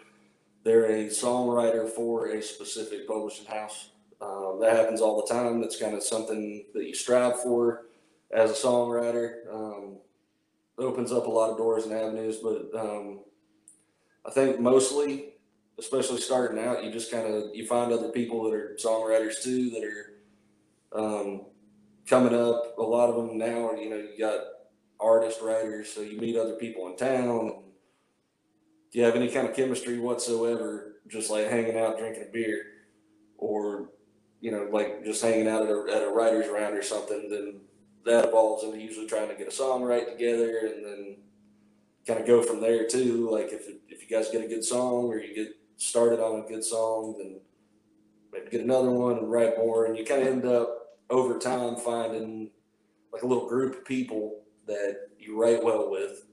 they're 0.65 0.87
a 0.87 1.07
songwriter 1.07 1.89
for 1.89 2.29
a 2.31 2.43
specific 2.43 3.07
publishing 3.07 3.47
house. 3.47 3.91
Um, 4.21 4.59
that 4.61 4.77
happens 4.77 5.01
all 5.01 5.23
the 5.23 5.33
time. 5.33 5.61
That's 5.61 5.79
kind 5.79 5.95
of 5.95 6.03
something 6.03 6.65
that 6.75 6.85
you 6.85 6.95
strive 6.95 7.41
for 7.41 7.87
as 8.31 8.51
a 8.51 8.55
songwriter. 8.55 9.53
Um, 9.53 9.99
opens 10.79 11.13
up 11.13 11.27
a 11.27 11.31
lot 11.31 11.51
of 11.51 11.57
doors 11.57 11.85
and 11.85 11.93
avenues, 11.93 12.37
but 12.37 12.71
um, 12.79 13.21
I 14.25 14.31
think 14.31 14.61
mostly, 14.61 15.35
especially 15.79 16.21
starting 16.21 16.63
out, 16.63 16.85
you 16.85 16.93
just 16.93 17.11
kind 17.11 17.27
of 17.27 17.55
you 17.55 17.67
find 17.67 17.93
other 17.93 18.11
people 18.11 18.45
that 18.45 18.55
are 18.55 18.77
songwriters 18.81 19.43
too 19.43 19.71
that 19.71 19.85
are 19.85 20.19
um, 20.93 21.47
coming 22.07 22.35
up. 22.35 22.79
A 22.79 22.83
lot 22.83 23.11
of 23.11 23.17
them 23.17 23.39
now, 23.39 23.71
are, 23.71 23.77
you 23.77 23.91
know, 23.91 23.97
you 23.97 24.19
got 24.19 24.41
artist 25.01 25.41
writers, 25.43 25.93
so 25.93 26.01
you 26.01 26.19
meet 26.19 26.37
other 26.37 26.55
people 26.55 26.87
in 26.89 26.97
town. 26.97 27.63
Do 28.91 28.99
you 28.99 29.05
have 29.05 29.17
any 29.17 29.29
kind 29.29 29.49
of 29.49 29.55
chemistry 29.55 29.99
whatsoever, 29.99 31.01
just 31.09 31.31
like 31.31 31.49
hanging 31.49 31.79
out, 31.79 31.99
drinking 31.99 32.25
a 32.29 32.33
beer, 32.33 32.63
or 33.37 33.91
you 34.41 34.53
know, 34.53 34.69
like 34.71 35.05
just 35.05 35.23
hanging 35.23 35.49
out 35.49 35.63
at 35.63 35.71
a, 35.71 35.87
at 35.95 36.03
a 36.05 36.11
writer's 36.11 36.49
round 36.49 36.77
or 36.77 36.83
something, 36.83 37.29
then 37.29 37.61
that 38.09 38.27
evolves 38.27 38.65
into 38.65 38.79
usually 38.79 39.07
trying 39.07 39.29
to 39.29 39.35
get 39.35 39.49
a 39.49 39.53
song 39.53 39.83
right 39.83 40.09
together, 40.09 40.73
and 40.75 40.85
then 40.85 41.17
kind 42.07 42.21
of 42.21 42.27
go 42.27 42.43
from 42.43 42.61
there 42.61 42.87
too. 42.87 43.31
Like 43.31 43.53
if 43.53 43.69
if 43.89 44.03
you 44.03 44.09
guys 44.09 44.31
get 44.31 44.45
a 44.45 44.49
good 44.49 44.65
song 44.65 45.07
or 45.07 45.19
you 45.19 45.35
get 45.35 45.55
started 45.77 46.21
on 46.21 46.45
a 46.45 46.49
good 46.49 46.65
song, 46.65 47.15
then 47.19 47.41
maybe 48.33 48.51
get 48.51 48.61
another 48.61 48.91
one 48.91 49.19
and 49.19 49.31
write 49.31 49.59
more, 49.59 49.87
and 49.87 49.97
you 49.97 50.05
kind 50.05 50.23
of 50.23 50.29
end 50.29 50.45
up 50.45 50.99
over 51.11 51.39
time 51.39 51.77
finding 51.77 52.51
like 53.13 53.23
a 53.23 53.27
little 53.27 53.49
group 53.49 53.77
of 53.77 53.85
people 53.85 54.43
that 54.67 55.09
you 55.19 55.41
write 55.41 55.63
well 55.63 55.91
with, 55.91 56.27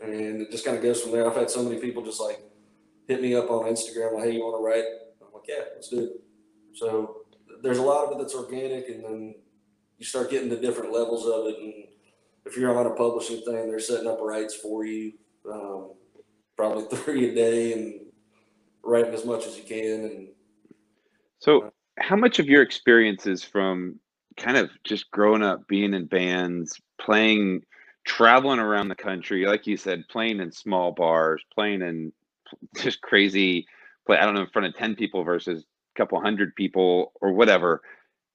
and 0.00 0.42
it 0.42 0.50
just 0.50 0.64
kind 0.64 0.76
of 0.76 0.82
goes 0.82 1.00
from 1.02 1.12
there. 1.12 1.28
I've 1.28 1.36
had 1.36 1.50
so 1.50 1.62
many 1.62 1.78
people 1.80 2.02
just 2.02 2.20
like 2.20 2.40
hit 3.08 3.22
me 3.22 3.34
up 3.34 3.50
on 3.50 3.64
Instagram, 3.64 4.14
like, 4.14 4.24
"Hey, 4.24 4.32
you 4.32 4.40
want 4.40 4.60
to 4.60 4.64
write?" 4.64 4.84
I'm 5.20 5.32
like, 5.32 5.44
"Yeah, 5.48 5.64
let's 5.74 5.88
do 5.88 6.04
it." 6.04 6.20
So 6.74 7.22
there's 7.62 7.78
a 7.78 7.82
lot 7.82 8.04
of 8.04 8.12
it 8.12 8.18
that's 8.18 8.34
organic, 8.34 8.88
and 8.88 9.04
then 9.04 9.34
you 9.98 10.04
start 10.04 10.30
getting 10.30 10.50
to 10.50 10.60
different 10.60 10.92
levels 10.92 11.26
of 11.26 11.46
it, 11.46 11.58
and 11.58 11.74
if 12.44 12.56
you're 12.56 12.76
on 12.76 12.86
a 12.86 12.94
publishing 12.94 13.42
thing, 13.42 13.68
they're 13.68 13.80
setting 13.80 14.08
up 14.08 14.18
writes 14.20 14.54
for 14.54 14.84
you, 14.84 15.12
um, 15.50 15.92
probably 16.56 16.84
three 16.96 17.30
a 17.30 17.34
day, 17.34 17.72
and 17.72 18.00
writing 18.82 19.14
as 19.14 19.24
much 19.24 19.46
as 19.46 19.56
you 19.56 19.64
can, 19.64 20.04
and 20.04 20.28
So, 21.38 21.72
how 21.98 22.16
much 22.16 22.38
of 22.38 22.46
your 22.46 22.62
experience 22.62 23.26
is 23.26 23.42
from 23.42 23.98
kind 24.36 24.56
of 24.56 24.70
just 24.84 25.10
growing 25.10 25.42
up, 25.42 25.66
being 25.66 25.94
in 25.94 26.06
bands, 26.06 26.78
playing, 27.00 27.62
traveling 28.04 28.58
around 28.58 28.88
the 28.88 28.94
country, 28.94 29.46
like 29.46 29.66
you 29.66 29.76
said, 29.76 30.04
playing 30.08 30.40
in 30.40 30.52
small 30.52 30.92
bars, 30.92 31.42
playing 31.54 31.82
in 31.82 32.12
just 32.76 33.00
crazy 33.00 33.66
play, 34.06 34.18
I 34.18 34.24
don't 34.24 34.34
know, 34.34 34.42
in 34.42 34.50
front 34.50 34.68
of 34.68 34.76
10 34.76 34.94
people 34.94 35.24
versus 35.24 35.62
a 35.62 35.98
couple 35.98 36.20
hundred 36.20 36.54
people 36.54 37.12
or 37.20 37.32
whatever. 37.32 37.82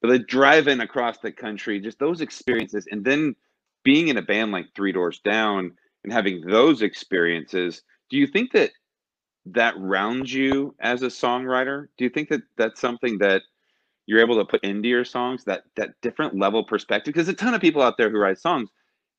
But 0.02 0.08
the 0.08 0.18
driving 0.18 0.80
across 0.80 1.18
the 1.18 1.30
country, 1.32 1.80
just 1.80 2.00
those 2.00 2.20
experiences, 2.20 2.86
and 2.90 3.04
then 3.04 3.36
being 3.84 4.08
in 4.08 4.18
a 4.18 4.22
band 4.22 4.50
like 4.50 4.66
Three 4.74 4.92
Doors 4.92 5.20
Down 5.20 5.72
and 6.02 6.12
having 6.12 6.40
those 6.40 6.82
experiences, 6.82 7.82
do 8.10 8.16
you 8.16 8.26
think 8.26 8.52
that 8.52 8.72
that 9.46 9.78
rounds 9.78 10.32
you 10.32 10.74
as 10.80 11.02
a 11.02 11.06
songwriter? 11.06 11.86
Do 11.96 12.04
you 12.04 12.10
think 12.10 12.28
that 12.30 12.42
that's 12.56 12.80
something 12.80 13.18
that 13.18 13.42
you're 14.06 14.20
able 14.20 14.36
to 14.36 14.44
put 14.44 14.64
into 14.64 14.88
your 14.88 15.04
songs 15.04 15.44
that 15.44 15.62
that 15.76 16.00
different 16.02 16.36
level 16.36 16.64
perspective? 16.64 17.14
Because 17.14 17.28
a 17.28 17.32
ton 17.32 17.54
of 17.54 17.60
people 17.60 17.80
out 17.80 17.96
there 17.96 18.10
who 18.10 18.18
write 18.18 18.40
songs 18.40 18.70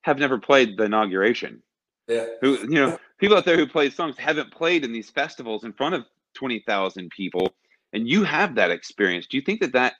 have 0.02 0.18
never 0.18 0.38
played 0.38 0.76
the 0.76 0.84
inauguration. 0.84 1.62
yeah. 2.08 2.26
Who 2.42 2.58
you 2.58 2.68
know, 2.68 2.98
people 3.18 3.38
out 3.38 3.46
there 3.46 3.56
who 3.56 3.66
play 3.66 3.88
songs 3.88 4.18
haven't 4.18 4.52
played 4.52 4.84
in 4.84 4.92
these 4.92 5.08
festivals 5.08 5.64
in 5.64 5.72
front 5.72 5.94
of 5.94 6.04
twenty 6.34 6.62
thousand 6.66 7.10
people, 7.10 7.54
and 7.94 8.06
you 8.06 8.22
have 8.24 8.54
that 8.56 8.70
experience. 8.70 9.26
Do 9.26 9.38
you 9.38 9.42
think 9.42 9.60
that 9.60 9.72
that 9.72 9.94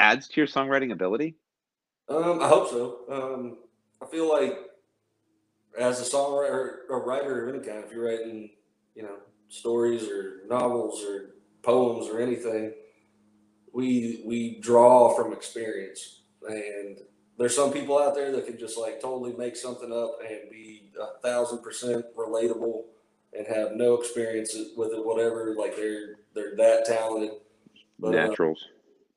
adds 0.00 0.26
to 0.28 0.40
your 0.40 0.48
songwriting 0.48 0.90
ability? 0.90 1.36
Um, 2.08 2.40
I 2.42 2.48
hope 2.48 2.68
so. 2.68 3.00
Um, 3.08 3.58
I 4.02 4.06
feel 4.06 4.28
like 4.28 4.58
as 5.78 6.00
a 6.00 6.04
songwriter 6.04 6.78
or 6.88 7.02
a 7.02 7.06
writer 7.06 7.48
of 7.48 7.54
any 7.54 7.64
kind, 7.64 7.84
if 7.84 7.92
you're 7.92 8.06
writing, 8.06 8.50
you 8.96 9.04
know, 9.04 9.18
stories 9.48 10.08
or 10.08 10.40
novels 10.48 11.04
or 11.04 11.34
poems 11.62 12.08
or 12.08 12.20
anything, 12.20 12.72
we 13.72 14.22
we 14.26 14.58
draw 14.60 15.14
from 15.14 15.32
experience. 15.32 16.22
And 16.48 16.98
there's 17.38 17.54
some 17.54 17.72
people 17.72 17.98
out 17.98 18.14
there 18.14 18.32
that 18.32 18.46
can 18.46 18.58
just 18.58 18.76
like 18.76 19.00
totally 19.00 19.34
make 19.34 19.56
something 19.56 19.92
up 19.92 20.18
and 20.28 20.50
be 20.50 20.90
a 21.00 21.20
thousand 21.20 21.62
percent 21.62 22.04
relatable 22.16 22.84
and 23.32 23.46
have 23.46 23.72
no 23.72 23.94
experience 23.94 24.56
with 24.76 24.92
it, 24.92 25.04
whatever. 25.04 25.54
Like 25.56 25.76
they're 25.76 26.16
they're 26.34 26.56
that 26.56 26.86
talented. 26.86 27.32
But, 27.98 28.08
uh, 28.08 28.26
Naturals. 28.26 28.66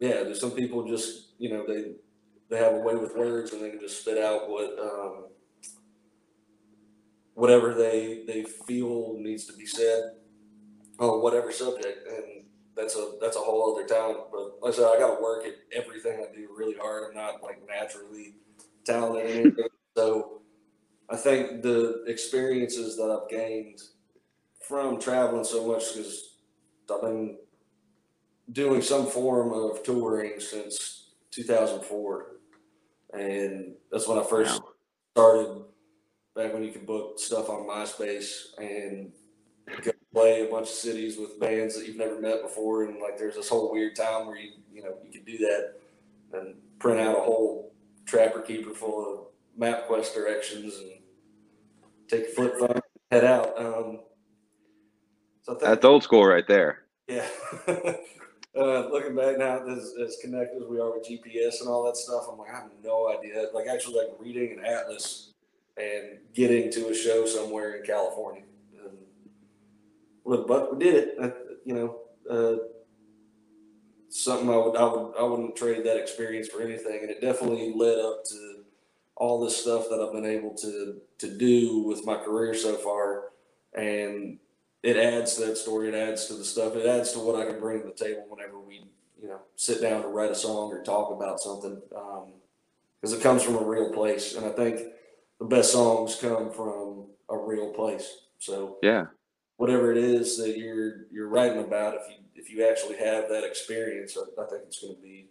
Yeah, 0.04 0.24
there's 0.24 0.42
some 0.42 0.52
people 0.52 0.86
just 0.86 1.30
you 1.40 1.50
know 1.50 1.66
they 1.66 1.94
they 2.50 2.58
have 2.58 2.74
a 2.74 2.80
way 2.80 2.96
with 2.96 3.16
words 3.16 3.54
and 3.54 3.64
they 3.64 3.70
can 3.70 3.80
just 3.80 4.02
spit 4.02 4.18
out 4.18 4.50
what 4.50 4.78
um, 4.78 5.28
whatever 7.36 7.74
they 7.74 8.26
they 8.28 8.44
feel 8.44 9.16
needs 9.18 9.46
to 9.46 9.54
be 9.54 9.66
said 9.66 10.16
on 11.00 11.22
whatever 11.22 11.54
subject, 11.54 12.06
and 12.06 12.44
that's 12.76 12.98
a 12.98 13.14
that's 13.22 13.38
a 13.38 13.40
whole 13.40 13.74
other 13.74 13.88
talent. 13.88 14.20
But 14.30 14.62
like 14.62 14.74
I 14.74 14.76
said, 14.76 14.86
I 14.86 15.00
got 15.00 15.16
to 15.16 15.24
work 15.24 15.46
at 15.46 15.54
everything 15.74 16.20
I 16.20 16.36
do 16.36 16.50
really 16.54 16.76
hard. 16.76 17.06
I'm 17.10 17.16
not 17.16 17.42
like 17.42 17.62
naturally 17.66 18.36
talented 18.86 19.56
so 19.96 20.42
I 21.10 21.16
think 21.16 21.62
the 21.62 22.04
experiences 22.08 22.98
that 22.98 23.10
I've 23.10 23.30
gained 23.30 23.80
from 24.68 25.00
traveling 25.00 25.46
so 25.46 25.66
much 25.68 25.96
because 25.96 26.38
I've 26.92 27.02
been 27.02 27.38
doing 28.52 28.82
some 28.82 29.08
form 29.08 29.52
of 29.54 29.84
touring 29.84 30.40
since 30.40 31.10
2004 31.32 32.28
and 33.14 33.74
that's 33.92 34.08
when 34.08 34.18
i 34.20 34.24
first 34.24 34.62
Wow. 34.62 34.70
started 35.16 35.64
back 36.36 36.54
when 36.54 36.64
you 36.64 36.72
could 36.72 36.86
book 36.86 37.20
stuff 37.20 37.50
on 37.50 37.68
myspace 37.68 38.58
and 38.58 39.12
go 39.82 39.92
play 40.14 40.42
a 40.46 40.52
bunch 40.52 40.64
of 40.68 40.74
cities 40.74 41.18
with 41.18 41.40
bands 41.40 41.76
that 41.78 41.88
you've 41.88 41.96
never 41.96 42.20
met 42.20 42.42
before 42.42 42.84
and 42.86 43.00
like 43.00 43.18
there's 43.18 43.36
this 43.36 43.50
whole 43.50 43.72
weird 43.72 43.96
time 43.96 44.28
where 44.28 44.36
you 44.38 44.52
you 44.72 44.84
know 44.84 44.96
you 45.06 45.12
could 45.12 45.26
do 45.26 45.38
that 45.38 45.74
and 46.34 46.56
print 46.80 47.00
out 47.00 47.18
a 47.18 47.22
whole 47.22 47.72
trapper 48.06 48.42
keeper 48.42 48.72
full 48.74 49.06
of 49.14 49.60
mapquest 49.60 50.14
directions 50.14 50.74
and 50.80 50.92
take 52.10 52.24
your 52.26 52.30
flip 52.50 52.54
phone 52.60 52.82
head 53.12 53.24
out 53.24 53.58
um, 53.60 54.00
so 55.44 55.58
That's 55.62 55.86
old 55.86 56.04
school 56.04 56.26
right 56.26 56.48
there. 56.48 56.84
yeah. 57.08 57.28
uh, 58.56 58.90
looking 58.90 59.16
back 59.16 59.38
now, 59.38 59.66
as, 59.68 59.96
as 60.00 60.18
connected 60.22 60.62
as 60.62 60.68
we 60.68 60.80
are 60.80 60.94
with 60.94 61.08
GPS 61.08 61.62
and 61.62 61.70
all 61.70 61.84
that 61.86 61.98
stuff, 61.98 62.26
I'm 62.32 62.38
like, 62.38 62.52
I 62.52 62.56
have 62.56 62.70
no 62.84 63.10
idea. 63.10 63.48
Like 63.54 63.68
actually, 63.68 63.96
like 63.96 64.10
reading 64.20 64.60
an 64.60 64.66
atlas 64.66 65.34
and 65.78 66.20
getting 66.34 66.72
to 66.72 66.90
a 66.90 66.96
show 66.96 67.26
somewhere 67.26 67.76
in 67.76 67.86
California. 67.86 68.44
And, 68.80 68.98
but, 70.26 70.48
but 70.48 70.74
we 70.74 70.84
did 70.84 70.96
it. 70.96 71.16
Uh, 71.20 71.32
you 71.66 71.74
know, 71.74 72.00
uh, 72.30 72.58
something 74.10 74.50
I 74.50 74.58
would 74.58 74.76
I 74.76 74.84
would 74.84 75.14
I 75.20 75.24
wouldn't 75.24 75.56
trade 75.56 75.84
that 75.86 75.98
experience 75.98 76.48
for 76.48 76.62
anything. 76.62 77.00
And 77.02 77.10
it 77.10 77.22
definitely 77.22 77.74
led 77.76 77.98
up 77.98 78.24
to 78.26 78.64
all 79.16 79.44
this 79.44 79.58
stuff 79.58 79.86
that 79.90 80.00
I've 80.00 80.14
been 80.14 80.26
able 80.26 80.54
to 80.58 81.02
to 81.20 81.38
do 81.38 81.80
with 81.80 82.06
my 82.06 82.18
career 82.18 82.54
so 82.54 82.76
far. 82.76 83.32
And 83.76 84.38
it 84.84 84.98
adds 84.98 85.36
to 85.36 85.46
that 85.46 85.58
story. 85.58 85.88
It 85.90 85.96
adds 85.96 86.28
to 86.28 86.36
the 86.36 86.44
stuff. 86.46 86.76
It 86.76 86.86
adds 86.86 87.14
to 87.14 87.20
what 87.20 87.40
I 87.40 87.46
can 87.50 87.60
bring 87.60 87.82
to 87.82 87.88
the 87.88 87.94
table 87.94 88.26
whenever 88.28 88.60
we, 88.60 88.86
you 89.22 89.30
know, 89.30 89.40
sit 89.56 89.82
down 89.82 90.02
to 90.02 90.10
write 90.10 90.32
a 90.32 90.36
song 90.36 90.72
or 90.72 90.84
talk 90.84 91.12
about 91.12 91.40
something. 91.40 91.82
Um, 91.96 92.34
because 93.00 93.18
it 93.18 93.22
comes 93.22 93.44
from 93.44 93.56
a 93.56 93.64
real 93.64 93.92
place, 93.92 94.36
and 94.36 94.46
I 94.46 94.50
think 94.50 94.80
the 95.38 95.44
best 95.46 95.74
songs 95.74 96.16
come 96.16 96.52
from 96.52 97.08
a 97.30 97.38
real 97.38 97.74
place. 97.74 98.28
So 98.40 98.78
Yeah. 98.82 99.08
whatever 99.58 99.92
it 99.92 99.98
is 99.98 100.38
that 100.38 100.58
you're 100.58 101.08
you're 101.12 101.28
writing 101.28 101.60
about, 101.64 101.96
if 101.96 102.10
you 102.10 102.16
if 102.36 102.50
you 102.50 102.66
actually 102.66 102.98
have 102.98 103.28
that 103.30 103.44
experience, 103.44 104.18
I, 104.18 104.42
I 104.42 104.46
think 104.48 104.64
it's 104.68 104.82
going 104.82 104.96
to 104.96 105.02
be 105.02 105.28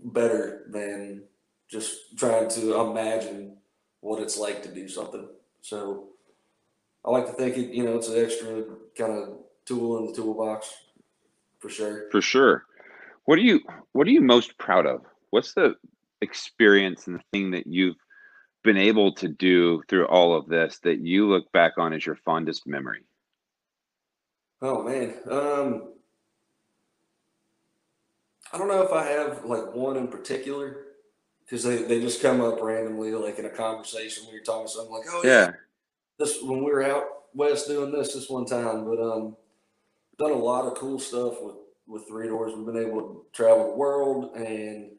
better 0.00 0.66
than 0.70 1.24
just 1.68 2.16
trying 2.18 2.48
to 2.50 2.80
imagine 2.80 3.56
what 4.00 4.20
it's 4.20 4.36
like 4.38 4.62
to 4.64 4.74
do 4.74 4.88
something. 4.88 5.28
So 5.62 6.08
I 7.06 7.10
like 7.10 7.26
to 7.26 7.32
think 7.32 7.56
it, 7.56 7.72
you 7.72 7.84
know, 7.84 7.96
it's 7.96 8.08
an 8.08 8.22
extra 8.22 8.64
kind 8.96 9.12
of 9.12 9.38
tool 9.64 9.98
in 9.98 10.06
the 10.06 10.12
toolbox 10.12 10.72
for 11.58 11.68
sure. 11.68 12.10
For 12.10 12.20
sure. 12.20 12.64
What 13.24 13.38
are 13.38 13.42
you 13.42 13.60
what 13.92 14.06
are 14.06 14.10
you 14.10 14.20
most 14.20 14.56
proud 14.58 14.86
of? 14.86 15.02
What's 15.30 15.54
the 15.54 15.74
experience 16.20 17.06
and 17.06 17.16
the 17.16 17.22
thing 17.32 17.50
that 17.52 17.66
you've 17.66 17.96
been 18.62 18.76
able 18.76 19.14
to 19.14 19.28
do 19.28 19.82
through 19.88 20.06
all 20.06 20.36
of 20.36 20.48
this 20.48 20.78
that 20.80 21.00
you 21.00 21.28
look 21.28 21.50
back 21.52 21.72
on 21.78 21.92
as 21.92 22.04
your 22.04 22.16
fondest 22.24 22.66
memory? 22.66 23.04
Oh 24.62 24.82
man, 24.82 25.14
um, 25.30 25.92
I 28.52 28.58
don't 28.58 28.68
know 28.68 28.82
if 28.82 28.92
I 28.92 29.04
have 29.06 29.44
like 29.44 29.74
one 29.74 29.96
in 29.96 30.08
particular 30.08 30.78
because 31.44 31.62
they, 31.62 31.82
they 31.82 32.00
just 32.00 32.22
come 32.22 32.40
up 32.40 32.60
randomly, 32.60 33.12
like 33.12 33.38
in 33.38 33.44
a 33.44 33.50
conversation 33.50 34.24
when 34.24 34.34
you're 34.34 34.42
talking 34.42 34.66
to 34.66 34.72
someone, 34.72 35.00
like, 35.00 35.08
oh 35.10 35.22
Yeah. 35.24 35.52
This 36.18 36.38
when 36.42 36.64
we 36.64 36.70
were 36.70 36.82
out 36.82 37.04
west 37.34 37.68
doing 37.68 37.92
this 37.92 38.14
this 38.14 38.28
one 38.28 38.46
time, 38.46 38.84
but 38.84 39.00
um, 39.00 39.36
done 40.18 40.32
a 40.32 40.34
lot 40.34 40.66
of 40.66 40.74
cool 40.74 40.98
stuff 40.98 41.40
with 41.42 41.56
with 41.86 42.08
Three 42.08 42.28
Doors. 42.28 42.52
We've 42.56 42.66
been 42.66 42.84
able 42.84 43.00
to 43.00 43.26
travel 43.32 43.70
the 43.70 43.76
world, 43.76 44.34
and 44.34 44.90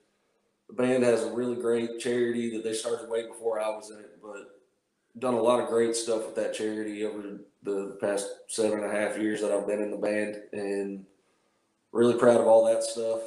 the 0.67 0.73
band 0.73 1.03
has 1.03 1.23
a 1.23 1.31
really 1.31 1.55
great 1.55 1.99
charity 1.99 2.51
that 2.51 2.63
they 2.63 2.73
started 2.73 3.09
way 3.09 3.27
before 3.27 3.59
I 3.59 3.69
was 3.69 3.91
in 3.91 3.99
it, 3.99 4.19
but 4.21 4.57
done 5.19 5.33
a 5.33 5.41
lot 5.41 5.59
of 5.59 5.69
great 5.69 5.95
stuff 5.95 6.25
with 6.25 6.35
that 6.35 6.53
charity 6.53 7.03
over 7.03 7.39
the 7.63 7.97
past 7.99 8.27
seven 8.47 8.83
and 8.83 8.85
a 8.85 8.91
half 8.91 9.17
years 9.17 9.41
that 9.41 9.51
I've 9.51 9.67
been 9.67 9.81
in 9.81 9.91
the 9.91 9.97
band, 9.97 10.37
and 10.53 11.05
really 11.91 12.17
proud 12.17 12.39
of 12.39 12.47
all 12.47 12.65
that 12.65 12.83
stuff. 12.83 13.21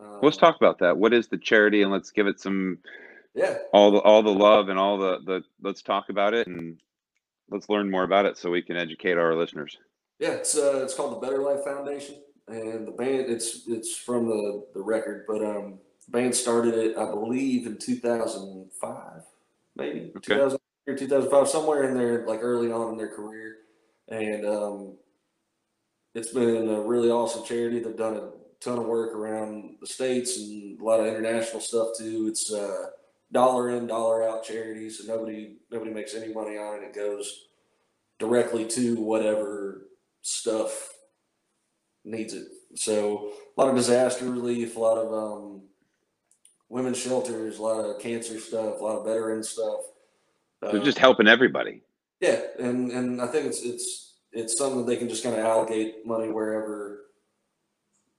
Um, 0.00 0.20
Let's 0.22 0.36
talk 0.36 0.56
about 0.56 0.78
that. 0.78 0.96
What 0.96 1.12
is 1.12 1.28
the 1.28 1.36
charity 1.36 1.82
and 1.82 1.92
let's 1.92 2.10
give 2.10 2.26
it 2.26 2.40
some 2.40 2.78
Yeah, 3.34 3.58
all 3.72 3.90
the 3.90 3.98
all 3.98 4.22
the 4.22 4.32
love 4.32 4.68
and 4.68 4.78
all 4.78 4.96
the 4.96 5.20
the 5.26 5.44
let's 5.60 5.82
talk 5.82 6.08
about 6.08 6.32
it 6.32 6.46
and 6.46 6.78
let's 7.52 7.68
learn 7.68 7.90
more 7.90 8.04
about 8.04 8.26
it 8.26 8.36
so 8.36 8.50
we 8.50 8.62
can 8.62 8.76
educate 8.76 9.18
our 9.18 9.34
listeners. 9.36 9.76
Yeah, 10.18 10.30
it's 10.30 10.56
uh, 10.56 10.80
it's 10.82 10.94
called 10.94 11.16
the 11.20 11.26
Better 11.26 11.42
Life 11.42 11.64
Foundation, 11.64 12.16
and 12.48 12.86
the 12.86 12.92
band 12.92 13.30
it's 13.30 13.62
it's 13.68 13.96
from 13.96 14.26
the 14.26 14.66
the 14.74 14.82
record, 14.82 15.24
but 15.28 15.44
um, 15.44 15.78
the 16.06 16.10
band 16.10 16.34
started 16.34 16.74
it 16.74 16.96
I 16.96 17.06
believe 17.10 17.66
in 17.66 17.78
two 17.78 17.96
thousand 17.96 18.70
five, 18.80 19.22
maybe 19.76 20.12
Okay. 20.16 20.34
two 20.34 20.40
thousand 20.40 20.58
or 20.88 20.94
two 20.96 21.08
thousand 21.08 21.30
five, 21.30 21.48
somewhere 21.48 21.88
in 21.88 21.94
there, 21.96 22.26
like 22.26 22.40
early 22.42 22.70
on 22.72 22.92
in 22.92 22.98
their 22.98 23.14
career, 23.14 23.56
and 24.08 24.46
um, 24.46 24.96
it's 26.14 26.32
been 26.32 26.68
a 26.68 26.80
really 26.80 27.10
awesome 27.10 27.44
charity. 27.44 27.80
They've 27.80 27.96
done 27.96 28.16
a 28.16 28.30
ton 28.60 28.78
of 28.78 28.86
work 28.86 29.14
around 29.14 29.76
the 29.80 29.86
states 29.86 30.36
and 30.38 30.80
a 30.80 30.84
lot 30.84 31.00
of 31.00 31.06
international 31.06 31.60
stuff 31.60 31.88
too. 31.98 32.26
It's 32.28 32.52
uh, 32.52 32.86
dollar 33.32 33.70
in, 33.70 33.86
dollar 33.86 34.28
out 34.28 34.44
charities, 34.44 35.00
and 35.00 35.08
nobody 35.08 35.56
nobody 35.70 35.90
makes 35.90 36.14
any 36.14 36.32
money 36.32 36.56
on 36.56 36.82
it. 36.82 36.86
It 36.86 36.94
goes 36.94 37.46
directly 38.18 38.66
to 38.66 38.96
whatever 38.96 39.88
stuff 40.22 40.90
needs 42.04 42.34
it. 42.34 42.46
So 42.74 43.32
a 43.56 43.60
lot 43.60 43.70
of 43.70 43.76
disaster 43.76 44.26
relief, 44.26 44.76
a 44.76 44.80
lot 44.80 44.98
of 44.98 45.12
um, 45.12 45.62
women's 46.68 46.98
shelters, 46.98 47.58
a 47.58 47.62
lot 47.62 47.84
of 47.84 48.00
cancer 48.00 48.38
stuff, 48.38 48.80
a 48.80 48.84
lot 48.84 48.98
of 48.98 49.06
veteran 49.06 49.42
stuff. 49.42 49.80
Uh, 50.62 50.78
just 50.78 50.98
helping 50.98 51.26
everybody. 51.26 51.82
yeah, 52.20 52.40
and 52.58 52.92
and 52.92 53.20
I 53.20 53.26
think 53.26 53.46
it's 53.46 53.62
it's 53.62 54.14
it's 54.32 54.56
something 54.56 54.78
that 54.78 54.86
they 54.86 54.96
can 54.96 55.08
just 55.08 55.24
kind 55.24 55.34
of 55.34 55.44
allocate 55.44 56.06
money 56.06 56.30
wherever 56.30 57.00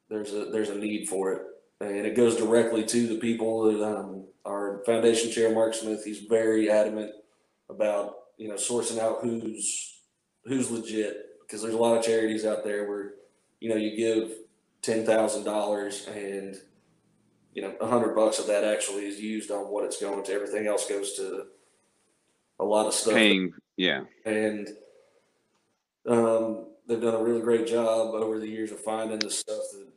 there's 0.09 0.33
a 0.33 0.45
there's 0.45 0.69
a 0.69 0.75
need 0.75 1.07
for 1.07 1.33
it, 1.33 1.41
and 1.87 2.05
it 2.05 2.15
goes 2.15 2.37
directly 2.37 2.83
to 2.85 3.07
the 3.07 3.17
people 3.17 3.63
that 3.63 3.83
um, 3.83 4.25
our 4.45 4.83
foundation 4.85 5.31
chair 5.31 5.53
Mark 5.53 5.73
Smith. 5.73 6.03
He's 6.03 6.19
very 6.21 6.69
adamant 6.69 7.11
about 7.69 8.15
you 8.37 8.49
know 8.49 8.55
sourcing 8.55 8.99
out 8.99 9.19
who's 9.21 10.01
who's 10.45 10.71
legit 10.71 11.17
because 11.41 11.61
there's 11.61 11.73
a 11.73 11.77
lot 11.77 11.97
of 11.97 12.03
charities 12.03 12.45
out 12.45 12.63
there 12.63 12.87
where 12.87 13.13
you 13.59 13.69
know 13.69 13.75
you 13.75 13.95
give 13.95 14.31
ten 14.81 15.05
thousand 15.05 15.43
dollars 15.43 16.07
and 16.07 16.57
you 17.53 17.61
know 17.61 17.73
a 17.79 17.87
hundred 17.87 18.15
bucks 18.15 18.39
of 18.39 18.47
that 18.47 18.63
actually 18.63 19.05
is 19.05 19.19
used 19.19 19.51
on 19.51 19.65
what 19.65 19.85
it's 19.85 20.01
going 20.01 20.23
to. 20.23 20.33
Everything 20.33 20.67
else 20.67 20.87
goes 20.87 21.13
to 21.13 21.45
a 22.59 22.63
lot 22.63 22.87
of 22.87 22.93
stuff 22.93 23.13
Paying 23.13 23.53
yeah. 23.77 24.01
and 24.25 24.67
um, 26.07 26.67
they've 26.87 27.01
done 27.01 27.15
a 27.15 27.23
really 27.23 27.41
great 27.41 27.67
job 27.67 28.13
over 28.13 28.39
the 28.39 28.47
years 28.47 28.71
of 28.71 28.79
finding 28.79 29.19
the 29.19 29.31
stuff 29.31 29.61
that 29.73 29.87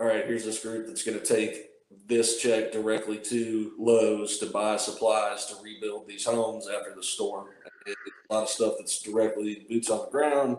all 0.00 0.06
right 0.06 0.26
here's 0.26 0.44
this 0.44 0.62
group 0.62 0.86
that's 0.86 1.02
going 1.04 1.18
to 1.18 1.24
take 1.24 1.70
this 2.06 2.40
check 2.40 2.72
directly 2.72 3.18
to 3.18 3.72
lowes 3.78 4.38
to 4.38 4.46
buy 4.46 4.76
supplies 4.76 5.46
to 5.46 5.54
rebuild 5.62 6.06
these 6.06 6.24
homes 6.24 6.68
after 6.68 6.94
the 6.94 7.02
storm. 7.02 7.48
It- 7.86 7.96
a 8.30 8.34
lot 8.34 8.42
of 8.42 8.50
stuff 8.50 8.74
that's 8.78 9.00
directly 9.00 9.66
boots 9.70 9.88
on 9.88 10.00
the 10.00 10.10
ground. 10.10 10.58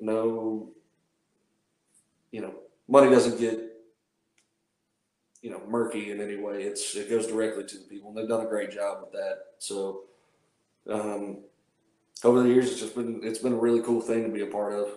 No 0.00 0.70
you 2.32 2.40
know 2.40 2.54
money 2.88 3.08
doesn't 3.08 3.38
get 3.38 3.60
you 5.42 5.50
know 5.50 5.62
murky 5.68 6.10
in 6.10 6.20
any 6.20 6.36
way. 6.36 6.64
It's 6.64 6.96
it 6.96 7.08
goes 7.08 7.26
directly 7.28 7.64
to 7.64 7.78
the 7.78 7.84
people 7.84 8.08
and 8.08 8.18
they've 8.18 8.28
done 8.28 8.44
a 8.44 8.48
great 8.48 8.72
job 8.72 8.98
with 9.00 9.12
that. 9.12 9.38
So 9.58 10.02
um, 10.90 11.38
over 12.24 12.42
the 12.42 12.48
years, 12.48 12.70
it's 12.72 12.80
just 12.80 12.94
been 12.96 13.20
it's 13.22 13.38
been 13.38 13.52
a 13.52 13.56
really 13.56 13.82
cool 13.82 14.00
thing 14.00 14.24
to 14.24 14.28
be 14.28 14.42
a 14.42 14.46
part 14.46 14.72
of. 14.72 14.88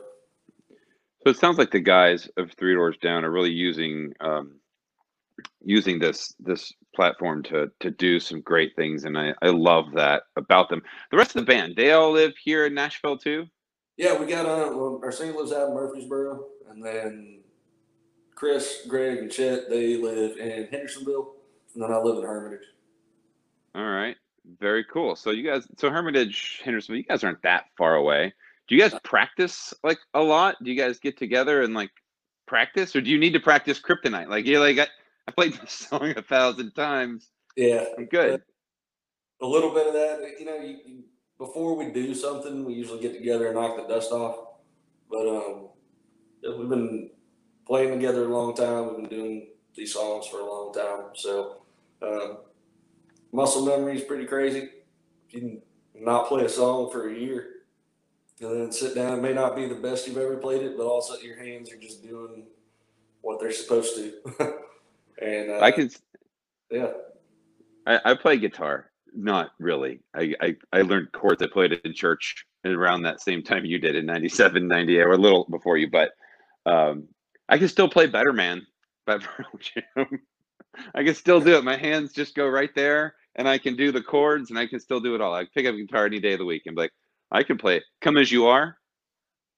So 1.30 1.32
it 1.32 1.38
sounds 1.38 1.60
like 1.60 1.70
the 1.70 1.80
guys 1.80 2.28
of 2.38 2.54
Three 2.54 2.74
Doors 2.74 2.98
Down 2.98 3.24
are 3.24 3.30
really 3.30 3.52
using 3.52 4.14
um, 4.20 4.56
using 5.64 6.00
this 6.00 6.34
this 6.40 6.74
platform 6.96 7.44
to 7.44 7.70
to 7.82 7.92
do 7.92 8.20
some 8.20 8.42
great 8.42 8.76
things, 8.76 9.04
and 9.04 9.16
I 9.16 9.36
I 9.44 9.50
love 9.50 9.92
that 9.94 10.24
about 10.38 10.70
them. 10.70 10.82
The 11.12 11.18
rest 11.18 11.36
of 11.36 11.46
the 11.46 11.46
band, 11.46 11.76
they 11.76 11.92
all 11.92 12.14
live 12.14 12.34
here 12.44 12.66
in 12.66 12.74
Nashville 12.74 13.16
too. 13.16 13.46
Yeah, 13.96 14.20
we 14.20 14.26
got 14.26 14.48
uh, 14.48 14.76
well, 14.76 15.00
our 15.04 15.12
singer 15.12 15.34
lives 15.34 15.52
out 15.52 15.68
in 15.68 15.76
Murfreesboro, 15.76 16.46
and 16.68 16.84
then 16.84 17.42
Chris, 18.34 18.88
Greg, 18.88 19.20
and 19.20 19.32
Chet 19.32 19.70
they 19.70 19.98
live 19.98 20.36
in 20.38 20.68
Hendersonville, 20.72 21.36
and 21.76 21.84
then 21.84 21.92
I 21.92 21.98
live 22.00 22.18
in 22.18 22.24
Hermitage. 22.24 22.66
All 23.76 23.86
right, 23.86 24.16
very 24.60 24.84
cool. 24.84 25.16
So 25.16 25.30
you 25.30 25.48
guys, 25.48 25.68
so 25.78 25.92
Hermitage, 25.92 26.62
Hendersonville, 26.66 26.98
you 26.98 27.04
guys 27.04 27.24
aren't 27.24 27.44
that 27.44 27.66
far 27.78 27.98
away. 27.98 28.34
Do 28.70 28.76
you 28.76 28.82
guys 28.82 28.94
practice 29.04 29.74
like 29.84 29.98
a 30.14 30.22
lot? 30.22 30.64
Do 30.64 30.72
you 30.72 30.80
guys 30.80 31.00
get 31.00 31.18
together 31.18 31.64
and 31.64 31.74
like 31.74 31.90
practice, 32.46 32.96
or 32.96 33.02
do 33.02 33.10
you 33.10 33.18
need 33.18 33.34
to 33.34 33.40
practice 33.40 33.82
Kryptonite? 33.82 34.30
Like 34.30 34.46
you're 34.46 34.60
like 34.60 34.78
I, 34.78 34.88
I 35.28 35.32
played 35.32 35.54
this 35.62 35.72
song 35.72 36.14
a 36.16 36.22
thousand 36.22 36.74
times. 36.74 37.32
Yeah, 37.56 37.86
I'm 37.98 38.06
good. 38.06 38.44
a 39.42 39.46
little 39.46 39.74
bit 39.74 39.88
of 39.88 39.94
that. 39.94 40.36
You 40.40 40.46
know, 40.46 40.58
you, 40.58 40.78
you, 40.86 41.04
before 41.40 41.76
we 41.76 41.92
do 41.92 42.14
something, 42.14 42.64
we 42.64 42.76
usually 42.76 43.02
get 43.02 43.14
together 43.14 43.48
and 43.48 43.56
knock 43.56 43.76
the 43.76 43.92
dust 43.92 44.12
off. 44.12 44.60
But 45.10 45.28
um, 45.28 45.70
we've 46.44 46.70
been 46.70 47.10
playing 47.66 47.90
together 47.90 48.26
a 48.26 48.28
long 48.28 48.56
time. 48.56 48.88
We've 48.88 49.10
been 49.10 49.18
doing 49.18 49.48
these 49.74 49.94
songs 49.94 50.28
for 50.28 50.42
a 50.42 50.46
long 50.46 50.74
time. 50.74 51.06
So 51.16 51.64
um, 52.04 52.38
muscle 53.32 53.66
memory 53.66 53.98
is 53.98 54.04
pretty 54.04 54.28
crazy. 54.28 54.70
You 55.32 55.40
can 55.40 55.62
not 55.96 56.28
play 56.28 56.46
a 56.46 56.50
song 56.50 56.92
for 56.92 57.10
a 57.10 57.16
year 57.16 57.59
and 58.42 58.62
then 58.62 58.72
sit 58.72 58.96
down. 58.96 59.20
It 59.20 59.22
may 59.22 59.34
not 59.34 59.56
be 59.56 59.68
the 59.68 59.76
best 59.76 60.08
you've 60.08 60.18
ever 60.18 60.38
played 60.38 60.62
it, 60.62 60.78
but 60.78 60.86
also 60.86 61.18
your 61.18 61.38
hands 61.38 61.72
are 61.72 61.78
just 61.78 62.02
doing 62.04 62.44
what 63.22 63.40
they're 63.40 63.52
supposed 63.52 63.96
to. 63.96 64.14
and 65.22 65.52
uh, 65.52 65.60
I 65.60 65.72
can. 65.72 65.90
yeah. 66.72 66.92
I, 67.86 68.00
I 68.06 68.14
play 68.16 68.38
guitar. 68.38 68.92
Not 69.14 69.52
really. 69.60 70.00
I, 70.16 70.34
I, 70.42 70.56
I 70.72 70.82
learned 70.84 71.12
chords. 71.12 71.42
I 71.42 71.48
played 71.48 71.74
it 71.74 71.82
in 71.84 71.94
church 71.94 72.46
around 72.66 73.02
that 73.02 73.22
same 73.22 73.44
time 73.44 73.66
you 73.66 73.80
did 73.80 73.96
in 73.96 74.06
97, 74.06 74.68
98, 74.68 75.02
or 75.02 75.12
a 75.12 75.18
little 75.18 75.46
before 75.50 75.78
you, 75.78 75.90
but 75.90 76.12
um, 76.66 77.08
I 77.48 77.58
can 77.58 77.68
still 77.68 77.90
play 77.90 78.06
Better 78.06 78.34
Man 78.34 78.66
by 79.06 79.18
Pearl 79.18 79.48
Jam. 79.60 80.20
I 80.94 81.04
can 81.04 81.16
still 81.16 81.42
do 81.42 81.58
it. 81.58 81.64
My 81.64 81.76
hands 81.76 82.14
just 82.14 82.36
go 82.36 82.48
right 82.48 82.74
there 82.76 83.16
and 83.36 83.50
I 83.50 83.58
can 83.58 83.76
do 83.76 83.92
the 83.92 84.04
chords 84.04 84.50
and 84.50 84.60
I 84.60 84.68
can 84.68 84.80
still 84.80 85.00
do 85.00 85.16
it 85.16 85.22
all. 85.22 85.34
I 85.34 85.46
pick 85.54 85.66
up 85.66 85.74
a 85.74 85.78
guitar 85.78 86.06
any 86.06 86.20
day 86.20 86.34
of 86.34 86.40
the 86.40 86.46
week 86.46 86.64
and 86.68 86.76
be 86.76 86.84
like, 86.84 86.94
I 87.32 87.44
can 87.44 87.58
play 87.58 87.78
it. 87.78 87.84
Come 88.02 88.18
as 88.18 88.32
you 88.32 88.48
are, 88.48 88.78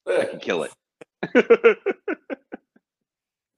I 0.07 0.25
can 0.25 0.39
kill 0.39 0.63
it. 0.63 0.71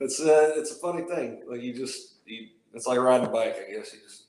It's 0.04 0.20
uh, 0.20 0.52
it's 0.56 0.72
a 0.72 0.76
funny 0.76 1.04
thing. 1.04 1.44
Like 1.48 1.62
you 1.62 1.74
just, 1.74 2.16
you, 2.26 2.50
it's 2.74 2.86
like 2.86 3.00
riding 3.00 3.26
a 3.26 3.30
bike. 3.30 3.56
I 3.56 3.72
guess 3.72 3.94
you 3.94 4.02
just 4.02 4.26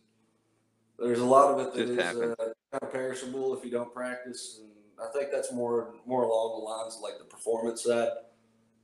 there's 1.01 1.18
a 1.18 1.24
lot 1.24 1.53
of 1.53 1.66
it 1.66 1.74
that 1.74 1.89
is 1.89 1.99
uh, 1.99 2.35
kind 2.70 2.82
of 2.82 2.93
perishable 2.93 3.57
if 3.59 3.64
you 3.64 3.72
don't 3.72 3.93
practice, 3.93 4.61
and 4.62 4.70
I 5.05 5.11
think 5.12 5.32
that's 5.32 5.53
more 5.53 5.95
more 6.07 6.22
along 6.22 6.61
the 6.61 6.64
lines 6.64 6.95
of 6.95 7.03
like 7.03 7.18
the 7.18 7.24
performance 7.24 7.82
side. 7.82 8.11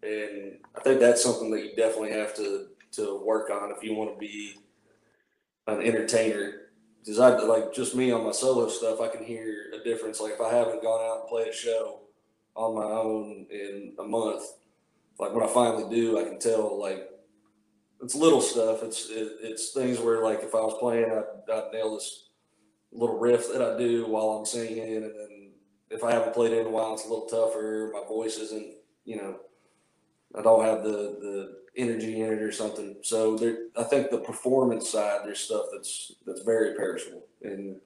And 0.02 0.58
I 0.76 0.80
think 0.80 0.98
that's 0.98 1.22
something 1.22 1.52
that 1.52 1.64
you 1.64 1.76
definitely 1.76 2.10
have 2.10 2.34
to 2.36 2.66
to 2.92 3.22
work 3.24 3.50
on 3.50 3.70
if 3.70 3.84
you 3.84 3.94
want 3.94 4.12
to 4.12 4.18
be 4.18 4.56
an 5.68 5.82
entertainer 5.82 6.69
because 7.00 7.18
I 7.18 7.30
like 7.38 7.72
just 7.72 7.94
me 7.94 8.12
on 8.12 8.24
my 8.24 8.32
solo 8.32 8.68
stuff. 8.68 9.00
I 9.00 9.08
can 9.08 9.24
hear 9.24 9.72
a 9.74 9.82
difference. 9.82 10.20
Like 10.20 10.34
if 10.34 10.40
I 10.40 10.54
haven't 10.54 10.82
gone 10.82 11.00
out 11.00 11.20
and 11.20 11.28
played 11.28 11.48
a 11.48 11.52
show 11.52 12.00
on 12.54 12.74
my 12.74 12.84
own 12.84 13.46
in 13.50 13.94
a 13.98 14.04
month, 14.04 14.42
like 15.18 15.32
when 15.32 15.44
I 15.44 15.52
finally 15.52 15.94
do, 15.94 16.18
I 16.18 16.24
can 16.24 16.38
tell 16.38 16.78
like 16.80 17.08
it's 18.02 18.14
little 18.14 18.40
stuff. 18.40 18.82
It's 18.82 19.08
it, 19.10 19.32
it's 19.40 19.72
things 19.72 19.98
where 19.98 20.22
like 20.22 20.42
if 20.42 20.54
I 20.54 20.60
was 20.60 20.76
playing, 20.78 21.10
I'd, 21.10 21.52
I'd 21.52 21.72
nail 21.72 21.94
this 21.94 22.28
little 22.92 23.18
riff 23.18 23.52
that 23.52 23.62
I 23.62 23.78
do 23.78 24.06
while 24.06 24.30
I'm 24.30 24.46
singing, 24.46 24.96
and 24.96 25.04
then 25.04 25.50
if 25.90 26.04
I 26.04 26.12
haven't 26.12 26.34
played 26.34 26.52
it 26.52 26.60
in 26.60 26.66
a 26.66 26.70
while, 26.70 26.94
it's 26.94 27.04
a 27.04 27.08
little 27.08 27.26
tougher. 27.26 27.90
My 27.92 28.06
voice 28.06 28.36
isn't, 28.36 28.74
you 29.04 29.16
know, 29.16 29.40
I 30.36 30.42
don't 30.42 30.64
have 30.64 30.84
the 30.84 30.90
the 31.20 31.56
energy 31.76 32.20
in 32.20 32.32
it 32.32 32.42
or 32.42 32.52
something. 32.52 32.96
So 33.02 33.36
there, 33.36 33.56
I 33.76 33.84
think 33.84 34.10
the 34.10 34.18
performance 34.18 34.90
side, 34.90 35.20
there's 35.24 35.40
stuff 35.40 35.66
that's 35.72 36.12
that's 36.26 36.42
very 36.42 36.74
perishable, 36.74 37.24
and 37.42 37.76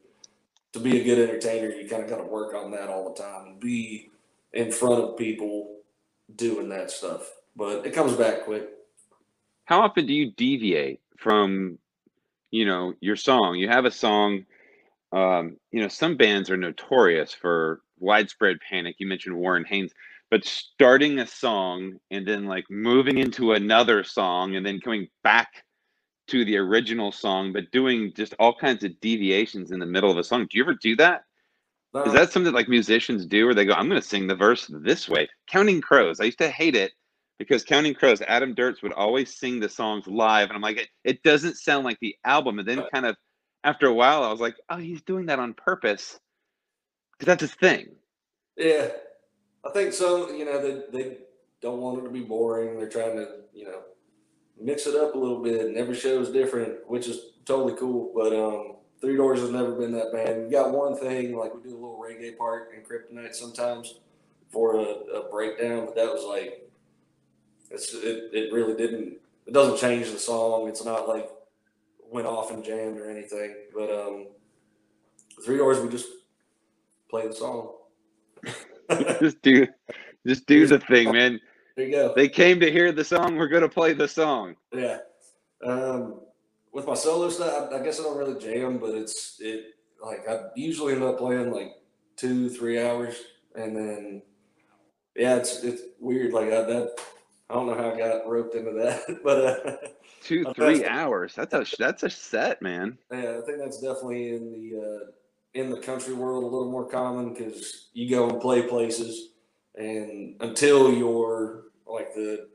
to 0.72 0.80
be 0.80 1.00
a 1.00 1.04
good 1.04 1.28
entertainer, 1.28 1.68
you 1.68 1.88
kind 1.88 2.02
of 2.02 2.10
got 2.10 2.18
to 2.18 2.24
work 2.24 2.54
on 2.54 2.72
that 2.72 2.88
all 2.88 3.08
the 3.08 3.22
time 3.22 3.46
and 3.46 3.60
be 3.60 4.10
in 4.52 4.72
front 4.72 5.02
of 5.02 5.16
people 5.16 5.76
doing 6.34 6.68
that 6.68 6.90
stuff. 6.90 7.30
But 7.56 7.86
it 7.86 7.94
comes 7.94 8.14
back 8.14 8.44
quick. 8.44 8.68
How 9.66 9.80
often 9.82 10.06
do 10.06 10.12
you 10.12 10.32
deviate 10.32 11.00
from, 11.16 11.78
you 12.50 12.66
know, 12.66 12.94
your 13.00 13.16
song? 13.16 13.54
You 13.54 13.68
have 13.68 13.84
a 13.84 13.90
song. 13.90 14.44
Um, 15.12 15.58
you 15.70 15.80
know, 15.80 15.88
some 15.88 16.16
bands 16.16 16.50
are 16.50 16.56
notorious 16.56 17.32
for 17.32 17.80
widespread 18.00 18.58
panic. 18.68 18.96
You 18.98 19.06
mentioned 19.06 19.36
Warren 19.36 19.64
Haynes 19.64 19.92
but 20.34 20.44
starting 20.44 21.20
a 21.20 21.26
song 21.28 21.92
and 22.10 22.26
then 22.26 22.44
like 22.44 22.64
moving 22.68 23.18
into 23.18 23.52
another 23.52 24.02
song 24.02 24.56
and 24.56 24.66
then 24.66 24.80
coming 24.80 25.06
back 25.22 25.46
to 26.26 26.44
the 26.44 26.56
original 26.56 27.12
song 27.12 27.52
but 27.52 27.70
doing 27.70 28.12
just 28.16 28.34
all 28.40 28.52
kinds 28.52 28.82
of 28.82 28.98
deviations 28.98 29.70
in 29.70 29.78
the 29.78 29.86
middle 29.86 30.10
of 30.10 30.18
a 30.18 30.24
song. 30.24 30.48
Do 30.50 30.58
you 30.58 30.64
ever 30.64 30.74
do 30.74 30.96
that? 30.96 31.22
Is 31.94 32.08
uh, 32.08 32.12
that 32.14 32.32
something 32.32 32.52
like 32.52 32.68
musicians 32.68 33.26
do 33.26 33.44
where 33.44 33.54
they 33.54 33.64
go 33.64 33.74
i'm 33.74 33.88
going 33.88 34.00
to 34.00 34.08
sing 34.08 34.26
the 34.26 34.34
verse 34.34 34.68
this 34.82 35.08
way 35.08 35.28
counting 35.48 35.80
crows. 35.80 36.18
I 36.18 36.24
used 36.24 36.38
to 36.38 36.50
hate 36.50 36.74
it 36.74 36.90
because 37.38 37.62
counting 37.62 37.94
crows 37.94 38.20
adam 38.22 38.56
duritz 38.56 38.82
would 38.82 38.92
always 38.92 39.38
sing 39.38 39.60
the 39.60 39.68
songs 39.68 40.04
live 40.08 40.48
and 40.48 40.56
i'm 40.56 40.62
like 40.62 40.78
it, 40.78 40.88
it 41.04 41.22
doesn't 41.22 41.58
sound 41.58 41.84
like 41.84 41.98
the 42.00 42.16
album 42.24 42.58
and 42.58 42.66
then 42.66 42.82
kind 42.92 43.06
of 43.06 43.14
after 43.62 43.86
a 43.86 43.94
while 43.94 44.24
i 44.24 44.32
was 44.32 44.40
like 44.40 44.56
oh 44.68 44.78
he's 44.78 45.02
doing 45.02 45.26
that 45.26 45.38
on 45.38 45.54
purpose. 45.54 46.18
Because 47.12 47.26
that's 47.26 47.42
his 47.42 47.54
thing. 47.54 47.86
Yeah 48.56 48.88
I 49.66 49.70
think 49.70 49.92
some, 49.92 50.34
you 50.34 50.44
know, 50.44 50.60
they, 50.60 50.98
they 50.98 51.16
don't 51.60 51.80
want 51.80 51.98
it 51.98 52.02
to 52.02 52.10
be 52.10 52.20
boring. 52.20 52.76
They're 52.76 52.88
trying 52.88 53.16
to, 53.16 53.26
you 53.54 53.64
know, 53.64 53.80
mix 54.60 54.86
it 54.86 54.94
up 54.94 55.14
a 55.14 55.18
little 55.18 55.42
bit, 55.42 55.66
and 55.66 55.76
every 55.76 55.94
show 55.94 56.20
is 56.20 56.30
different, 56.30 56.88
which 56.88 57.08
is 57.08 57.32
totally 57.44 57.74
cool. 57.78 58.12
But 58.14 58.32
um, 58.34 58.76
Three 59.00 59.16
Doors 59.16 59.40
has 59.40 59.50
never 59.50 59.72
been 59.72 59.92
that 59.92 60.12
bad. 60.12 60.44
We 60.44 60.50
got 60.50 60.72
one 60.72 60.96
thing, 60.96 61.36
like 61.36 61.54
we 61.54 61.62
do 61.62 61.70
a 61.70 61.80
little 61.80 62.02
reggae 62.02 62.36
part 62.36 62.70
in 62.74 62.82
Kryptonite 62.82 63.34
sometimes 63.34 63.94
for 64.50 64.76
a, 64.76 64.84
a 64.84 65.30
breakdown, 65.30 65.86
but 65.86 65.96
that 65.96 66.12
was 66.12 66.24
like, 66.24 66.68
it, 67.70 68.30
it 68.32 68.52
really 68.52 68.76
didn't, 68.76 69.14
it 69.46 69.52
doesn't 69.52 69.78
change 69.78 70.10
the 70.12 70.18
song. 70.18 70.68
It's 70.68 70.84
not 70.84 71.08
like 71.08 71.28
went 72.10 72.26
off 72.26 72.52
and 72.52 72.62
jammed 72.64 72.98
or 72.98 73.10
anything. 73.10 73.54
But 73.74 73.90
um, 73.90 74.26
Three 75.44 75.56
Doors, 75.56 75.80
we 75.80 75.88
just 75.88 76.06
play 77.10 77.26
the 77.26 77.34
song. 77.34 77.72
just 79.20 79.42
do 79.42 79.66
just 80.26 80.46
do 80.46 80.66
the 80.66 80.78
thing, 80.78 81.12
man. 81.12 81.40
There 81.76 81.86
you 81.86 81.92
go. 81.92 82.12
They 82.14 82.28
came 82.28 82.60
to 82.60 82.70
hear 82.70 82.92
the 82.92 83.04
song. 83.04 83.36
We're 83.36 83.48
gonna 83.48 83.68
play 83.68 83.92
the 83.92 84.08
song. 84.08 84.56
Yeah. 84.72 84.98
Um, 85.64 86.20
with 86.72 86.86
my 86.86 86.94
solo 86.94 87.30
stuff, 87.30 87.70
I, 87.72 87.76
I 87.76 87.82
guess 87.82 88.00
I 88.00 88.02
don't 88.02 88.18
really 88.18 88.38
jam, 88.38 88.78
but 88.78 88.94
it's 88.94 89.38
it 89.40 89.74
like 90.02 90.28
I 90.28 90.40
usually 90.56 90.92
end 90.92 91.02
up 91.02 91.18
playing 91.18 91.52
like 91.52 91.72
two, 92.16 92.48
three 92.50 92.80
hours, 92.80 93.16
and 93.54 93.76
then 93.76 94.22
yeah, 95.16 95.36
it's 95.36 95.62
it's 95.62 95.82
weird. 96.00 96.32
Like 96.32 96.48
I, 96.48 96.62
that, 96.62 96.96
I 97.48 97.54
don't 97.54 97.66
know 97.66 97.74
how 97.74 97.92
I 97.92 97.98
got 97.98 98.28
roped 98.28 98.54
into 98.54 98.72
that, 98.72 99.20
but 99.24 99.66
uh, 99.66 99.76
two, 100.22 100.44
three 100.54 100.84
hours. 100.84 101.34
That's 101.34 101.54
a 101.54 101.64
that's 101.78 102.02
a 102.02 102.10
set, 102.10 102.60
man. 102.60 102.98
Yeah, 103.10 103.38
I 103.38 103.46
think 103.46 103.58
that's 103.58 103.80
definitely 103.80 104.34
in 104.34 104.52
the 104.52 104.80
uh, 104.80 105.10
in 105.54 105.70
the 105.70 105.78
country 105.78 106.14
world 106.14 106.44
a 106.44 106.46
little 106.46 106.70
more 106.70 106.88
common 106.88 107.32
because 107.32 107.88
you 107.92 108.10
go 108.10 108.28
and 108.28 108.40
play 108.40 108.62
places, 108.62 109.30
and 109.76 110.36
until 110.40 110.92
you're 110.92 111.64
like 111.86 112.14
the 112.14 112.48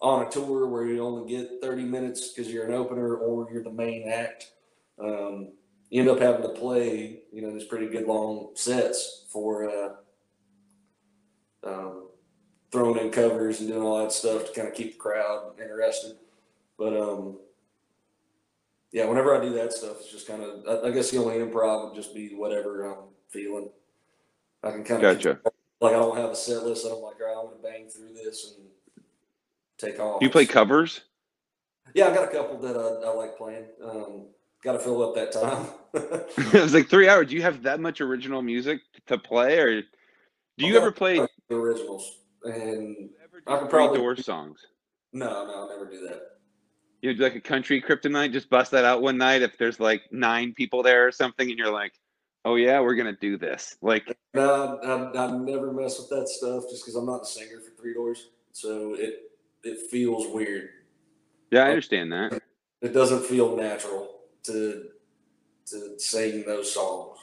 on 0.00 0.26
a 0.26 0.30
tour 0.30 0.66
where 0.68 0.86
you 0.86 1.02
only 1.02 1.28
get 1.28 1.62
30 1.62 1.84
minutes 1.84 2.28
because 2.28 2.52
you're 2.52 2.66
an 2.66 2.74
opener 2.74 3.16
or 3.16 3.48
you're 3.50 3.62
the 3.62 3.70
main 3.70 4.08
act, 4.08 4.52
um, 4.98 5.52
you 5.88 6.00
end 6.00 6.10
up 6.10 6.20
having 6.20 6.42
to 6.42 6.48
play, 6.50 7.20
you 7.32 7.40
know, 7.40 7.52
these 7.52 7.64
pretty 7.64 7.86
good 7.86 8.06
long 8.06 8.50
sets 8.54 9.24
for 9.30 9.70
uh, 9.70 9.88
um, 11.66 12.08
throwing 12.70 12.98
in 12.98 13.10
covers 13.10 13.60
and 13.60 13.68
doing 13.68 13.82
all 13.82 13.98
that 13.98 14.12
stuff 14.12 14.46
to 14.46 14.52
kind 14.52 14.68
of 14.68 14.74
keep 14.74 14.92
the 14.92 14.98
crowd 14.98 15.52
interested. 15.60 16.16
But 16.76 16.96
um, 16.96 17.38
yeah, 18.94 19.06
whenever 19.06 19.36
I 19.36 19.44
do 19.44 19.50
that 19.54 19.72
stuff, 19.72 19.96
it's 19.98 20.12
just 20.12 20.28
kind 20.28 20.40
of, 20.40 20.84
I, 20.84 20.86
I 20.86 20.90
guess 20.92 21.10
the 21.10 21.18
only 21.18 21.38
improv 21.38 21.86
would 21.88 21.96
just 21.96 22.14
be 22.14 22.28
whatever 22.28 22.84
I'm 22.84 23.08
feeling. 23.28 23.68
I 24.62 24.70
can 24.70 24.84
kind 24.84 25.04
of, 25.04 25.16
Gotcha. 25.16 25.40
like, 25.80 25.94
I 25.94 25.96
don't 25.96 26.16
have 26.16 26.30
a 26.30 26.36
set 26.36 26.62
list. 26.62 26.86
I'm 26.86 26.92
like, 27.02 27.16
all 27.20 27.26
right, 27.26 27.36
I'm 27.36 27.46
going 27.46 27.56
to 27.56 27.62
bang 27.62 27.88
through 27.88 28.14
this 28.14 28.54
and 28.56 28.68
take 29.78 29.98
off. 29.98 30.20
Do 30.20 30.26
you 30.26 30.30
play 30.30 30.46
covers? 30.46 31.00
Yeah, 31.92 32.06
I 32.06 32.14
got 32.14 32.28
a 32.28 32.32
couple 32.32 32.56
that 32.58 32.76
I, 32.76 33.08
I 33.10 33.14
like 33.14 33.36
playing. 33.36 33.64
Um, 33.84 34.26
got 34.62 34.74
to 34.74 34.78
fill 34.78 35.02
up 35.02 35.16
that 35.16 35.32
time. 35.32 35.66
it 36.54 36.62
was 36.62 36.72
like 36.72 36.88
three 36.88 37.08
hours. 37.08 37.28
Do 37.28 37.34
you 37.34 37.42
have 37.42 37.64
that 37.64 37.80
much 37.80 38.00
original 38.00 38.42
music 38.42 38.80
to 39.08 39.18
play, 39.18 39.58
or 39.58 39.82
do 39.82 40.66
you 40.66 40.76
ever 40.76 40.92
play 40.92 41.18
the 41.48 41.56
originals? 41.56 42.20
And 42.44 43.10
I 43.48 43.58
could 43.58 43.70
probably- 43.70 43.98
door 43.98 44.14
songs? 44.14 44.60
no, 45.12 45.26
no, 45.46 45.52
I'll 45.52 45.68
never 45.68 45.90
do 45.90 46.06
that. 46.06 46.33
You 47.04 47.10
know, 47.12 47.18
do 47.18 47.22
like 47.24 47.34
a 47.34 47.40
country 47.42 47.82
kryptonite, 47.82 48.32
just 48.32 48.48
bust 48.48 48.70
that 48.70 48.86
out 48.86 49.02
one 49.02 49.18
night 49.18 49.42
if 49.42 49.58
there's 49.58 49.78
like 49.78 50.10
nine 50.10 50.54
people 50.54 50.82
there 50.82 51.06
or 51.06 51.12
something, 51.12 51.50
and 51.50 51.58
you're 51.58 51.70
like, 51.70 51.92
"Oh 52.46 52.54
yeah, 52.54 52.80
we're 52.80 52.94
gonna 52.94 53.14
do 53.20 53.36
this." 53.36 53.76
Like, 53.82 54.16
No, 54.32 54.78
I, 54.82 54.88
I, 54.88 55.26
I 55.26 55.30
never 55.36 55.70
mess 55.70 55.98
with 55.98 56.08
that 56.08 56.30
stuff 56.30 56.64
just 56.70 56.82
because 56.82 56.94
I'm 56.94 57.04
not 57.04 57.20
a 57.20 57.26
singer 57.26 57.60
for 57.60 57.78
Three 57.78 57.92
Doors. 57.92 58.30
So 58.52 58.94
it 58.94 59.30
it 59.64 59.90
feels 59.90 60.34
weird. 60.34 60.70
yeah, 61.50 61.64
I 61.64 61.68
understand 61.68 62.10
that. 62.12 62.40
It 62.80 62.94
doesn't 62.94 63.26
feel 63.26 63.54
natural 63.54 64.20
to 64.44 64.86
to 65.66 66.00
sing 66.00 66.44
those 66.46 66.72
songs. 66.72 67.18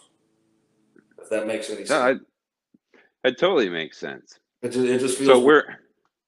If 1.20 1.28
that 1.32 1.48
makes 1.48 1.72
any 1.72 1.80
No, 1.80 1.86
sense. 1.86 2.22
I, 2.22 3.00
that 3.24 3.40
totally 3.40 3.70
makes 3.70 3.98
sense. 3.98 4.38
it, 4.62 4.74
just, 4.74 4.86
it 4.86 5.00
just 5.00 5.18
feels 5.18 5.28
So 5.28 5.40
we're 5.40 5.80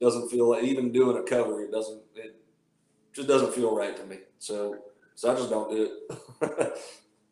doesn't 0.02 0.30
feel 0.30 0.50
like 0.50 0.64
even 0.64 0.92
doing 0.92 1.18
a 1.18 1.22
cover. 1.22 1.64
It 1.64 1.72
doesn't. 1.72 2.02
It 2.16 2.40
just 3.14 3.28
doesn't 3.28 3.54
feel 3.54 3.76
right 3.76 3.96
to 3.96 4.06
me. 4.06 4.18
So 4.40 4.78
so 5.16 5.32
I 5.32 5.36
just 5.36 5.50
don't 5.50 5.70
do 5.70 5.90
it. 6.12 6.80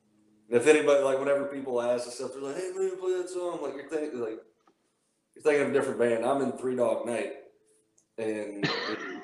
if 0.50 0.68
anybody 0.68 1.04
like 1.04 1.20
whenever 1.20 1.46
people 1.46 1.82
ask 1.82 2.06
and 2.06 2.14
stuff, 2.14 2.32
they're 2.34 2.44
like, 2.44 2.56
"Hey 2.56 2.72
man, 2.76 2.98
play 3.00 3.18
that 3.18 3.30
song." 3.30 3.60
Like 3.62 3.74
you're 3.76 3.90
thinking 3.90 4.20
like 4.20 4.40
you're 5.36 5.44
thinking 5.44 5.64
of 5.64 5.70
a 5.70 5.74
different 5.74 6.00
band. 6.00 6.26
I'm 6.26 6.42
in 6.42 6.52
Three 6.54 6.76
Dog 6.76 7.06
Night, 7.06 7.34
and 8.18 8.70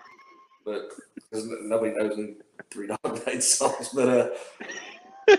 but 0.65 0.89
nobody 1.31 1.93
knows 1.93 2.17
any 2.17 2.35
Three 2.71 2.87
Dog 2.87 2.99
Night 3.27 3.43
songs, 3.43 3.89
but 3.93 4.09
uh, 5.29 5.37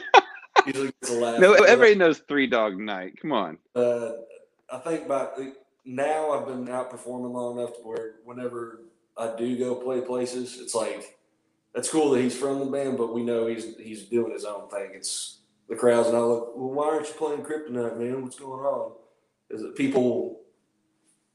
usually 0.67 0.93
gets 1.01 1.11
a 1.11 1.15
laugh. 1.15 1.41
no, 1.41 1.55
everybody 1.55 1.97
knows 1.97 2.19
Three 2.29 2.47
Dog 2.47 2.79
Night. 2.79 3.21
Come 3.21 3.33
on. 3.33 3.59
Uh, 3.75 4.13
I 4.71 4.79
think 4.79 5.09
by 5.09 5.29
now 5.85 6.33
I've 6.33 6.47
been 6.47 6.69
out 6.69 6.91
performing 6.91 7.33
long 7.33 7.59
enough 7.59 7.75
to 7.75 7.81
where 7.81 8.15
whenever 8.25 8.83
I 9.19 9.35
do 9.37 9.59
go 9.59 9.75
play 9.75 10.01
places, 10.01 10.59
it's 10.61 10.75
like 10.75 11.19
that's 11.75 11.91
cool 11.91 12.11
that 12.11 12.21
he's 12.21 12.37
from 12.37 12.61
the 12.61 12.67
band, 12.67 12.99
but 12.99 13.15
we 13.15 13.23
know 13.23 13.47
he's 13.47 13.77
he's 13.77 14.05
doing 14.05 14.33
his 14.33 14.45
own 14.45 14.69
thing. 14.69 14.91
It's 14.95 15.41
the 15.69 15.77
crowds 15.77 16.09
and 16.09 16.17
all 16.17 16.29
look, 16.29 16.57
well, 16.57 16.71
why 16.71 16.87
aren't 16.87 17.09
you 17.09 17.15
playing 17.15 17.43
Kryptonite, 17.43 17.99
man? 17.99 18.23
What's 18.23 18.39
going 18.39 18.65
on? 18.65 18.93
Is 19.51 19.63
it 19.63 19.77
people 19.77 20.41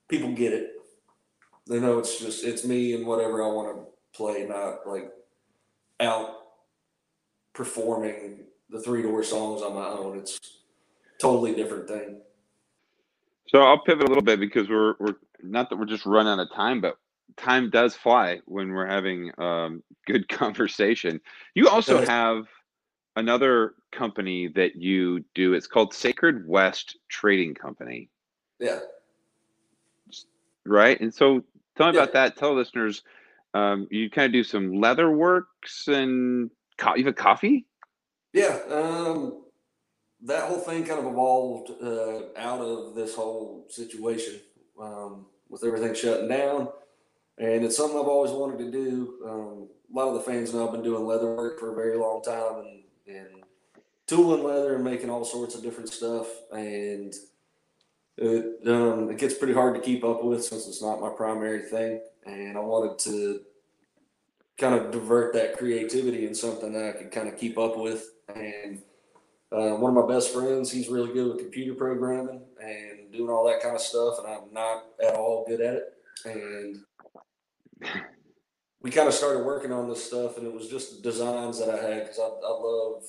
people 0.08 0.34
get 0.34 0.54
it. 0.54 0.72
They 1.68 1.80
know 1.80 2.00
it's 2.00 2.20
just 2.20 2.44
it's 2.44 2.66
me 2.66 2.94
and 2.94 3.06
whatever 3.06 3.44
I 3.44 3.48
want 3.48 3.76
to 3.76 4.18
play, 4.18 4.46
not 4.46 4.86
like 4.86 5.12
out 6.00 6.36
performing 7.54 8.40
the 8.70 8.82
three 8.82 9.02
door 9.02 9.24
songs 9.24 9.62
on 9.62 9.76
my 9.76 9.86
own. 9.86 10.18
It's 10.18 10.40
totally 11.20 11.56
different 11.56 11.88
thing. 11.88 12.18
So 13.48 13.62
I'll 13.62 13.80
pivot 13.80 14.06
a 14.06 14.08
little 14.08 14.24
bit 14.24 14.40
because 14.40 14.68
we're 14.70 14.96
we're 15.00 15.16
not 15.42 15.70
that 15.70 15.78
we're 15.78 15.86
just 15.86 16.06
running 16.06 16.34
out 16.34 16.40
of 16.40 16.52
time, 16.54 16.82
but 16.82 16.98
time 17.38 17.70
does 17.70 17.96
fly 17.96 18.40
when 18.46 18.70
we're 18.72 18.88
having 18.88 19.32
um, 19.40 19.84
good 20.06 20.28
conversation. 20.30 21.20
You 21.56 21.70
also 21.70 21.98
have 22.06 22.46
another 23.16 23.76
company 23.92 24.48
that 24.56 24.76
you 24.76 25.24
do. 25.36 25.54
It's 25.54 25.68
called 25.68 25.94
Sacred 25.94 26.48
West 26.48 26.98
Trading 27.10 27.54
Company, 27.54 28.10
Yeah. 28.60 28.80
right? 30.66 31.00
And 31.00 31.14
so 31.14 31.44
tell 31.78 31.88
me 31.92 31.96
Yeah. 31.98 32.04
about 32.04 32.14
that. 32.14 32.38
Tell 32.38 32.54
listeners 32.56 33.04
um, 33.54 33.88
you 33.92 34.10
kind 34.10 34.26
of 34.28 34.34
do 34.34 34.44
some 34.44 34.74
leather 34.74 35.12
works 35.12 35.88
and 35.88 36.50
co- 36.78 36.96
you 36.96 37.06
have 37.06 37.16
coffee. 37.16 37.66
Yeah, 38.34 38.60
um, 38.70 39.44
that 40.24 40.46
whole 40.46 40.58
thing 40.58 40.84
kind 40.86 41.00
of 41.00 41.06
evolved 41.06 41.72
uh, 41.82 42.40
out 42.40 42.62
of 42.62 42.96
this 42.96 43.14
whole 43.16 43.68
situation 43.70 44.40
um, 44.82 45.28
with 45.50 45.64
everything 45.64 45.94
shutting 45.94 46.30
down, 46.30 46.70
and 47.38 47.64
it's 47.66 47.78
something 47.78 48.00
I've 48.00 48.06
always 48.06 48.32
wanted 48.32 48.60
to 48.60 48.72
do. 48.72 49.16
Um, 49.26 49.68
a 49.92 49.98
lot 49.98 50.08
of 50.10 50.14
the 50.16 50.22
fans 50.22 50.54
know 50.54 50.66
I've 50.66 50.74
been 50.74 50.84
doing 50.84 51.06
leather 51.06 51.36
work 51.36 51.60
for 51.60 51.72
a 51.72 51.76
very 51.76 51.98
long 51.98 52.22
time, 52.22 52.66
and 52.66 53.18
and 53.18 53.44
tooling 54.08 54.44
leather 54.44 54.76
and 54.76 54.84
making 54.84 55.10
all 55.10 55.26
sorts 55.26 55.56
of 55.56 55.64
different 55.64 55.90
stuff, 55.90 56.28
and 56.52 57.14
it 58.18 58.68
um, 58.68 59.10
it 59.10 59.18
gets 59.18 59.34
pretty 59.34 59.54
hard 59.54 59.76
to 59.76 59.82
keep 59.82 60.04
up 60.04 60.24
with 60.24 60.44
since 60.44 60.68
it's 60.68 60.82
not 60.82 61.02
my 61.02 61.10
primary 61.10 61.64
thing, 61.64 62.02
and 62.26 62.58
I 62.58 62.62
wanted 62.62 63.00
to 63.00 63.42
kind 64.58 64.76
of 64.76 64.92
divert 64.92 65.34
that 65.34 65.58
creativity 65.58 66.28
in 66.28 66.36
something 66.36 66.74
that 66.74 66.90
I 66.90 66.98
could 66.98 67.12
kind 67.12 67.28
of 67.28 67.38
keep 67.38 67.58
up 67.58 67.78
with. 67.78 68.12
And 68.36 68.82
uh, 69.52 69.76
one 69.76 69.96
of 69.96 70.08
my 70.08 70.14
best 70.14 70.34
friends, 70.34 70.72
he's 70.72 70.90
really 70.90 71.12
good 71.14 71.28
with 71.28 71.40
computer 71.40 71.74
programming 71.74 72.42
and 72.62 73.12
doing 73.12 73.30
all 73.30 73.46
that 73.48 73.62
kind 73.62 73.76
of 73.76 73.82
stuff, 73.82 74.20
and 74.20 74.28
I'm 74.28 74.54
not 74.54 74.86
at 75.06 75.16
all 75.16 75.46
good 75.48 75.62
at 75.62 75.76
it. 75.76 75.94
And 76.26 76.84
we 78.82 78.92
kind 78.92 79.08
of 79.08 79.14
started 79.14 79.46
working 79.46 79.72
on 79.72 79.90
this 79.90 80.04
stuff, 80.04 80.38
and 80.38 80.46
it 80.46 80.54
was 80.54 80.68
just 80.68 81.04
designs 81.04 81.60
that 81.60 81.70
I 81.70 81.78
had 81.78 82.04
because 82.04 82.20
I, 82.20 82.24
I 82.24 82.52
love 82.52 83.04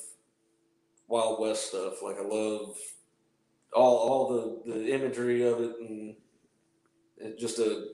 Wild 1.09 1.41
West 1.41 1.69
stuff. 1.69 2.03
Like 2.03 2.17
I 2.19 2.23
love 2.23 2.77
all 3.75 3.97
all 3.97 4.63
the 4.65 4.73
the 4.73 4.95
imagery 4.95 5.47
of 5.47 5.61
it 5.61 5.73
and 5.81 6.15
it 7.19 7.39
just 7.39 7.59
a 7.59 7.89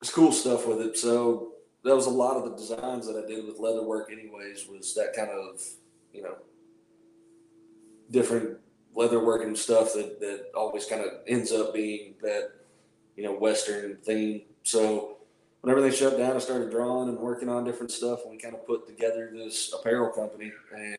it's 0.00 0.12
cool 0.12 0.32
stuff 0.32 0.66
with 0.66 0.80
it. 0.80 0.98
So 0.98 1.52
that 1.84 1.94
was 1.94 2.06
a 2.06 2.10
lot 2.10 2.36
of 2.36 2.44
the 2.44 2.56
designs 2.56 3.06
that 3.06 3.22
I 3.22 3.26
did 3.26 3.46
with 3.46 3.58
leather 3.58 3.82
work 3.82 4.10
anyways 4.12 4.66
was 4.68 4.94
that 4.94 5.14
kind 5.14 5.30
of, 5.30 5.62
you 6.12 6.22
know, 6.22 6.36
different 8.10 8.58
leather 8.94 9.24
working 9.24 9.54
stuff 9.56 9.94
that, 9.94 10.20
that 10.20 10.46
always 10.54 10.84
kind 10.86 11.02
of 11.02 11.10
ends 11.26 11.52
up 11.52 11.72
being 11.72 12.14
that, 12.22 12.50
you 13.16 13.22
know, 13.22 13.32
Western 13.32 13.96
theme. 14.04 14.42
So 14.62 15.15
when 15.66 15.76
everything 15.76 15.98
shut 15.98 16.16
down, 16.16 16.36
I 16.36 16.38
started 16.38 16.70
drawing 16.70 17.08
and 17.08 17.18
working 17.18 17.48
on 17.48 17.64
different 17.64 17.90
stuff 17.90 18.20
and 18.22 18.30
we 18.30 18.38
kind 18.38 18.54
of 18.54 18.64
put 18.64 18.86
together 18.86 19.32
this 19.34 19.74
apparel 19.76 20.12
company 20.12 20.52
and 20.72 20.96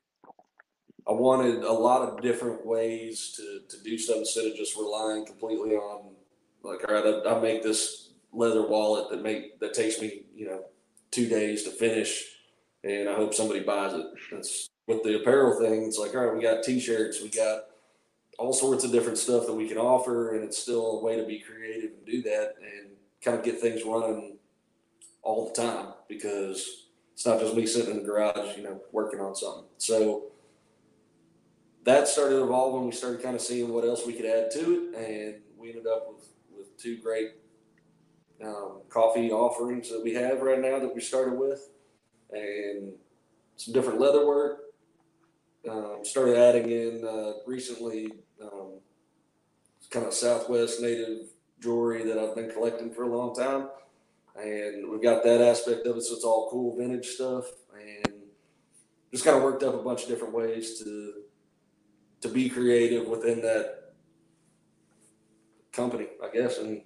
I 1.08 1.14
wanted 1.14 1.64
a 1.64 1.72
lot 1.72 2.02
of 2.02 2.22
different 2.22 2.66
ways 2.66 3.32
to, 3.38 3.62
to 3.70 3.82
do 3.82 3.98
stuff 3.98 4.18
instead 4.18 4.46
of 4.46 4.58
just 4.58 4.76
relying 4.76 5.26
completely 5.26 5.76
on 5.76 6.16
like, 6.64 6.86
all 6.86 6.96
right, 6.96 7.24
I, 7.26 7.38
I 7.38 7.40
make 7.40 7.64
this 7.64 8.10
leather 8.34 8.68
wallet 8.68 9.10
that 9.10 9.24
make 9.24 9.58
that 9.62 9.74
takes 9.74 10.02
me, 10.02 10.24
you 10.36 10.48
know, 10.48 10.66
two 11.12 11.30
days 11.30 11.64
to 11.64 11.70
finish, 11.70 12.26
and 12.84 13.08
I 13.08 13.14
hope 13.14 13.34
somebody 13.34 13.62
buys 13.62 13.94
it. 13.94 14.06
That's 14.34 14.68
with 14.86 15.02
the 15.04 15.22
apparel 15.22 15.58
thing. 15.62 15.86
It's 15.86 15.98
like, 15.98 16.14
all 16.14 16.26
right, 16.26 16.36
we 16.36 16.42
got 16.42 16.66
t-shirts, 16.66 17.22
we 17.22 17.30
got 17.30 17.62
all 18.38 18.52
sorts 18.52 18.84
of 18.84 18.92
different 18.92 19.18
stuff 19.18 19.46
that 19.46 19.54
we 19.54 19.70
can 19.70 19.78
offer, 19.78 20.36
and 20.36 20.44
it's 20.44 20.58
still 20.58 21.00
a 21.00 21.04
way 21.06 21.16
to 21.16 21.26
be 21.26 21.40
creative 21.40 21.92
and 21.92 22.06
do 22.06 22.22
that 22.24 22.56
and 22.62 22.90
kind 23.24 23.38
of 23.38 23.46
get 23.46 23.62
things 23.62 23.84
running 23.86 24.38
all 25.28 25.52
the 25.54 25.62
time 25.62 25.88
because 26.08 26.86
it's 27.12 27.26
not 27.26 27.38
just 27.42 27.54
me 27.54 27.66
sitting 27.66 27.92
in 27.92 27.98
the 27.98 28.04
garage, 28.04 28.56
you 28.56 28.64
know, 28.64 28.82
working 28.94 29.20
on 29.20 29.36
something. 29.36 29.66
So 29.78 30.28
that 31.84 32.08
started 32.08 32.42
evolving. 32.42 32.86
We 32.86 32.94
started 32.94 33.22
kind 33.22 33.36
of 33.36 33.42
seeing 33.42 33.74
what 33.74 33.84
else 33.84 34.08
we 34.08 34.14
could 34.14 34.26
add 34.26 34.52
to 34.52 34.60
it, 34.60 34.98
and 34.98 35.36
we 35.58 35.68
ended 35.70 35.86
up 35.86 36.08
with, 36.08 36.30
with 36.56 36.78
two 36.78 36.98
great 37.00 37.32
um, 38.42 38.84
coffee 38.88 39.30
offerings 39.30 39.90
that 39.90 40.02
we 40.02 40.14
have 40.14 40.42
right 40.42 40.62
now 40.62 40.80
that 40.80 40.96
we 40.96 41.02
started 41.02 41.38
with, 41.38 41.72
and 42.32 42.94
some 43.58 43.74
different 43.74 44.00
leather 44.00 44.26
work. 44.26 44.60
Um, 45.70 46.00
started 46.04 46.38
adding 46.38 46.72
in 46.72 47.06
uh, 47.06 47.34
recently 47.46 48.14
um, 48.42 48.80
kind 49.92 50.06
of 50.06 50.14
Southwest 50.14 50.80
native 50.80 51.28
jewelry 51.60 52.06
that 52.06 52.18
I've 52.18 52.36
been 52.36 52.50
collecting 52.50 52.94
for 52.94 53.04
a 53.04 53.18
long 53.18 53.36
time, 53.36 53.68
and 54.40 54.90
we've 54.90 55.02
got 55.02 55.24
that 55.24 55.42
aspect 55.42 55.86
of 55.86 55.98
it. 55.98 56.02
So 56.04 56.16
it's 56.16 56.24
all 56.24 56.50
cool 56.50 56.76
vintage 56.78 57.08
stuff, 57.08 57.46
and 57.74 58.14
just 59.12 59.26
kind 59.26 59.38
of 59.38 59.44
worked 59.44 59.64
up 59.64 59.74
a 59.74 59.84
bunch 59.84 60.04
of 60.04 60.10
different 60.10 60.34
ways 60.34 60.80
to 60.80 61.14
to 62.22 62.30
be 62.30 62.50
creative 62.50 63.08
within 63.08 63.42
that 63.42 63.94
company, 65.72 66.08
I 66.24 66.30
guess, 66.30 66.58
and 66.58 66.82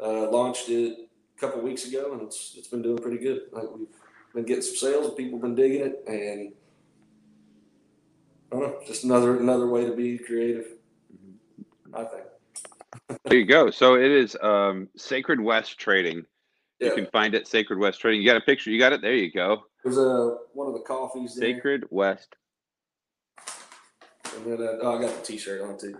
uh, 0.00 0.30
launched 0.30 0.68
it 0.68 1.10
a 1.36 1.40
couple 1.40 1.60
weeks 1.60 1.86
ago, 1.86 2.12
and 2.12 2.22
it's 2.22 2.54
it's 2.56 2.68
been 2.68 2.82
doing 2.82 2.98
pretty 2.98 3.18
good. 3.18 3.42
Like 3.52 3.64
we've 3.74 3.88
been 4.34 4.44
getting 4.44 4.62
some 4.62 4.76
sales, 4.76 5.06
and 5.08 5.16
people 5.16 5.38
have 5.38 5.42
been 5.42 5.54
digging 5.54 5.86
it, 5.86 6.04
and 6.06 6.52
I 8.50 8.56
don't 8.56 8.62
know, 8.62 8.80
just 8.86 9.04
another 9.04 9.38
another 9.38 9.66
way 9.66 9.84
to 9.84 9.94
be 9.94 10.18
creative. 10.18 10.66
I 11.94 12.04
think. 12.04 13.20
there 13.24 13.38
you 13.38 13.46
go. 13.46 13.70
So 13.70 13.94
it 13.94 14.10
is 14.10 14.36
um, 14.42 14.88
Sacred 14.96 15.40
West 15.40 15.78
Trading. 15.78 16.24
Yeah. 16.80 16.88
You 16.88 16.94
can 16.94 17.06
find 17.06 17.34
it 17.34 17.48
Sacred 17.48 17.78
West 17.78 18.00
Trading. 18.00 18.20
You 18.20 18.26
got 18.26 18.36
a 18.36 18.40
picture. 18.40 18.70
You 18.70 18.78
got 18.78 18.92
it. 18.92 19.02
There 19.02 19.14
you 19.14 19.32
go. 19.32 19.64
There's 19.82 19.98
a 19.98 20.36
one 20.52 20.68
of 20.68 20.74
the 20.74 20.80
coffees. 20.80 21.34
There. 21.34 21.54
Sacred 21.54 21.84
West. 21.90 22.36
And 24.36 24.46
then 24.46 24.66
uh, 24.66 24.78
oh, 24.82 24.98
I 24.98 25.02
got 25.02 25.16
the 25.18 25.24
T-shirt 25.24 25.62
on 25.62 25.78
too. 25.78 25.98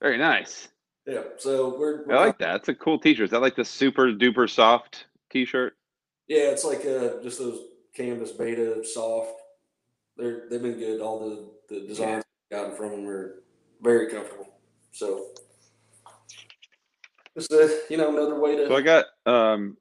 Very 0.00 0.18
nice. 0.18 0.68
Yeah. 1.06 1.22
So 1.38 1.76
we're, 1.78 2.06
we're 2.06 2.14
I 2.14 2.26
like 2.26 2.38
that. 2.38 2.56
It's 2.56 2.68
a 2.68 2.74
cool 2.74 2.98
T-shirt. 2.98 3.24
Is 3.24 3.30
that 3.30 3.40
like 3.40 3.56
the 3.56 3.64
super 3.64 4.12
duper 4.12 4.48
soft 4.48 5.06
T-shirt? 5.30 5.76
Yeah, 6.28 6.50
it's 6.50 6.64
like 6.64 6.80
uh, 6.80 7.22
just 7.22 7.38
those 7.38 7.60
canvas 7.94 8.32
beta 8.32 8.84
soft. 8.84 9.40
They're 10.16 10.48
they've 10.48 10.62
been 10.62 10.78
good. 10.78 11.00
All 11.00 11.18
the 11.18 11.74
the 11.74 11.86
designs 11.86 12.24
yeah. 12.50 12.58
gotten 12.58 12.76
from 12.76 12.90
them 12.90 13.08
are 13.08 13.42
very 13.80 14.08
comfortable. 14.08 14.48
So 14.92 15.28
just 17.38 17.52
a, 17.52 17.80
you 17.90 17.96
know 17.96 18.10
another 18.10 18.38
way 18.38 18.56
to. 18.56 18.66
So 18.66 18.76
I 18.76 18.82
got 18.82 19.06
um. 19.26 19.76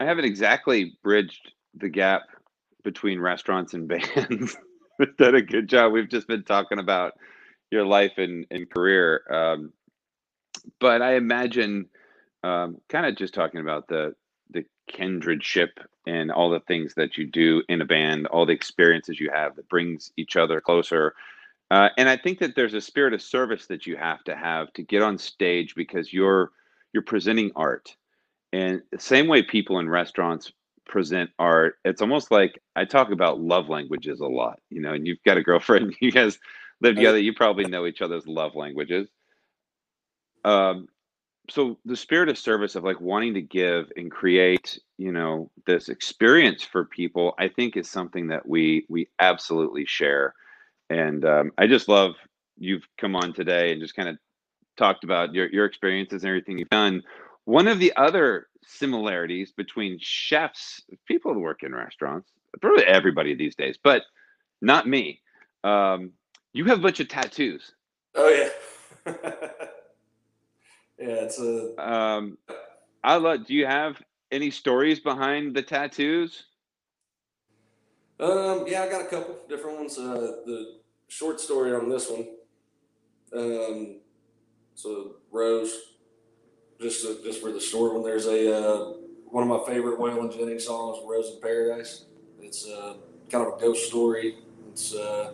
I 0.00 0.06
haven't 0.06 0.24
exactly 0.24 0.98
bridged 1.02 1.52
the 1.74 1.88
gap 1.88 2.22
between 2.82 3.20
restaurants 3.20 3.74
and 3.74 3.88
bands. 3.88 4.56
We've 4.98 5.16
done 5.16 5.34
a 5.34 5.42
good 5.42 5.68
job. 5.68 5.92
We've 5.92 6.08
just 6.08 6.28
been 6.28 6.44
talking 6.44 6.78
about 6.78 7.14
your 7.70 7.84
life 7.84 8.12
and, 8.18 8.46
and 8.50 8.70
career. 8.70 9.22
Um, 9.30 9.72
but 10.78 11.02
I 11.02 11.14
imagine 11.14 11.86
um, 12.42 12.78
kind 12.88 13.06
of 13.06 13.16
just 13.16 13.34
talking 13.34 13.60
about 13.60 13.88
the 13.88 14.14
the 14.50 14.64
kindredship 14.92 15.70
and 16.06 16.30
all 16.30 16.50
the 16.50 16.60
things 16.60 16.94
that 16.94 17.16
you 17.16 17.26
do 17.26 17.62
in 17.68 17.80
a 17.80 17.84
band, 17.86 18.26
all 18.26 18.46
the 18.46 18.52
experiences 18.52 19.18
you 19.18 19.30
have 19.32 19.56
that 19.56 19.68
brings 19.68 20.12
each 20.16 20.36
other 20.36 20.60
closer. 20.60 21.14
Uh, 21.74 21.88
and 21.98 22.08
I 22.08 22.16
think 22.16 22.38
that 22.38 22.54
there's 22.54 22.74
a 22.74 22.80
spirit 22.80 23.14
of 23.14 23.20
service 23.20 23.66
that 23.66 23.84
you 23.84 23.96
have 23.96 24.22
to 24.24 24.36
have 24.36 24.72
to 24.74 24.84
get 24.84 25.02
on 25.02 25.18
stage 25.18 25.74
because 25.74 26.12
you're 26.12 26.52
you're 26.92 27.02
presenting 27.02 27.50
art. 27.56 27.96
And 28.52 28.80
the 28.92 29.00
same 29.00 29.26
way 29.26 29.42
people 29.42 29.80
in 29.80 29.88
restaurants 29.88 30.52
present 30.86 31.30
art, 31.40 31.78
it's 31.84 32.00
almost 32.00 32.30
like 32.30 32.60
I 32.76 32.84
talk 32.84 33.10
about 33.10 33.40
love 33.40 33.68
languages 33.68 34.20
a 34.20 34.26
lot, 34.26 34.60
you 34.70 34.82
know, 34.82 34.92
and 34.92 35.04
you've 35.04 35.22
got 35.26 35.36
a 35.36 35.42
girlfriend, 35.42 35.96
you 36.00 36.12
guys 36.12 36.38
live 36.80 36.94
together, 36.94 37.18
you 37.18 37.34
probably 37.34 37.64
know 37.64 37.86
each 37.86 38.02
other's 38.02 38.28
love 38.28 38.54
languages. 38.54 39.08
Um, 40.44 40.86
so 41.50 41.78
the 41.84 41.96
spirit 41.96 42.28
of 42.28 42.38
service 42.38 42.76
of 42.76 42.84
like 42.84 43.00
wanting 43.00 43.34
to 43.34 43.42
give 43.42 43.90
and 43.96 44.12
create, 44.12 44.78
you 44.96 45.10
know, 45.10 45.50
this 45.66 45.88
experience 45.88 46.62
for 46.62 46.84
people, 46.84 47.34
I 47.36 47.48
think 47.48 47.76
is 47.76 47.90
something 47.90 48.28
that 48.28 48.48
we 48.48 48.86
we 48.88 49.08
absolutely 49.18 49.86
share. 49.86 50.34
And 50.90 51.24
um, 51.24 51.52
I 51.58 51.66
just 51.66 51.88
love 51.88 52.14
you've 52.58 52.86
come 52.98 53.16
on 53.16 53.32
today 53.32 53.72
and 53.72 53.80
just 53.80 53.96
kind 53.96 54.08
of 54.08 54.16
talked 54.76 55.04
about 55.04 55.34
your 55.34 55.48
your 55.50 55.64
experiences 55.64 56.22
and 56.22 56.28
everything 56.28 56.58
you've 56.58 56.68
done. 56.70 57.02
One 57.44 57.68
of 57.68 57.78
the 57.78 57.92
other 57.96 58.48
similarities 58.66 59.52
between 59.52 59.98
chefs, 60.00 60.82
people 61.06 61.34
who 61.34 61.40
work 61.40 61.62
in 61.62 61.74
restaurants, 61.74 62.30
probably 62.60 62.84
everybody 62.84 63.34
these 63.34 63.54
days, 63.54 63.76
but 63.82 64.02
not 64.60 64.88
me. 64.88 65.20
Um, 65.62 66.12
you 66.52 66.64
have 66.66 66.78
a 66.78 66.82
bunch 66.82 67.00
of 67.00 67.08
tattoos. 67.08 67.72
Oh 68.14 68.28
yeah, 68.28 69.12
yeah. 70.98 71.24
It's 71.24 71.38
a. 71.38 71.90
Um, 71.90 72.38
I 73.02 73.16
love. 73.16 73.46
Do 73.46 73.54
you 73.54 73.66
have 73.66 74.00
any 74.30 74.50
stories 74.50 75.00
behind 75.00 75.54
the 75.54 75.62
tattoos? 75.62 76.44
Um, 78.20 78.64
yeah, 78.66 78.82
I 78.82 78.88
got 78.88 79.02
a 79.02 79.08
couple 79.08 79.36
different 79.48 79.78
ones. 79.78 79.98
Uh, 79.98 80.42
the 80.46 80.78
short 81.08 81.40
story 81.40 81.74
on 81.74 81.88
this 81.88 82.10
one. 82.10 82.26
Um, 83.34 83.96
so 84.74 85.16
Rose 85.32 85.94
just 86.80 87.02
to, 87.02 87.22
just 87.24 87.40
for 87.40 87.52
the 87.52 87.60
short 87.60 87.94
one, 87.94 88.02
there's 88.02 88.26
a 88.26 88.56
uh, 88.56 88.92
one 89.26 89.42
of 89.42 89.48
my 89.48 89.72
favorite 89.72 89.98
Waylon 89.98 90.36
Jennings 90.36 90.64
songs, 90.64 90.98
"Rose 91.06 91.32
in 91.34 91.40
Paradise." 91.40 92.06
It's 92.40 92.68
uh, 92.68 92.94
kind 93.30 93.46
of 93.46 93.54
a 93.54 93.60
ghost 93.60 93.86
story. 93.86 94.36
It's 94.70 94.94
a 94.94 95.02
uh, 95.02 95.32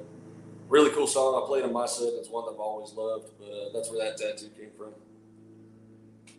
really 0.68 0.90
cool 0.90 1.06
song. 1.06 1.42
I 1.42 1.46
played 1.46 1.64
in 1.64 1.72
my 1.72 1.86
set. 1.86 2.08
It's 2.18 2.28
one 2.28 2.44
that 2.46 2.52
I've 2.52 2.60
always 2.60 2.92
loved, 2.92 3.30
but 3.38 3.48
uh, 3.48 3.72
that's 3.72 3.90
where 3.90 4.04
that 4.04 4.16
tattoo 4.16 4.50
came 4.56 4.70
from. 4.76 4.92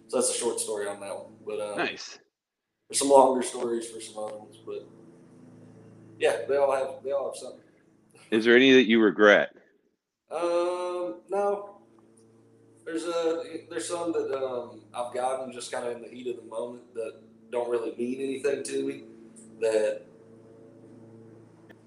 So 0.08 0.18
that's 0.18 0.30
a 0.30 0.38
short 0.38 0.60
story 0.60 0.88
on 0.88 1.00
that 1.02 1.16
one. 1.16 1.34
But 1.46 1.60
uh, 1.60 1.76
nice. 1.76 2.20
there's 2.90 3.00
some 3.00 3.10
longer 3.10 3.42
stories 3.42 3.90
for 3.90 4.00
some 4.00 4.24
other 4.24 4.38
ones, 4.38 4.58
but 4.66 4.86
yeah, 6.22 6.38
they 6.48 6.56
all 6.56 6.72
have 6.72 7.04
they 7.04 7.12
all 7.12 7.32
have 7.32 7.36
something. 7.36 7.60
Is 8.30 8.46
there 8.46 8.56
any 8.56 8.72
that 8.74 8.88
you 8.88 9.02
regret? 9.02 9.56
Um, 10.32 11.16
no. 11.30 11.78
There's 12.86 13.04
a 13.04 13.44
there's 13.70 13.88
some 13.88 14.14
that 14.14 14.38
um, 14.38 14.82
I've 14.94 15.14
gotten 15.14 15.52
just 15.52 15.72
kind 15.72 15.88
of 15.88 15.96
in 15.96 16.02
the 16.04 16.10
heat 16.10 16.28
of 16.28 16.44
the 16.44 16.50
moment 16.50 16.94
that 16.94 17.16
don't 17.52 17.70
really 17.70 17.96
mean 17.96 18.22
anything 18.22 18.64
to 18.64 18.88
me. 18.88 19.04
That 19.60 20.04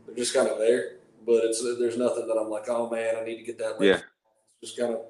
they're 0.07 0.16
just 0.16 0.35
kind 0.35 0.49
of 0.49 0.59
there, 0.59 0.97
but 1.24 1.45
it's 1.45 1.62
there's 1.78 1.97
nothing 1.97 2.26
that 2.26 2.35
I'm 2.35 2.51
like, 2.51 2.68
oh 2.68 2.91
man, 2.91 3.16
I 3.16 3.24
need 3.24 3.37
to 3.37 3.45
get 3.45 3.59
that. 3.59 3.80
Yeah. 3.80 4.01
Just 4.62 4.78
kind 4.78 4.95
of. 4.95 5.01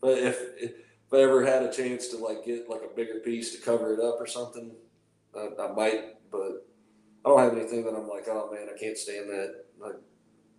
But 0.00 0.18
if 0.18 0.38
if 0.58 0.72
I 1.12 1.18
ever 1.18 1.44
had 1.44 1.62
a 1.62 1.72
chance 1.72 2.08
to 2.08 2.18
like 2.18 2.44
get 2.44 2.68
like 2.68 2.82
a 2.82 2.94
bigger 2.94 3.20
piece 3.20 3.54
to 3.56 3.62
cover 3.62 3.94
it 3.94 4.00
up 4.00 4.20
or 4.20 4.26
something, 4.26 4.72
I, 5.34 5.48
I 5.60 5.72
might. 5.72 6.30
But 6.30 6.66
I 7.24 7.28
don't 7.28 7.38
have 7.38 7.56
anything 7.56 7.84
that 7.84 7.94
I'm 7.94 8.08
like, 8.08 8.26
oh 8.28 8.50
man, 8.52 8.68
I 8.74 8.78
can't 8.78 8.98
stand 8.98 9.28
that. 9.30 9.64
I 9.84 9.90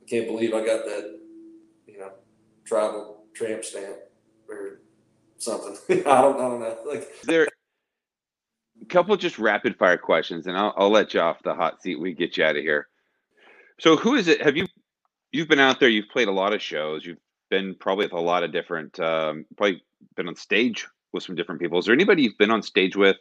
can't 0.07 0.27
believe 0.27 0.53
I 0.53 0.65
got 0.65 0.85
that, 0.85 1.19
you 1.87 1.99
know, 1.99 2.11
tribal 2.65 3.25
tramp 3.33 3.63
stamp 3.63 3.97
or 4.47 4.79
something. 5.37 5.77
I 6.07 6.21
don't, 6.21 6.35
I 6.35 6.49
don't 6.49 6.59
know. 6.59 6.77
Like, 6.87 7.07
There 7.23 7.47
a 8.81 8.85
couple 8.85 9.15
just 9.17 9.39
rapid 9.39 9.77
fire 9.77 9.97
questions, 9.97 10.47
and 10.47 10.57
I'll, 10.57 10.73
I'll 10.77 10.89
let 10.89 11.13
you 11.13 11.19
off 11.19 11.43
the 11.43 11.53
hot 11.53 11.81
seat. 11.81 11.99
We 11.99 12.13
get 12.13 12.37
you 12.37 12.43
out 12.43 12.55
of 12.55 12.63
here. 12.63 12.87
So, 13.79 13.95
who 13.95 14.15
is 14.15 14.27
it? 14.27 14.41
Have 14.41 14.57
you 14.57 14.65
you've 15.31 15.47
been 15.47 15.59
out 15.59 15.79
there? 15.79 15.89
You've 15.89 16.09
played 16.09 16.27
a 16.27 16.31
lot 16.33 16.53
of 16.53 16.61
shows. 16.61 17.05
You've 17.05 17.17
been 17.49 17.75
probably 17.75 18.05
with 18.05 18.13
a 18.13 18.19
lot 18.19 18.43
of 18.43 18.51
different. 18.51 18.99
Um, 18.99 19.45
probably 19.57 19.83
been 20.15 20.27
on 20.27 20.35
stage 20.35 20.87
with 21.11 21.23
some 21.23 21.35
different 21.35 21.61
people. 21.61 21.79
Is 21.79 21.85
there 21.85 21.93
anybody 21.93 22.23
you've 22.23 22.37
been 22.37 22.51
on 22.51 22.61
stage 22.61 22.95
with, 22.95 23.17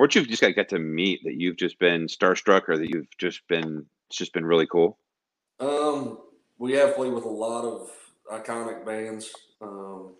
or 0.00 0.06
that 0.06 0.14
you've 0.14 0.28
just 0.28 0.40
got, 0.40 0.56
got 0.56 0.70
to 0.70 0.78
meet 0.78 1.20
that 1.24 1.34
you've 1.34 1.58
just 1.58 1.78
been 1.78 2.06
starstruck, 2.06 2.68
or 2.68 2.78
that 2.78 2.88
you've 2.88 3.18
just 3.18 3.46
been 3.48 3.84
it's 4.08 4.16
just 4.16 4.32
been 4.32 4.46
really 4.46 4.66
cool? 4.66 4.98
um, 5.60 6.18
we 6.58 6.72
have 6.72 6.96
played 6.96 7.12
with 7.12 7.24
a 7.24 7.28
lot 7.28 7.64
of 7.64 7.90
iconic 8.32 8.86
bands, 8.86 9.30
um, 9.60 10.14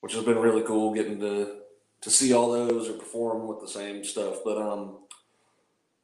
which 0.00 0.14
has 0.14 0.24
been 0.24 0.38
really 0.38 0.62
cool 0.62 0.94
getting 0.94 1.20
to 1.20 1.58
to 2.00 2.10
see 2.10 2.32
all 2.32 2.52
those 2.52 2.88
or 2.88 2.94
perform 2.94 3.46
with 3.46 3.60
the 3.60 3.68
same 3.68 4.02
stuff. 4.02 4.38
But 4.44 4.56
um, 4.56 4.98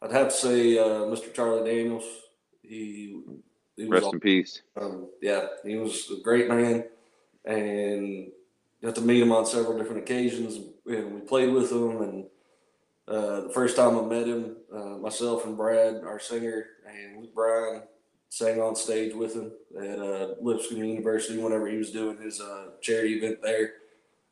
I'd 0.03 0.13
have 0.13 0.29
to 0.29 0.35
say 0.35 0.79
uh, 0.79 1.05
Mr. 1.07 1.33
Charlie 1.33 1.71
Daniels. 1.71 2.05
He, 2.63 3.23
he 3.77 3.87
was 3.87 4.03
Rest 4.03 4.15
in 4.15 4.21
peace. 4.21 4.63
Um, 4.81 5.09
yeah, 5.23 5.47
he 5.65 5.77
was 5.77 6.11
a 6.11 6.23
great 6.23 6.49
man, 6.49 6.85
and 7.47 8.31
got 8.83 8.95
to 8.97 9.01
meet 9.01 9.23
him 9.23 9.33
on 9.33 9.47
several 9.47 9.79
different 9.79 10.03
occasions. 10.03 10.59
And 10.87 11.15
we 11.15 11.21
played 11.23 11.51
with 11.51 11.73
him, 11.73 12.03
and 12.03 12.27
uh, 13.11 13.41
the 13.43 13.51
first 13.53 13.77
time 13.77 13.99
I 13.99 14.03
met 14.03 14.27
him, 14.27 14.57
uh, 14.75 14.97
myself 14.99 15.45
and 15.45 15.57
Brad, 15.57 16.03
our 16.05 16.21
singer, 16.21 16.67
and 16.87 17.21
Luke 17.21 17.35
Bryan 17.35 17.83
sang 18.29 18.61
on 18.61 18.77
stage 18.77 19.13
with 19.15 19.35
him 19.35 19.51
at 19.79 19.99
uh, 19.99 20.35
Lipscomb 20.41 20.85
University 20.85 21.39
whenever 21.39 21.67
he 21.67 21.77
was 21.77 21.91
doing 21.91 22.17
his 22.19 22.41
uh, 22.41 22.67
charity 22.81 23.15
event 23.15 23.43
there, 23.43 23.73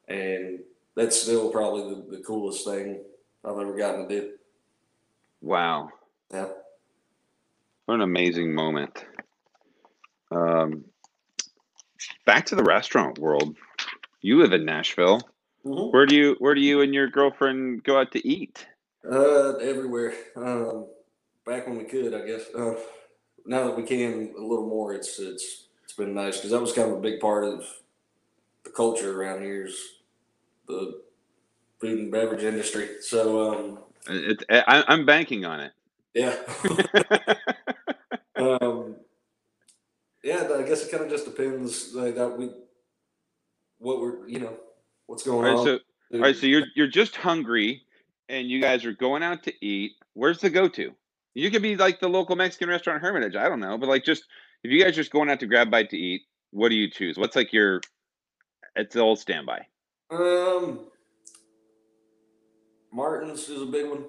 and 0.06 0.60
that's 0.94 1.20
still 1.20 1.50
probably 1.50 1.94
the, 1.94 2.16
the 2.18 2.22
coolest 2.22 2.64
thing 2.64 3.00
I've 3.44 3.58
ever 3.58 3.76
gotten 3.76 4.08
to 4.08 4.20
do. 4.20 4.30
Wow, 5.40 5.90
Yeah. 6.32 6.48
what 7.86 7.94
an 7.96 8.00
amazing 8.02 8.54
moment. 8.54 9.04
Um, 10.30 10.84
back 12.26 12.46
to 12.46 12.54
the 12.54 12.62
restaurant 12.62 13.18
world. 13.18 13.56
You 14.20 14.38
live 14.40 14.52
in 14.52 14.64
Nashville. 14.64 15.20
Mm-hmm. 15.68 15.90
Where 15.96 16.06
do 16.06 16.16
you 16.16 16.36
where 16.38 16.54
do 16.54 16.60
you 16.60 16.80
and 16.80 16.94
your 16.94 17.08
girlfriend 17.08 17.84
go 17.84 17.98
out 18.00 18.12
to 18.12 18.26
eat? 18.26 18.66
Uh, 19.08 19.54
everywhere. 19.56 20.14
Um, 20.36 20.86
back 21.46 21.66
when 21.66 21.78
we 21.78 21.84
could, 21.84 22.14
I 22.14 22.26
guess. 22.26 22.42
Uh, 22.54 22.74
now 23.44 23.66
that 23.66 23.76
we 23.76 23.82
can 23.82 24.34
a 24.38 24.40
little 24.42 24.66
more, 24.66 24.94
it's 24.94 25.18
it's 25.18 25.66
it's 25.84 25.92
been 25.92 26.14
nice 26.14 26.36
because 26.36 26.50
that 26.52 26.60
was 26.60 26.72
kind 26.72 26.90
of 26.90 26.98
a 26.98 27.00
big 27.00 27.20
part 27.20 27.44
of 27.44 27.66
the 28.64 28.70
culture 28.70 29.20
around 29.20 29.42
here 29.42 29.66
is 29.66 29.78
the 30.66 31.02
food 31.80 31.98
and 31.98 32.12
beverage 32.12 32.44
industry. 32.44 32.88
So 33.00 33.52
um, 33.52 33.78
It, 34.08 34.42
I, 34.50 34.84
I'm 34.88 35.04
banking 35.06 35.44
on 35.44 35.60
it. 35.60 35.72
yeah, 36.14 36.34
um, 38.36 38.96
yeah. 40.24 40.48
I 40.56 40.62
guess 40.62 40.82
it 40.84 40.90
kind 40.90 41.04
of 41.04 41.10
just 41.10 41.26
depends 41.26 41.94
like 41.94 42.14
that 42.14 42.36
we 42.38 42.50
what 43.78 44.00
we're 44.00 44.26
you 44.28 44.40
know 44.40 44.56
what's 45.08 45.24
going 45.24 45.44
right, 45.44 45.56
on. 45.56 45.64
so 45.64 45.78
all 46.14 46.20
right, 46.20 46.36
so 46.36 46.46
you're 46.46 46.66
you're 46.76 46.86
just 46.86 47.16
hungry, 47.16 47.82
and 48.28 48.48
you 48.48 48.60
guys 48.62 48.84
are 48.84 48.92
going 48.92 49.22
out 49.22 49.42
to 49.42 49.52
eat. 49.64 49.92
Where's 50.14 50.38
the 50.38 50.50
go 50.50 50.68
to? 50.68 50.92
You 51.34 51.50
could 51.50 51.62
be 51.62 51.76
like 51.76 52.00
the 52.00 52.08
local 52.08 52.36
Mexican 52.36 52.68
restaurant 52.68 53.02
Hermitage. 53.02 53.36
I 53.36 53.48
don't 53.48 53.60
know, 53.60 53.76
but 53.76 53.88
like 53.88 54.04
just 54.04 54.24
if 54.62 54.70
you 54.70 54.80
guys 54.82 54.92
are 54.92 55.02
just 55.02 55.10
going 55.10 55.28
out 55.28 55.40
to 55.40 55.46
grab 55.46 55.68
a 55.68 55.70
bite 55.70 55.90
to 55.90 55.96
eat, 55.96 56.22
what 56.50 56.68
do 56.68 56.76
you 56.76 56.90
choose? 56.90 57.18
What's 57.18 57.36
like 57.36 57.52
your 57.52 57.80
it's 58.76 58.94
the 58.94 59.00
old 59.00 59.18
standby. 59.18 59.66
um, 60.10 60.80
Martin's 62.92 63.48
is 63.48 63.62
a 63.62 63.66
big 63.66 63.88
one. 63.88 64.04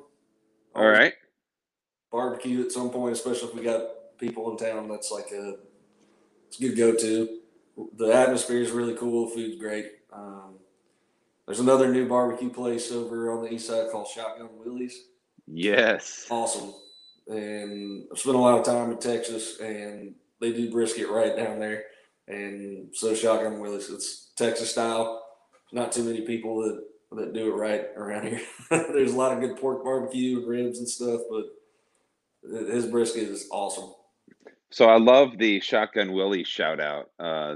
All 0.75 0.87
right. 0.87 1.13
barbecue 2.11 2.63
at 2.63 2.71
some 2.71 2.91
point, 2.91 3.13
especially 3.13 3.49
if 3.49 3.55
we 3.55 3.63
got 3.63 4.17
people 4.19 4.51
in 4.51 4.57
town. 4.57 4.87
That's 4.87 5.11
like 5.11 5.31
a 5.31 5.55
it's 6.47 6.59
a 6.59 6.61
good 6.61 6.77
go 6.77 6.95
to. 6.95 7.39
The 7.97 8.13
atmosphere 8.13 8.61
is 8.61 8.71
really 8.71 8.95
cool. 8.95 9.27
Food's 9.27 9.59
great. 9.59 9.87
Um, 10.13 10.58
there's 11.49 11.61
another 11.61 11.91
new 11.91 12.07
barbecue 12.07 12.51
place 12.51 12.91
over 12.91 13.31
on 13.31 13.43
the 13.43 13.51
east 13.51 13.65
side 13.65 13.89
called 13.91 14.07
Shotgun 14.07 14.49
Willie's. 14.63 15.05
Yes. 15.47 16.27
Awesome. 16.29 16.75
And 17.25 18.03
I've 18.11 18.19
spent 18.19 18.35
a 18.35 18.39
lot 18.39 18.59
of 18.59 18.63
time 18.63 18.91
in 18.91 18.99
Texas, 18.99 19.59
and 19.59 20.13
they 20.39 20.53
do 20.53 20.69
brisket 20.69 21.09
right 21.09 21.35
down 21.35 21.57
there. 21.57 21.85
And 22.27 22.89
so 22.93 23.15
Shotgun 23.15 23.59
Willie's, 23.59 23.89
it's 23.89 24.29
Texas 24.35 24.69
style. 24.69 25.25
Not 25.71 25.91
too 25.91 26.03
many 26.03 26.21
people 26.21 26.61
that 26.61 26.83
that 27.13 27.33
do 27.33 27.51
it 27.51 27.55
right 27.55 27.85
around 27.97 28.27
here. 28.27 28.41
There's 28.69 29.13
a 29.13 29.17
lot 29.17 29.33
of 29.33 29.39
good 29.39 29.57
pork 29.57 29.83
barbecue 29.83 30.37
and 30.37 30.47
ribs 30.47 30.77
and 30.77 30.87
stuff, 30.87 31.21
but 31.31 31.45
his 32.71 32.85
brisket 32.85 33.27
is 33.27 33.47
awesome. 33.51 33.91
So 34.69 34.85
I 34.85 34.99
love 34.99 35.39
the 35.39 35.61
Shotgun 35.61 36.11
Willie 36.11 36.43
shout 36.43 36.79
out. 36.79 37.09
Uh, 37.19 37.55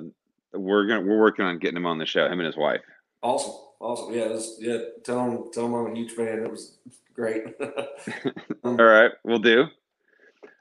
we're 0.52 0.88
gonna 0.88 1.02
we're 1.02 1.20
working 1.20 1.46
on 1.46 1.60
getting 1.60 1.78
him 1.78 1.86
on 1.86 2.00
the 2.00 2.08
show. 2.08 2.26
Him 2.26 2.40
and 2.40 2.48
his 2.48 2.58
wife. 2.58 2.82
Awesome, 3.24 3.54
awesome. 3.80 4.14
Yeah, 4.14 4.28
was, 4.28 4.58
yeah. 4.60 4.78
Tell 5.04 5.26
him, 5.26 5.52
tell 5.52 5.66
him 5.66 5.74
I'm 5.74 5.94
a 5.94 5.96
huge 5.96 6.12
fan. 6.12 6.44
It 6.44 6.52
was 6.52 6.78
great. 7.16 7.44
All 8.64 8.76
right, 8.76 9.12
we'll 9.24 9.40
do. 9.40 9.64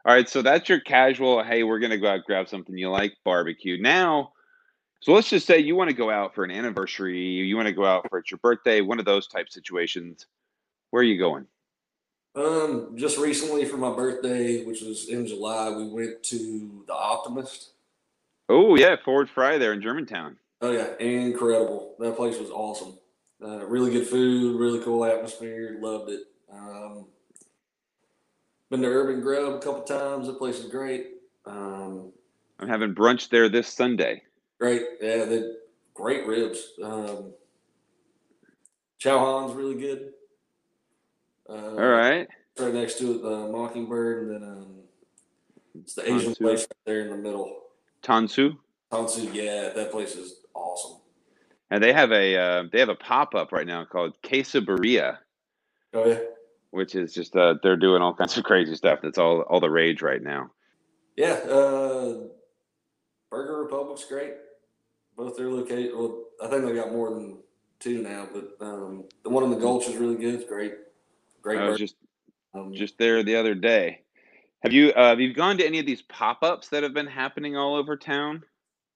All 0.05 0.15
right, 0.15 0.29
so 0.29 0.43
that's 0.43 0.69
your 0.69 0.81
casual. 0.81 1.43
Hey, 1.43 1.65
we're 1.65 1.81
gonna 1.81 1.99
go 1.99 2.09
out 2.09 2.25
grab 2.25 2.49
something 2.49 2.77
you 2.77 2.89
like 2.89 3.15
barbecue. 3.25 3.81
Now, 3.81 4.33
so 5.01 5.13
let's 5.13 5.29
just 5.29 5.47
say 5.47 5.59
you 5.59 5.77
want 5.77 5.91
to 5.91 5.97
go 5.97 6.11
out 6.11 6.35
for 6.35 6.45
an 6.45 6.51
anniversary. 6.51 7.19
You 7.19 7.57
want 7.57 7.69
to 7.69 7.75
go 7.75 7.85
out 7.85 8.09
for 8.09 8.19
it's 8.19 8.31
your 8.31 8.39
birthday. 8.39 8.81
One 8.81 8.99
of 8.99 9.05
those 9.05 9.27
type 9.27 9.51
situations. 9.51 10.27
Where 10.91 11.01
are 11.01 11.05
you 11.05 11.19
going? 11.19 11.47
um, 12.35 12.97
just 12.97 13.19
recently 13.19 13.65
for 13.65 13.77
my 13.77 13.95
birthday, 13.95 14.65
which 14.65 14.81
was 14.81 15.09
in 15.09 15.27
July, 15.27 15.71
we 15.71 15.89
went 15.89 16.23
to 16.25 16.85
the 16.87 16.95
Optimist. 16.95 17.73
Oh 18.49 18.75
yeah, 18.75 18.97
Ford 19.05 19.29
Fry 19.29 19.59
there 19.59 19.73
in 19.73 19.83
Germantown. 19.83 20.37
Oh 20.63 20.71
yeah, 20.71 20.97
incredible. 21.01 21.97
That 21.99 22.17
place 22.17 22.39
was 22.39 22.51
awesome. 22.51 22.97
Uh, 23.45 23.67
really 23.67 23.91
good 23.91 24.07
food, 24.07 24.61
really 24.61 24.79
cool 24.85 25.05
atmosphere. 25.05 25.77
Loved 25.81 26.11
it. 26.11 26.21
Um, 26.53 27.07
been 28.71 28.83
to 28.83 28.89
Urban 28.89 29.21
Grub 29.21 29.55
a 29.55 29.59
couple 29.59 29.83
times. 29.83 30.29
That 30.29 30.39
place 30.39 30.61
is 30.61 30.71
great. 30.71 31.09
Um, 31.45 32.13
I'm 32.61 32.69
having 32.69 32.95
brunch 32.95 33.29
there 33.29 33.49
this 33.49 33.67
Sunday. 33.67 34.23
great, 34.61 34.83
yeah, 35.01 35.25
they 35.25 35.43
great 35.95 36.27
ribs. 36.29 36.63
Um, 36.81 37.33
Chauhan's 39.01 39.55
really 39.55 39.75
good. 39.75 40.13
Uh, 41.49 41.53
All 41.77 41.89
right. 41.89 42.29
right 42.61 42.73
next 42.73 42.99
to 42.99 43.17
it, 43.17 43.23
the 43.23 43.49
Mockingbird, 43.49 44.29
and 44.29 44.35
then 44.43 44.49
um, 44.49 44.75
it's 45.75 45.95
the 45.95 46.05
Asian 46.09 46.35
Tansuo. 46.35 46.39
place 46.39 46.61
right 46.61 46.77
there 46.87 47.01
in 47.01 47.11
the 47.11 47.17
middle. 47.17 47.63
Tansuo. 48.05 48.57
Tansuo, 48.93 49.35
yeah, 49.35 49.71
that 49.71 49.91
place 49.91 50.15
is 50.15 50.37
awesome. 50.63 51.01
And 51.71 51.83
they 51.83 51.93
have 51.93 52.13
a 52.13 52.37
uh, 52.37 52.65
they 52.73 52.81
have 52.81 52.89
a 52.91 52.95
pop 52.95 53.35
up 53.35 53.51
right 53.53 53.67
now 53.67 53.85
called 53.85 54.15
Quesabirria, 54.23 55.19
Oh 55.95 56.07
yeah, 56.07 56.19
which 56.71 56.95
is 56.95 57.15
just 57.15 57.35
uh, 57.37 57.55
they're 57.63 57.77
doing 57.77 58.03
all 58.03 58.15
kinds 58.15 58.37
of 58.37 58.45
crazy 58.45 58.75
stuff. 58.75 59.01
That's 59.03 59.19
all 59.19 59.41
all 59.43 59.61
the 59.61 59.71
rage 59.71 60.03
right 60.03 60.23
now. 60.23 60.51
yeah. 61.17 61.33
Uh, 61.35 62.15
Burger 63.31 63.63
Republic's 63.63 64.05
great. 64.05 64.35
Both 65.17 65.37
their 65.39 65.51
location. 65.51 65.93
Well, 65.97 66.25
I 66.43 66.49
think 66.49 66.65
they 66.67 66.75
got 66.75 66.93
more 66.93 67.11
than 67.11 67.39
two 67.81 68.03
now, 68.03 68.29
but 68.33 68.57
um, 68.65 69.05
the 69.23 69.31
one 69.31 69.43
in 69.45 69.51
the 69.51 69.57
Gulch 69.57 69.89
is 69.89 69.97
really 69.97 70.17
good. 70.17 70.35
It's 70.35 70.49
great. 70.49 70.75
Great. 71.41 71.59
I 71.59 71.63
was 71.69 71.73
burger. 71.73 71.79
just 71.79 71.97
Um, 72.55 72.75
just 72.75 72.99
there 72.99 73.23
the 73.23 73.37
other 73.37 73.55
day. 73.55 74.03
Have 74.63 74.73
you 74.73 74.91
uh, 74.93 75.09
have 75.11 75.21
you 75.21 75.33
gone 75.33 75.57
to 75.59 75.67
any 75.67 75.79
of 75.79 75.87
these 75.87 76.03
pop 76.03 76.43
ups 76.43 76.69
that 76.69 76.83
have 76.83 76.93
been 76.95 77.07
happening 77.07 77.57
all 77.57 77.75
over 77.77 77.97
town? 77.97 78.45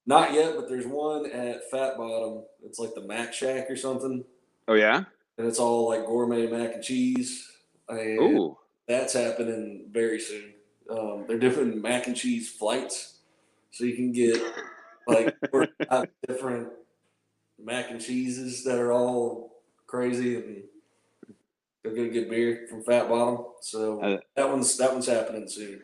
Not 0.06 0.32
yet, 0.32 0.54
but 0.56 0.68
there's 0.68 0.86
one 0.86 1.26
at 1.30 1.68
Fat 1.70 1.96
Bottom. 1.96 2.44
It's 2.64 2.78
like 2.78 2.94
the 2.94 3.02
Mac 3.02 3.32
Shack 3.32 3.70
or 3.70 3.76
something. 3.76 4.24
Oh 4.68 4.74
yeah. 4.74 5.04
and 5.38 5.46
it's 5.46 5.58
all 5.58 5.88
like 5.88 6.06
gourmet 6.06 6.46
mac 6.46 6.74
and 6.74 6.82
cheese. 6.82 7.50
And 7.88 8.18
Ooh, 8.20 8.58
that's 8.88 9.12
happening 9.12 9.86
very 9.90 10.18
soon. 10.18 10.54
Um, 10.90 11.24
they're 11.28 11.38
different 11.38 11.80
mac 11.82 12.06
and 12.06 12.16
cheese 12.16 12.50
flights, 12.50 13.18
so 13.70 13.84
you 13.84 13.94
can 13.94 14.12
get 14.12 14.40
like 15.06 15.36
four 15.50 15.62
or 15.62 15.68
five 15.88 16.08
different 16.26 16.68
mac 17.62 17.90
and 17.90 18.00
cheeses 18.00 18.64
that 18.64 18.78
are 18.78 18.92
all 18.92 19.62
crazy, 19.86 20.36
and 20.36 20.62
they're 21.82 21.94
gonna 21.94 22.08
get 22.08 22.28
beer 22.30 22.66
from 22.68 22.82
Fat 22.82 23.08
Bottom. 23.08 23.44
So 23.60 24.00
Uh, 24.00 24.18
that 24.36 24.48
one's 24.48 24.76
that 24.78 24.92
one's 24.92 25.06
happening 25.06 25.48
soon. 25.48 25.80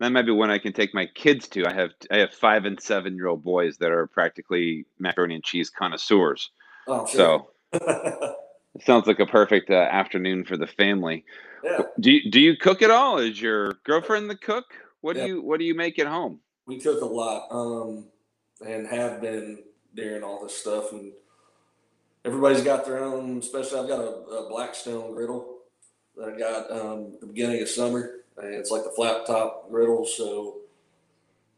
That 0.00 0.10
might 0.12 0.26
be 0.26 0.32
one 0.32 0.50
I 0.50 0.58
can 0.58 0.72
take 0.72 0.94
my 0.94 1.06
kids 1.14 1.48
to. 1.48 1.66
I 1.66 1.72
have 1.72 1.90
I 2.10 2.18
have 2.18 2.32
five 2.34 2.64
and 2.64 2.80
seven 2.80 3.16
year 3.16 3.26
old 3.28 3.42
boys 3.44 3.78
that 3.78 3.90
are 3.90 4.06
practically 4.06 4.86
macaroni 4.98 5.34
and 5.36 5.44
cheese 5.44 5.70
connoisseurs. 5.70 6.50
Oh, 6.86 7.06
sure. 7.06 7.46
So 7.72 7.80
it 8.74 8.82
sounds 8.84 9.06
like 9.06 9.20
a 9.20 9.26
perfect 9.26 9.70
uh, 9.70 9.74
afternoon 9.74 10.44
for 10.44 10.56
the 10.56 10.66
family. 10.66 11.24
yeah, 11.64 11.78
Do 11.98 12.10
you, 12.12 12.30
do 12.30 12.40
you 12.40 12.56
cook 12.56 12.82
at 12.82 12.90
all? 12.90 13.18
Is 13.18 13.40
your 13.40 13.74
girlfriend 13.84 14.28
the 14.30 14.36
cook? 14.36 14.66
What 15.00 15.16
Yeah. 15.16 15.22
do 15.26 15.28
you 15.28 15.42
what 15.42 15.58
do 15.58 15.64
you 15.64 15.74
make 15.74 15.98
at 15.98 16.06
home? 16.06 16.40
we 16.66 16.80
cook 16.80 17.00
a 17.00 17.04
lot, 17.06 17.46
um, 17.52 18.06
and 18.66 18.86
have 18.88 19.20
been 19.20 19.58
during 19.94 20.24
all 20.24 20.42
this 20.42 20.56
stuff. 20.56 20.90
And 20.92 21.12
everybody's 22.24 22.62
got 22.62 22.84
their 22.84 23.04
own. 23.04 23.38
Especially, 23.38 23.78
I've 23.78 23.88
got 23.88 24.00
a, 24.00 24.08
a 24.08 24.48
Blackstone 24.48 25.14
griddle 25.14 25.58
that 26.16 26.28
I 26.34 26.38
got 26.38 26.70
um, 26.72 27.18
the 27.20 27.26
beginning 27.28 27.62
of 27.62 27.68
summer, 27.68 28.24
and 28.38 28.54
it's 28.54 28.70
like 28.70 28.84
the 28.84 28.90
flat 28.90 29.26
top 29.26 29.70
griddle. 29.70 30.06
So, 30.06 30.58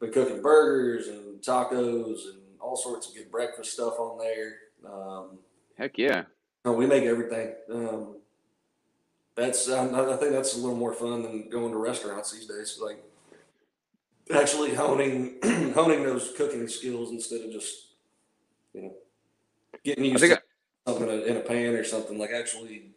been 0.00 0.12
cooking 0.12 0.42
burgers 0.42 1.08
and 1.08 1.40
tacos 1.42 2.24
and 2.30 2.40
all 2.60 2.76
sorts 2.76 3.08
of 3.08 3.14
good 3.14 3.30
breakfast 3.30 3.72
stuff 3.72 3.98
on 3.98 4.18
there. 4.18 4.56
Um, 4.84 5.38
Heck 5.76 5.98
yeah. 5.98 6.24
no, 6.64 6.72
we 6.72 6.86
make 6.86 7.04
everything. 7.04 7.52
Um, 7.72 8.16
that's 9.34 9.70
I, 9.70 9.84
I 9.84 10.16
think 10.16 10.32
that's 10.32 10.56
a 10.56 10.58
little 10.58 10.76
more 10.76 10.92
fun 10.92 11.22
than 11.22 11.48
going 11.48 11.72
to 11.72 11.78
restaurants 11.78 12.32
these 12.32 12.46
days. 12.46 12.78
Like 12.82 13.02
actually 14.34 14.74
honing 14.74 15.36
honing 15.74 16.02
those 16.02 16.32
cooking 16.36 16.68
skills 16.68 17.10
instead 17.10 17.42
of 17.42 17.52
just 17.52 17.92
you 18.74 18.82
know 18.82 18.92
getting 19.84 20.04
used 20.04 20.24
to 20.24 20.40
something 20.86 21.08
in 21.08 21.14
a, 21.14 21.22
in 21.22 21.36
a 21.36 21.40
pan 21.40 21.74
or 21.74 21.84
something. 21.84 22.18
Like 22.18 22.30
actually 22.30 22.90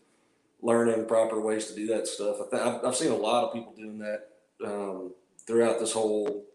learning 0.61 1.05
proper 1.05 1.39
ways 1.39 1.67
to 1.67 1.75
do 1.75 1.87
that 1.87 2.07
stuff. 2.07 2.37
I 2.39 2.49
th- 2.49 2.63
I've, 2.63 2.85
I've 2.85 2.95
seen 2.95 3.11
a 3.11 3.15
lot 3.15 3.45
of 3.45 3.53
people 3.53 3.73
doing 3.75 3.99
that 3.99 4.29
um, 4.63 5.13
throughout 5.45 5.79
this 5.79 5.93
whole 5.93 6.45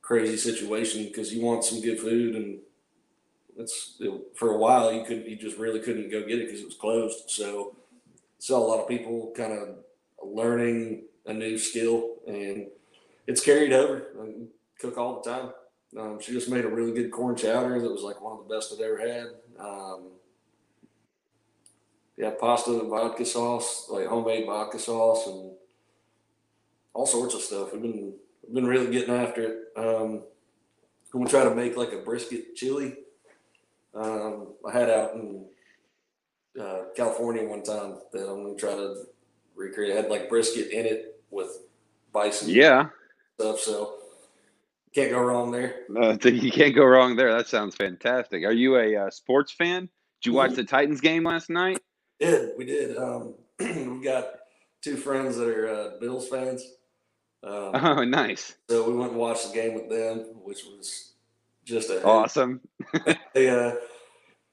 crazy 0.00 0.36
situation 0.36 1.04
because 1.04 1.34
you 1.34 1.42
want 1.42 1.64
some 1.64 1.82
good 1.82 2.00
food 2.00 2.34
and 2.34 2.58
it's 3.58 3.96
it, 4.00 4.10
for 4.34 4.54
a 4.54 4.56
while 4.56 4.90
you 4.90 5.04
could 5.04 5.26
you 5.26 5.36
just 5.36 5.58
really 5.58 5.80
couldn't 5.80 6.10
go 6.10 6.22
get 6.22 6.38
it 6.38 6.46
because 6.46 6.60
it 6.60 6.66
was 6.66 6.74
closed. 6.74 7.28
So 7.28 7.76
saw 8.38 8.58
a 8.58 8.66
lot 8.66 8.80
of 8.80 8.88
people 8.88 9.32
kind 9.36 9.52
of 9.52 9.76
learning 10.22 11.02
a 11.26 11.32
new 11.32 11.58
skill 11.58 12.16
and 12.26 12.68
it's 13.26 13.44
carried 13.44 13.72
over. 13.72 14.06
I 14.22 14.46
cook 14.80 14.96
all 14.96 15.20
the 15.20 15.30
time. 15.30 15.50
Um, 15.98 16.20
she 16.20 16.32
just 16.32 16.50
made 16.50 16.64
a 16.64 16.68
really 16.68 16.92
good 16.92 17.10
corn 17.10 17.36
chowder 17.36 17.80
that 17.80 17.90
was 17.90 18.02
like 18.02 18.20
one 18.20 18.38
of 18.38 18.46
the 18.46 18.54
best 18.54 18.72
I've 18.72 18.80
ever 18.80 18.98
had. 18.98 19.26
Um, 19.58 20.12
yeah, 22.18 22.32
pasta 22.38 22.72
and 22.80 22.90
vodka 22.90 23.24
sauce, 23.24 23.86
like 23.88 24.06
homemade 24.08 24.44
vodka 24.46 24.78
sauce, 24.78 25.26
and 25.28 25.52
all 26.92 27.06
sorts 27.06 27.34
of 27.34 27.40
stuff. 27.40 27.72
We've 27.72 27.82
been 27.82 28.14
we've 28.44 28.54
been 28.54 28.66
really 28.66 28.90
getting 28.90 29.14
after 29.14 29.42
it. 29.42 29.58
Um, 29.76 30.22
I'm 31.14 31.20
gonna 31.20 31.30
try 31.30 31.44
to 31.44 31.54
make 31.54 31.76
like 31.76 31.92
a 31.92 31.98
brisket 31.98 32.56
chili. 32.56 32.96
Um, 33.94 34.48
I 34.66 34.72
had 34.72 34.90
out 34.90 35.14
in 35.14 35.46
uh, 36.60 36.82
California 36.96 37.44
one 37.48 37.62
time 37.62 37.98
that 38.12 38.28
I'm 38.28 38.42
gonna 38.42 38.56
try 38.56 38.74
to 38.74 39.04
recreate. 39.54 39.92
It 39.92 39.96
had 39.96 40.10
like 40.10 40.28
brisket 40.28 40.70
in 40.72 40.86
it 40.86 41.20
with 41.30 41.50
bison 42.12 42.50
Yeah. 42.50 42.88
stuff, 43.38 43.60
so 43.60 43.94
can't 44.92 45.10
go 45.12 45.20
wrong 45.20 45.52
there. 45.52 45.84
So 46.20 46.28
you 46.30 46.50
can't 46.50 46.74
go 46.74 46.84
wrong 46.84 47.14
there. 47.14 47.32
That 47.32 47.46
sounds 47.46 47.76
fantastic. 47.76 48.44
Are 48.44 48.52
you 48.52 48.76
a 48.76 48.96
uh, 49.06 49.10
sports 49.10 49.52
fan? 49.52 49.82
Did 50.22 50.30
you 50.30 50.32
watch 50.32 50.52
Mhm. 50.52 50.56
the 50.56 50.64
Titans 50.64 51.00
game 51.00 51.22
last 51.24 51.48
night? 51.48 51.78
Did 52.20 52.50
we 52.56 52.64
did? 52.64 52.96
Um, 52.96 53.34
we 53.60 54.02
got 54.04 54.26
two 54.82 54.96
friends 54.96 55.36
that 55.36 55.48
are 55.48 55.68
uh, 55.68 55.90
Bills 56.00 56.28
fans, 56.28 56.62
um, 57.44 57.70
Oh, 57.74 58.04
nice. 58.04 58.56
so 58.68 58.88
we 58.90 58.96
went 58.96 59.12
and 59.12 59.20
watched 59.20 59.48
the 59.48 59.54
game 59.54 59.74
with 59.74 59.88
them, 59.88 60.18
which 60.44 60.64
was 60.64 61.12
just 61.64 61.90
a 61.90 62.02
Awesome. 62.04 62.60
They, 63.34 63.48
uh, 63.50 63.74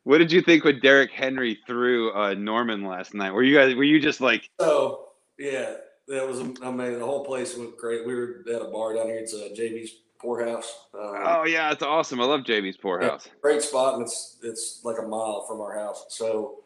What 0.04 0.20
did 0.20 0.32
you 0.32 0.42
think 0.42 0.64
when 0.64 0.80
Derrick 0.80 1.12
Henry 1.12 1.60
threw 1.66 2.14
uh, 2.14 2.34
Norman 2.36 2.84
last 2.86 3.14
night? 3.14 3.32
Were 3.32 3.44
you 3.44 3.56
guys 3.56 3.74
were 3.76 3.84
you 3.84 4.00
just 4.00 4.22
like, 4.22 4.50
so 4.60 5.10
yeah, 5.40 5.76
that 6.08 6.28
was. 6.28 6.40
I 6.40 6.72
mean, 6.72 7.00
the 7.00 7.06
whole 7.06 7.26
place 7.26 7.58
went 7.58 7.78
great. 7.78 8.06
We 8.06 8.14
were 8.14 8.44
at 8.54 8.62
a 8.62 8.66
bar 8.66 8.94
down 8.94 9.08
here. 9.08 9.18
It's 9.18 9.34
uh, 9.34 9.50
JB's 9.58 9.92
Poorhouse. 10.20 10.72
Um, 10.94 11.16
oh 11.26 11.44
yeah, 11.46 11.72
it's 11.72 11.82
awesome. 11.84 12.22
I 12.22 12.26
love 12.26 12.42
JB's 12.42 12.78
Poorhouse. 12.78 13.28
great 13.42 13.62
spot, 13.62 13.96
and 13.96 14.04
it's 14.04 14.38
it's 14.44 14.82
like 14.84 15.00
a 15.00 15.08
mile 15.08 15.46
from 15.48 15.60
our 15.62 15.76
house. 15.78 16.06
So 16.10 16.60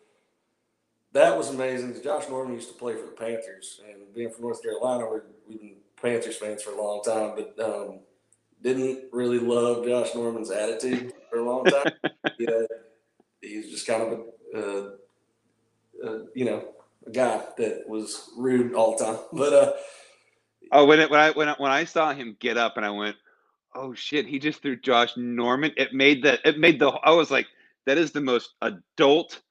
that 1.14 1.38
was 1.38 1.50
amazing. 1.50 1.96
Josh 2.04 2.30
Norman 2.30 2.56
used 2.56 2.70
to 2.70 2.76
play 2.76 2.96
for 2.96 3.06
the 3.06 3.12
Panthers, 3.12 3.82
and 3.88 4.14
being 4.14 4.32
from 4.32 4.44
North 4.44 4.62
Carolina, 4.62 5.06
we're, 5.06 5.24
we've 5.48 5.60
been 5.60 5.76
Panthers 6.02 6.38
fans 6.38 6.62
for 6.62 6.72
a 6.72 6.82
long 6.82 7.02
time, 7.04 7.34
but 7.36 7.64
um, 7.64 8.00
didn't 8.62 9.06
really 9.12 9.40
love 9.40 9.86
Josh 9.86 10.14
Norman's 10.16 10.52
attitude 10.52 11.14
for 11.30 11.40
a 11.40 11.44
long 11.44 11.66
time. 11.66 11.92
yeah, 12.38 12.62
he 13.42 13.58
was 13.58 13.70
just 13.70 13.88
kind 13.88 14.02
of 14.02 14.20
a, 14.54 14.58
uh, 14.58 14.90
uh, 16.06 16.20
you 16.36 16.46
know, 16.46 16.70
a 17.06 17.12
guy 17.12 17.42
that 17.58 17.84
was 17.88 18.30
rude 18.38 18.74
all 18.74 18.98
the 18.98 19.06
time. 19.06 19.18
But 19.34 19.54
uh, 19.54 19.72
Oh, 20.72 20.86
when 20.86 21.00
it, 21.00 21.10
when 21.10 21.20
I 21.20 21.32
when 21.32 21.50
I, 21.50 21.56
when 21.58 21.72
I 21.72 21.84
saw 21.84 22.14
him 22.14 22.38
get 22.40 22.58
up 22.58 22.78
and 22.78 22.86
I 22.86 22.92
went, 22.92 23.16
oh 23.76 23.94
shit, 23.94 24.28
he 24.28 24.40
just 24.40 24.62
threw 24.62 24.76
Josh 24.76 25.14
Norman. 25.18 25.72
It 25.78 25.94
made 25.94 26.24
the 26.24 26.40
it 26.48 26.60
made 26.60 26.80
the 26.80 26.90
I 26.90 27.12
was 27.12 27.32
like, 27.32 27.48
that 27.86 27.98
is 27.98 28.12
the 28.12 28.22
most 28.22 28.54
adult 28.62 29.42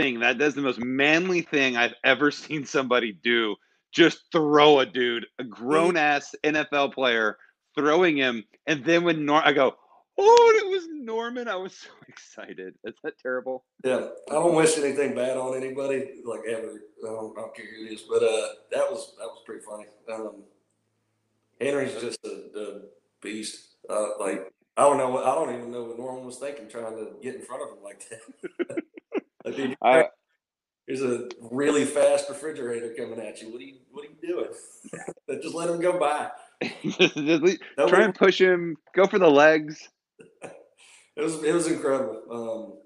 thing. 0.00 0.20
That 0.20 0.38
that's 0.38 0.54
the 0.54 0.62
most 0.62 0.82
manly 0.82 1.42
thing 1.42 1.76
I've 1.76 1.94
ever 2.04 2.30
seen 2.30 2.64
somebody 2.66 3.12
do. 3.12 3.56
Just 3.92 4.24
throw 4.30 4.80
a 4.80 4.86
dude, 4.86 5.26
a 5.38 5.44
grown 5.44 5.96
ass 5.96 6.34
NFL 6.44 6.94
player, 6.94 7.38
throwing 7.74 8.16
him, 8.16 8.44
and 8.66 8.84
then 8.84 9.02
when 9.02 9.24
Nor 9.24 9.44
I 9.44 9.52
go, 9.52 9.74
oh, 10.16 10.60
it 10.62 10.70
was 10.70 10.86
Norman. 10.92 11.48
I 11.48 11.56
was 11.56 11.74
so 11.76 11.90
excited. 12.08 12.74
Is 12.84 12.94
that 13.02 13.18
terrible? 13.18 13.64
Yeah, 13.84 14.08
I 14.30 14.34
don't 14.34 14.54
wish 14.54 14.78
anything 14.78 15.14
bad 15.14 15.36
on 15.36 15.56
anybody, 15.56 16.22
like 16.24 16.42
ever. 16.48 16.82
I 17.02 17.06
don't, 17.06 17.36
I 17.36 17.40
don't 17.42 17.54
care 17.54 17.66
who 17.66 17.86
it 17.86 17.92
is, 17.94 18.02
but 18.02 18.22
uh, 18.22 18.48
that 18.70 18.90
was 18.90 19.14
that 19.18 19.26
was 19.26 19.42
pretty 19.44 19.64
funny. 19.64 19.86
Um, 20.12 20.42
Henry's 21.60 22.00
just 22.00 22.24
a, 22.24 22.58
a 22.58 22.80
beast. 23.20 23.76
Uh, 23.88 24.18
like 24.20 24.52
I 24.76 24.82
don't 24.82 24.98
know, 24.98 25.18
I 25.18 25.34
don't 25.34 25.54
even 25.54 25.70
know 25.70 25.84
what 25.84 25.98
Norman 25.98 26.24
was 26.24 26.36
thinking 26.36 26.68
trying 26.68 26.96
to 26.96 27.08
get 27.20 27.34
in 27.34 27.42
front 27.42 27.62
of 27.62 27.76
him 27.76 27.82
like 27.82 28.08
that. 28.08 28.82
dude, 29.68 29.76
I- 29.82 30.08
there's 30.86 31.02
a 31.02 31.28
really 31.52 31.84
fast 31.84 32.28
refrigerator 32.28 32.92
coming 32.94 33.20
at 33.20 33.40
you. 33.40 33.52
What 33.52 33.60
are 33.60 33.64
you 33.64 33.76
What 33.92 34.04
are 34.04 34.08
you 34.08 34.16
doing? 35.28 35.40
just 35.42 35.54
let 35.54 35.70
him 35.70 35.80
go 35.80 35.98
by. 35.98 36.30
Just 36.82 37.16
le- 37.16 37.56
No, 37.78 37.88
Try 37.88 38.02
and 38.02 38.14
push 38.14 38.40
him. 38.40 38.76
Go 38.94 39.06
for 39.06 39.18
the 39.18 39.30
legs. 39.30 39.88
It 41.16 41.22
was 41.24 41.42
it 41.44 41.52
was 41.52 41.66
incredible. 41.66 42.78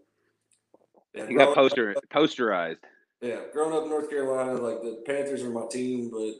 Um, 1.14 1.27
He 1.29 1.35
got 1.35 1.55
poster 1.55 1.95
posterized. 2.11 2.79
Yeah, 3.20 3.41
growing 3.53 3.77
up 3.77 3.85
in 3.85 3.91
North 3.91 4.11
Carolina, 4.11 4.55
like 4.55 4.83
the 4.83 5.03
Panthers 5.07 5.43
are 5.43 5.51
my 5.51 5.66
team, 5.70 6.11
but 6.11 6.33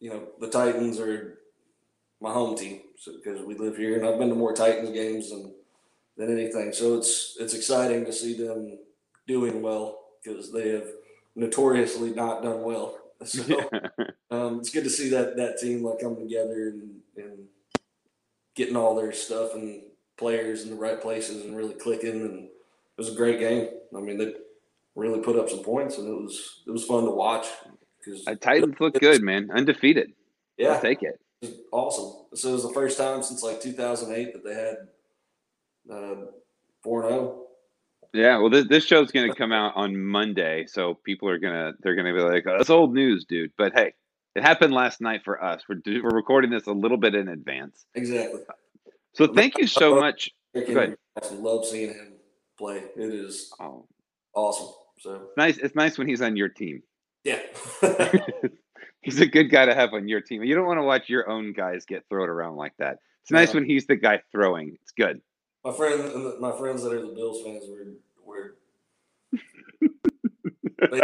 you 0.00 0.10
know 0.10 0.28
the 0.40 0.48
Titans 0.50 1.00
are 1.00 1.38
my 2.20 2.30
home 2.32 2.56
team 2.56 2.82
because 3.06 3.40
we 3.42 3.54
live 3.54 3.76
here, 3.76 3.96
and 3.96 4.06
I've 4.06 4.18
been 4.18 4.28
to 4.28 4.34
more 4.34 4.52
Titans 4.52 4.90
games 4.90 5.30
than 5.30 5.54
than 6.18 6.30
anything. 6.30 6.72
So 6.74 6.98
it's 6.98 7.36
it's 7.40 7.54
exciting 7.54 8.04
to 8.04 8.12
see 8.12 8.34
them 8.34 8.78
doing 9.26 9.62
well 9.62 10.00
because 10.22 10.52
they 10.52 10.70
have 10.70 10.88
notoriously 11.34 12.10
not 12.10 12.42
done 12.42 12.62
well. 12.62 12.98
So 13.24 13.42
yeah. 13.46 13.78
um, 14.30 14.58
it's 14.58 14.68
good 14.68 14.84
to 14.84 14.90
see 14.90 15.08
that 15.10 15.36
that 15.36 15.56
team 15.58 15.82
like 15.82 16.00
coming 16.00 16.28
together 16.28 16.68
and, 16.68 16.96
and 17.16 17.46
getting 18.54 18.76
all 18.76 18.94
their 18.94 19.12
stuff 19.12 19.54
and 19.54 19.82
players 20.18 20.64
in 20.64 20.70
the 20.70 20.76
right 20.76 21.00
places 21.00 21.42
and 21.42 21.56
really 21.56 21.72
clicking. 21.74 22.20
And 22.20 22.44
it 22.44 22.50
was 22.98 23.10
a 23.10 23.16
great 23.16 23.38
game. 23.38 23.68
I 23.96 24.00
mean, 24.00 24.18
they 24.18 24.34
really 24.94 25.20
put 25.20 25.36
up 25.36 25.48
some 25.48 25.62
points, 25.62 25.96
and 25.96 26.06
it 26.06 26.22
was 26.22 26.62
it 26.66 26.70
was 26.70 26.84
fun 26.84 27.04
to 27.04 27.12
watch. 27.12 27.46
Because 27.98 28.26
uh, 28.26 28.34
Titans 28.34 28.78
look 28.78 29.00
good, 29.00 29.22
man, 29.22 29.48
undefeated. 29.54 30.12
Yeah, 30.58 30.72
I'll 30.72 30.80
take 30.80 31.02
it. 31.02 31.18
awesome. 31.72 32.26
So 32.34 32.50
it 32.50 32.52
was 32.52 32.62
the 32.64 32.74
first 32.74 32.98
time 32.98 33.22
since 33.22 33.42
like 33.42 33.60
2008 33.60 34.34
that 34.34 34.44
they 34.44 34.54
had 34.54 34.76
uh, 35.90 36.26
four 36.82 37.04
uh, 37.04 37.08
0 37.08 37.43
yeah. 38.14 38.38
Well, 38.38 38.48
this, 38.50 38.66
this 38.68 38.84
show's 38.86 39.10
going 39.10 39.28
to 39.30 39.36
come 39.36 39.52
out 39.52 39.72
on 39.76 40.00
Monday, 40.02 40.64
so 40.66 40.94
people 41.04 41.28
are 41.28 41.38
gonna 41.38 41.72
they're 41.82 41.96
gonna 41.96 42.14
be 42.14 42.20
like, 42.20 42.44
oh, 42.46 42.56
"That's 42.56 42.70
old 42.70 42.94
news, 42.94 43.26
dude." 43.28 43.50
But 43.58 43.72
hey, 43.74 43.92
it 44.36 44.42
happened 44.42 44.72
last 44.72 45.00
night 45.00 45.22
for 45.24 45.42
us. 45.44 45.62
We're 45.68 45.80
we're 46.02 46.14
recording 46.16 46.50
this 46.50 46.66
a 46.66 46.72
little 46.72 46.96
bit 46.96 47.14
in 47.14 47.28
advance. 47.28 47.84
Exactly. 47.94 48.40
So 49.14 49.26
thank 49.26 49.58
you 49.58 49.66
so 49.66 49.96
much. 50.00 50.30
I 50.56 50.94
love 51.32 51.66
seeing 51.66 51.90
him 51.90 52.12
play. 52.56 52.78
It 52.96 53.14
is 53.14 53.52
Oh, 53.60 53.86
awesome. 54.34 54.68
So 55.00 55.28
nice. 55.36 55.58
It's 55.58 55.74
nice 55.74 55.98
when 55.98 56.06
he's 56.08 56.22
on 56.22 56.36
your 56.36 56.48
team. 56.48 56.82
yeah, 57.24 57.40
he's 59.02 59.20
a 59.20 59.26
good 59.26 59.50
guy 59.50 59.66
to 59.66 59.74
have 59.74 59.92
on 59.92 60.08
your 60.08 60.20
team. 60.20 60.42
You 60.44 60.54
don't 60.54 60.66
want 60.66 60.78
to 60.78 60.84
watch 60.84 61.08
your 61.08 61.28
own 61.28 61.52
guys 61.52 61.84
get 61.84 62.04
thrown 62.08 62.28
around 62.28 62.56
like 62.56 62.72
that. 62.78 62.98
It's 63.22 63.30
nice 63.30 63.48
Yeah. 63.50 63.60
when 63.60 63.64
he's 63.68 63.86
the 63.86 63.96
guy 63.96 64.20
throwing. 64.32 64.76
It's 64.82 64.92
good. 64.92 65.20
My 65.64 65.72
friend, 65.72 66.40
my 66.40 66.52
friends 66.52 66.82
that 66.82 66.92
are 66.92 67.00
the 67.00 67.14
Bills 67.14 67.42
fans 67.42 67.64
were 67.68 67.86
were 68.24 68.56
they, 70.90 71.00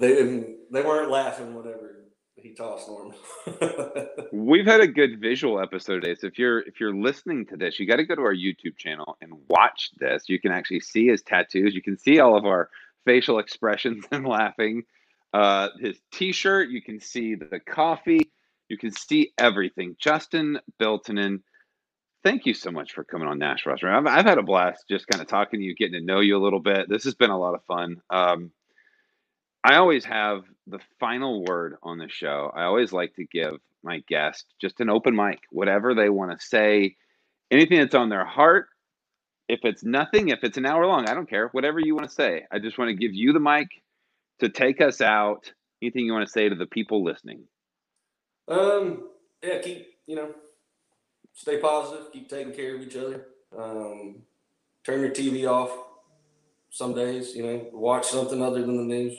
they 0.00 0.08
didn't 0.08 0.72
they 0.72 0.82
weren't 0.82 1.10
laughing 1.10 1.54
whenever 1.54 2.04
he 2.36 2.54
tossed 2.54 2.88
Norman. 2.88 3.16
We've 4.32 4.66
had 4.66 4.80
a 4.80 4.86
good 4.86 5.20
visual 5.20 5.60
episode 5.60 6.02
today. 6.02 6.14
So 6.18 6.26
if 6.26 6.38
you're 6.38 6.60
if 6.60 6.80
you're 6.80 6.94
listening 6.94 7.46
to 7.46 7.56
this, 7.56 7.78
you 7.78 7.86
got 7.86 7.96
to 7.96 8.04
go 8.04 8.14
to 8.14 8.22
our 8.22 8.34
YouTube 8.34 8.76
channel 8.76 9.16
and 9.20 9.32
watch 9.48 9.90
this. 9.98 10.24
You 10.28 10.40
can 10.40 10.52
actually 10.52 10.80
see 10.80 11.06
his 11.06 11.22
tattoos. 11.22 11.74
You 11.74 11.82
can 11.82 11.98
see 11.98 12.20
all 12.20 12.36
of 12.36 12.44
our 12.44 12.68
facial 13.04 13.38
expressions 13.38 14.04
and 14.12 14.26
laughing. 14.26 14.82
Uh, 15.32 15.68
his 15.80 15.98
T-shirt. 16.12 16.68
You 16.68 16.82
can 16.82 17.00
see 17.00 17.34
the 17.34 17.58
coffee. 17.58 18.30
You 18.68 18.78
can 18.78 18.92
see 18.92 19.32
everything. 19.38 19.96
Justin 19.98 20.58
Biltonen, 20.80 21.40
thank 22.24 22.46
you 22.46 22.54
so 22.54 22.70
much 22.70 22.92
for 22.92 23.04
coming 23.04 23.28
on 23.28 23.38
Nash 23.38 23.66
Restaurant. 23.66 24.08
I've, 24.08 24.18
I've 24.18 24.26
had 24.26 24.38
a 24.38 24.42
blast 24.42 24.84
just 24.88 25.06
kind 25.06 25.20
of 25.20 25.28
talking 25.28 25.60
to 25.60 25.64
you, 25.66 25.74
getting 25.74 26.00
to 26.00 26.04
know 26.04 26.20
you 26.20 26.36
a 26.36 26.42
little 26.42 26.60
bit. 26.60 26.88
This 26.88 27.04
has 27.04 27.14
been 27.14 27.30
a 27.30 27.38
lot 27.38 27.54
of 27.54 27.64
fun. 27.64 28.00
Um, 28.10 28.50
I 29.62 29.76
always 29.76 30.04
have 30.06 30.42
the 30.66 30.80
final 30.98 31.44
word 31.44 31.76
on 31.82 31.98
the 31.98 32.08
show. 32.08 32.50
I 32.54 32.64
always 32.64 32.92
like 32.92 33.14
to 33.16 33.24
give 33.24 33.54
my 33.82 34.02
guest 34.08 34.46
just 34.60 34.80
an 34.80 34.90
open 34.90 35.14
mic, 35.14 35.40
whatever 35.50 35.94
they 35.94 36.08
want 36.08 36.38
to 36.38 36.44
say, 36.44 36.96
anything 37.50 37.78
that's 37.78 37.94
on 37.94 38.08
their 38.08 38.24
heart. 38.24 38.68
If 39.48 39.60
it's 39.62 39.84
nothing, 39.84 40.28
if 40.30 40.42
it's 40.42 40.56
an 40.56 40.64
hour 40.64 40.86
long, 40.86 41.06
I 41.08 41.14
don't 41.14 41.28
care. 41.28 41.48
Whatever 41.52 41.78
you 41.78 41.94
want 41.94 42.08
to 42.08 42.14
say. 42.14 42.46
I 42.50 42.58
just 42.58 42.78
want 42.78 42.88
to 42.88 42.94
give 42.94 43.14
you 43.14 43.34
the 43.34 43.40
mic 43.40 43.68
to 44.40 44.48
take 44.48 44.80
us 44.80 45.02
out. 45.02 45.52
Anything 45.82 46.06
you 46.06 46.12
want 46.12 46.26
to 46.26 46.32
say 46.32 46.48
to 46.48 46.54
the 46.54 46.66
people 46.66 47.04
listening? 47.04 47.44
um, 48.48 49.08
yeah, 49.42 49.58
keep 49.60 49.86
you 50.06 50.16
know, 50.16 50.34
stay 51.34 51.58
positive, 51.58 52.12
keep 52.12 52.28
taking 52.28 52.54
care 52.54 52.76
of 52.76 52.82
each 52.82 52.96
other. 52.96 53.26
Um, 53.56 54.22
turn 54.84 55.00
your 55.00 55.10
TV 55.10 55.48
off. 55.50 55.70
Some 56.70 56.94
days, 56.94 57.36
you 57.36 57.44
know, 57.44 57.68
watch 57.72 58.06
something 58.06 58.42
other 58.42 58.62
than 58.62 58.76
the 58.76 58.82
news, 58.82 59.16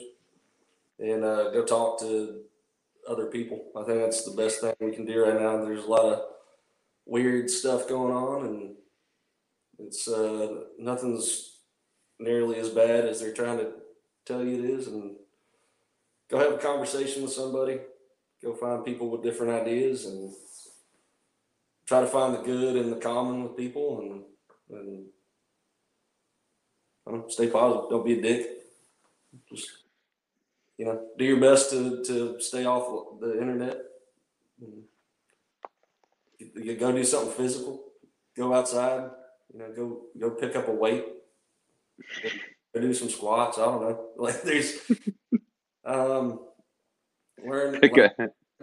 and 0.98 1.24
uh, 1.24 1.50
go 1.52 1.64
talk 1.64 1.98
to 2.00 2.42
other 3.08 3.26
people. 3.26 3.70
I 3.74 3.82
think 3.84 4.00
that's 4.00 4.24
the 4.24 4.36
best 4.36 4.60
thing 4.60 4.74
we 4.80 4.94
can 4.94 5.06
do 5.06 5.24
right 5.24 5.40
now. 5.40 5.64
There's 5.64 5.84
a 5.84 5.90
lot 5.90 6.04
of 6.04 6.22
weird 7.06 7.48
stuff 7.48 7.88
going 7.88 8.12
on, 8.12 8.46
and 8.46 8.74
it's 9.78 10.06
uh, 10.06 10.64
nothing's 10.78 11.60
nearly 12.18 12.58
as 12.58 12.68
bad 12.68 13.06
as 13.06 13.20
they're 13.20 13.32
trying 13.32 13.58
to 13.58 13.72
tell 14.26 14.44
you 14.44 14.62
it 14.62 14.70
is. 14.70 14.88
And 14.88 15.16
go 16.28 16.38
have 16.38 16.52
a 16.52 16.58
conversation 16.58 17.22
with 17.22 17.32
somebody. 17.32 17.78
Go 18.42 18.52
find 18.52 18.84
people 18.84 19.08
with 19.08 19.22
different 19.22 19.52
ideas, 19.52 20.04
and 20.04 20.30
try 21.86 22.00
to 22.00 22.06
find 22.06 22.34
the 22.34 22.42
good 22.42 22.76
and 22.76 22.92
the 22.92 22.96
common 22.96 23.42
with 23.42 23.56
people, 23.56 24.00
and 24.00 24.78
and 24.78 25.06
know, 27.06 27.28
stay 27.28 27.48
positive. 27.48 27.90
Don't 27.90 28.04
be 28.04 28.18
a 28.18 28.22
dick. 28.22 28.50
Just 29.50 29.70
you 30.78 30.86
know, 30.86 31.00
do 31.18 31.24
your 31.24 31.40
best 31.40 31.70
to 31.70 32.02
to 32.04 32.40
stay 32.40 32.64
off 32.64 33.20
the 33.20 33.40
internet. 33.40 33.78
You- 34.58 34.84
go 36.76 36.92
do 36.92 37.04
something 37.04 37.32
physical. 37.32 37.84
Go 38.36 38.52
outside. 38.52 39.10
You 39.52 39.58
know, 39.60 39.72
go 39.72 40.02
go 40.18 40.30
pick 40.30 40.56
up 40.56 40.68
a 40.68 40.72
weight. 40.72 41.04
Go 42.74 42.80
do 42.80 42.92
some 42.92 43.08
squats. 43.08 43.58
I 43.58 43.64
don't 43.64 43.80
know. 43.82 44.06
Like 44.16 44.42
there's 44.42 44.78
um 45.84 46.40
learn 47.44 47.80
Pick 47.80 47.96
a 47.96 48.10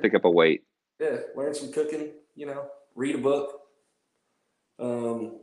pick 0.02 0.14
up 0.14 0.26
a 0.26 0.30
weight. 0.30 0.64
yeah, 1.00 1.18
learn 1.36 1.54
some 1.54 1.72
cooking, 1.72 2.12
you 2.36 2.46
know, 2.46 2.68
read 2.96 3.16
a 3.16 3.20
book. 3.20 3.60
Um, 4.80 5.40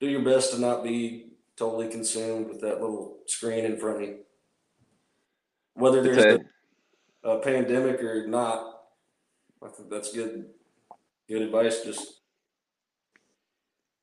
do 0.00 0.08
your 0.08 0.22
best 0.22 0.52
to 0.52 0.58
not 0.60 0.82
be 0.82 1.32
totally 1.56 1.88
consumed 1.88 2.48
with 2.48 2.60
that 2.60 2.80
little 2.80 3.18
screen 3.26 3.64
in 3.64 3.78
front 3.78 4.02
of 4.02 4.08
you. 4.08 4.18
Whether 5.74 6.02
there's 6.02 6.18
a- 6.24 6.40
a, 7.28 7.30
a 7.38 7.40
pandemic 7.40 8.02
or 8.02 8.26
not, 8.26 8.82
I 9.62 9.68
think 9.68 9.88
that's 9.90 10.12
good 10.12 10.46
good 11.28 11.42
advice. 11.42 11.82
Just 11.82 12.20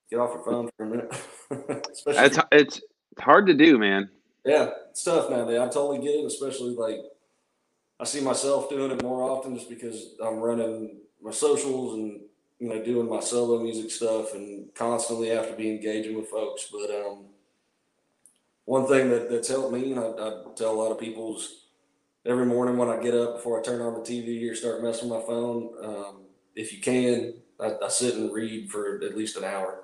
get 0.09 0.19
off 0.19 0.33
your 0.33 0.43
phone 0.43 0.69
for 0.75 0.83
a 0.85 0.89
minute. 0.89 1.13
It's 2.07 2.39
it's 2.51 2.81
hard 3.19 3.45
to 3.47 3.53
do, 3.53 3.77
man. 3.77 4.09
yeah, 4.45 4.69
it's 4.89 5.03
tough 5.03 5.29
nowadays. 5.29 5.59
I 5.59 5.65
totally 5.67 5.99
get 5.99 6.15
it, 6.15 6.25
especially 6.25 6.73
like 6.75 6.97
I 7.99 8.05
see 8.05 8.21
myself 8.21 8.69
doing 8.69 8.89
it 8.91 9.03
more 9.03 9.29
often 9.29 9.53
just 9.55 9.69
because 9.69 10.15
I'm 10.23 10.37
running 10.39 11.01
my 11.21 11.31
socials 11.31 11.95
and 11.95 12.21
you 12.62 12.70
know 12.70 12.82
doing 12.86 13.09
my 13.09 13.20
solo 13.20 13.59
music 13.59 13.89
stuff 13.89 14.36
and 14.36 14.74
constantly 14.76 15.30
have 15.30 15.49
to 15.49 15.55
be 15.55 15.72
engaging 15.72 16.16
with 16.16 16.30
folks. 16.30 16.68
But 16.72 16.91
um, 16.91 17.26
one 18.66 18.88
thing 18.88 19.09
that, 19.09 19.32
that's 19.32 19.49
helped 19.49 19.74
me, 19.74 19.91
and 19.91 19.99
I, 19.99 20.03
I 20.03 20.43
tell 20.55 20.72
a 20.72 20.80
lot 20.80 20.91
of 20.91 20.99
people, 20.99 21.38
is 21.38 21.64
every 22.24 22.45
morning 22.45 22.78
when 22.78 22.88
I 22.88 23.01
get 23.01 23.16
up 23.16 23.38
before 23.38 23.59
I 23.59 23.64
turn 23.64 23.82
on 23.82 23.95
the 23.95 24.01
TV 24.01 24.49
or 24.49 24.53
start 24.53 24.84
messing 24.84 25.09
with 25.09 25.22
my 25.22 25.26
phone, 25.26 25.72
um, 25.84 26.18
if 26.55 26.72
you 26.72 26.80
can, 26.80 27.34
I, 27.59 27.74
I 27.84 27.89
sit 27.89 28.14
and 28.14 28.32
read 28.32 28.70
for 28.70 29.03
at 29.03 29.18
least 29.18 29.38
an 29.38 29.43
hour. 29.43 29.84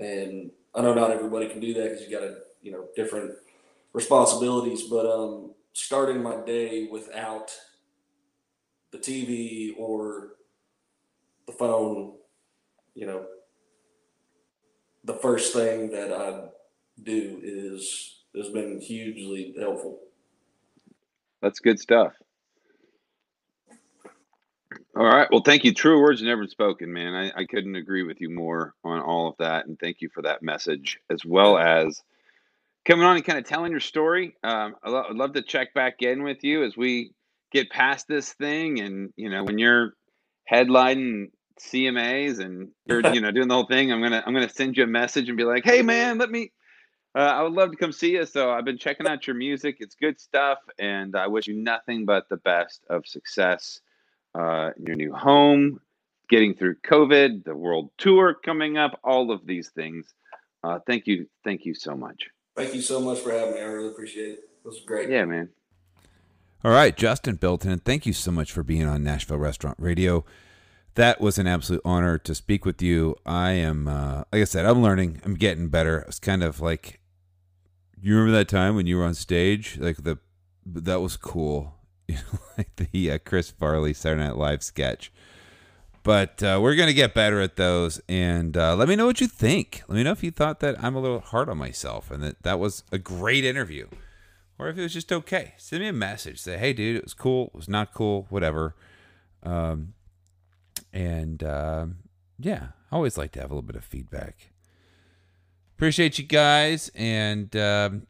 And 0.00 0.52
I 0.76 0.80
know 0.80 0.94
not 0.94 1.10
everybody 1.10 1.48
can 1.48 1.58
do 1.58 1.74
that 1.74 1.90
because 1.90 2.02
you 2.02 2.16
got 2.16 2.24
to, 2.24 2.36
you 2.62 2.70
know, 2.70 2.86
different 2.94 3.32
responsibilities, 3.92 4.84
but 4.84 5.06
um, 5.06 5.50
starting 5.72 6.22
my 6.22 6.36
day 6.36 6.86
without 6.88 7.50
the 8.92 8.98
TV 8.98 9.74
or 9.76 10.34
the 11.46 11.52
phone, 11.52 12.12
you 12.94 13.06
know, 13.06 13.26
the 15.04 15.14
first 15.14 15.52
thing 15.52 15.90
that 15.90 16.12
I 16.12 16.48
do 17.02 17.40
is 17.42 18.20
has 18.36 18.48
been 18.48 18.80
hugely 18.80 19.54
helpful. 19.58 19.98
That's 21.42 21.60
good 21.60 21.78
stuff. 21.78 22.12
All 24.94 25.04
right. 25.04 25.28
Well, 25.30 25.42
thank 25.42 25.64
you. 25.64 25.74
True 25.74 26.00
words 26.00 26.22
never 26.22 26.46
spoken, 26.46 26.92
man. 26.92 27.14
I, 27.14 27.40
I 27.40 27.44
couldn't 27.46 27.76
agree 27.76 28.02
with 28.02 28.20
you 28.20 28.30
more 28.30 28.74
on 28.84 29.00
all 29.00 29.28
of 29.28 29.36
that. 29.38 29.66
And 29.66 29.78
thank 29.78 30.00
you 30.00 30.10
for 30.14 30.22
that 30.22 30.42
message, 30.42 30.98
as 31.10 31.24
well 31.24 31.58
as 31.58 32.02
coming 32.84 33.04
on 33.04 33.16
and 33.16 33.24
kind 33.24 33.38
of 33.38 33.44
telling 33.44 33.70
your 33.70 33.80
story. 33.80 34.36
Um, 34.44 34.76
I'd 34.82 35.14
love 35.14 35.32
to 35.32 35.42
check 35.42 35.74
back 35.74 36.02
in 36.02 36.22
with 36.22 36.44
you 36.44 36.64
as 36.64 36.76
we 36.76 37.12
get 37.50 37.70
past 37.70 38.06
this 38.06 38.32
thing. 38.34 38.80
And, 38.80 39.12
you 39.16 39.30
know, 39.30 39.44
when 39.44 39.58
you're 39.58 39.94
headlining 40.50 41.30
CMAs 41.60 42.38
and 42.38 42.70
you're, 42.86 43.00
you 43.14 43.20
know, 43.20 43.30
doing 43.30 43.48
the 43.48 43.54
whole 43.54 43.66
thing, 43.66 43.92
I'm 43.92 44.00
going 44.00 44.12
to, 44.12 44.24
I'm 44.26 44.34
going 44.34 44.46
to 44.46 44.54
send 44.54 44.76
you 44.76 44.84
a 44.84 44.88
message 44.88 45.28
and 45.28 45.36
be 45.36 45.44
like, 45.44 45.64
Hey 45.64 45.82
man, 45.82 46.18
let 46.18 46.30
me, 46.30 46.52
uh, 47.14 47.18
I 47.18 47.42
would 47.42 47.52
love 47.52 47.70
to 47.70 47.76
come 47.76 47.92
see 47.92 48.12
you. 48.12 48.24
So 48.24 48.50
I've 48.50 48.64
been 48.64 48.78
checking 48.78 49.06
out 49.06 49.26
your 49.26 49.36
music. 49.36 49.76
It's 49.80 49.94
good 49.94 50.18
stuff. 50.18 50.58
And 50.78 51.14
I 51.14 51.26
wish 51.26 51.46
you 51.46 51.54
nothing 51.54 52.04
but 52.04 52.28
the 52.28 52.38
best 52.38 52.84
of 52.88 53.06
success 53.06 53.80
uh, 54.34 54.70
in 54.78 54.86
your 54.86 54.96
new 54.96 55.12
home, 55.12 55.80
getting 56.28 56.54
through 56.54 56.76
COVID, 56.76 57.44
the 57.44 57.54
world 57.54 57.90
tour 57.98 58.34
coming 58.34 58.78
up, 58.78 58.98
all 59.04 59.30
of 59.30 59.46
these 59.46 59.68
things. 59.70 60.14
Uh, 60.64 60.78
thank 60.86 61.06
you. 61.06 61.26
Thank 61.44 61.66
you 61.66 61.74
so 61.74 61.96
much. 61.96 62.28
Thank 62.56 62.74
you 62.74 62.82
so 62.82 63.00
much 63.00 63.18
for 63.18 63.32
having 63.32 63.54
me. 63.54 63.60
I 63.60 63.64
really 63.64 63.88
appreciate 63.88 64.30
it. 64.30 64.40
It 64.64 64.68
was 64.68 64.80
great. 64.86 65.10
Yeah, 65.10 65.24
man. 65.24 65.48
All 66.64 66.70
right, 66.70 66.96
Justin 66.96 67.34
Bilton, 67.34 67.80
thank 67.80 68.06
you 68.06 68.12
so 68.12 68.30
much 68.30 68.52
for 68.52 68.62
being 68.62 68.86
on 68.86 69.02
Nashville 69.02 69.36
Restaurant 69.36 69.76
Radio. 69.80 70.24
That 70.94 71.20
was 71.20 71.36
an 71.36 71.48
absolute 71.48 71.82
honor 71.84 72.18
to 72.18 72.36
speak 72.36 72.64
with 72.64 72.80
you. 72.80 73.16
I 73.26 73.50
am, 73.50 73.88
uh, 73.88 74.22
like 74.32 74.42
I 74.42 74.44
said, 74.44 74.64
I'm 74.64 74.80
learning. 74.80 75.20
I'm 75.24 75.34
getting 75.34 75.70
better. 75.70 76.04
It's 76.06 76.20
kind 76.20 76.44
of 76.44 76.60
like, 76.60 77.00
you 78.00 78.14
remember 78.14 78.38
that 78.38 78.48
time 78.48 78.76
when 78.76 78.86
you 78.86 78.96
were 78.96 79.04
on 79.04 79.14
stage? 79.14 79.76
Like 79.76 80.04
the, 80.04 80.18
that 80.64 81.00
was 81.00 81.16
cool. 81.16 81.74
You 82.06 82.14
know, 82.32 82.38
like 82.56 82.76
the 82.76 83.10
uh, 83.10 83.18
Chris 83.24 83.50
Farley 83.50 83.92
Saturday 83.92 84.22
Night 84.22 84.36
Live 84.36 84.62
sketch. 84.62 85.12
But 86.04 86.44
uh, 86.44 86.60
we're 86.62 86.76
gonna 86.76 86.92
get 86.92 87.14
better 87.14 87.40
at 87.40 87.56
those, 87.56 88.00
and 88.08 88.56
uh, 88.56 88.76
let 88.76 88.88
me 88.88 88.96
know 88.96 89.06
what 89.06 89.20
you 89.20 89.28
think. 89.28 89.82
Let 89.88 89.96
me 89.96 90.02
know 90.02 90.10
if 90.12 90.22
you 90.22 90.30
thought 90.30 90.60
that 90.60 90.82
I'm 90.82 90.94
a 90.94 91.00
little 91.00 91.20
hard 91.20 91.48
on 91.48 91.58
myself, 91.58 92.10
and 92.10 92.22
that 92.22 92.42
that 92.42 92.58
was 92.58 92.82
a 92.90 92.98
great 92.98 93.44
interview 93.44 93.88
or 94.62 94.68
if 94.68 94.78
it 94.78 94.82
was 94.82 94.92
just 94.92 95.12
okay. 95.12 95.54
Send 95.56 95.82
me 95.82 95.88
a 95.88 95.92
message. 95.92 96.40
Say, 96.40 96.56
hey, 96.56 96.72
dude, 96.72 96.96
it 96.96 97.04
was 97.04 97.14
cool. 97.14 97.46
It 97.48 97.54
was 97.54 97.68
not 97.68 97.92
cool. 97.92 98.26
Whatever. 98.30 98.74
Um, 99.42 99.94
and 100.92 101.42
um 101.42 101.96
yeah, 102.44 102.68
I 102.90 102.96
always 102.96 103.16
like 103.16 103.32
to 103.32 103.40
have 103.40 103.50
a 103.50 103.54
little 103.54 103.66
bit 103.66 103.76
of 103.76 103.84
feedback. 103.84 104.50
Appreciate 105.76 106.18
you 106.18 106.24
guys, 106.24 106.90
and 106.94 107.54
um, 107.56 108.06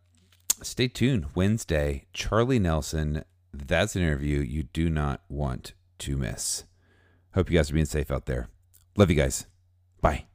stay 0.62 0.88
tuned. 0.88 1.26
Wednesday, 1.34 2.06
Charlie 2.12 2.58
Nelson. 2.58 3.24
That's 3.52 3.96
an 3.96 4.02
interview 4.02 4.40
you 4.40 4.62
do 4.62 4.88
not 4.88 5.22
want 5.28 5.74
to 5.98 6.16
miss. 6.16 6.64
Hope 7.34 7.50
you 7.50 7.58
guys 7.58 7.70
are 7.70 7.74
being 7.74 7.86
safe 7.86 8.10
out 8.10 8.26
there. 8.26 8.48
Love 8.96 9.10
you 9.10 9.16
guys. 9.16 9.46
Bye. 10.00 10.31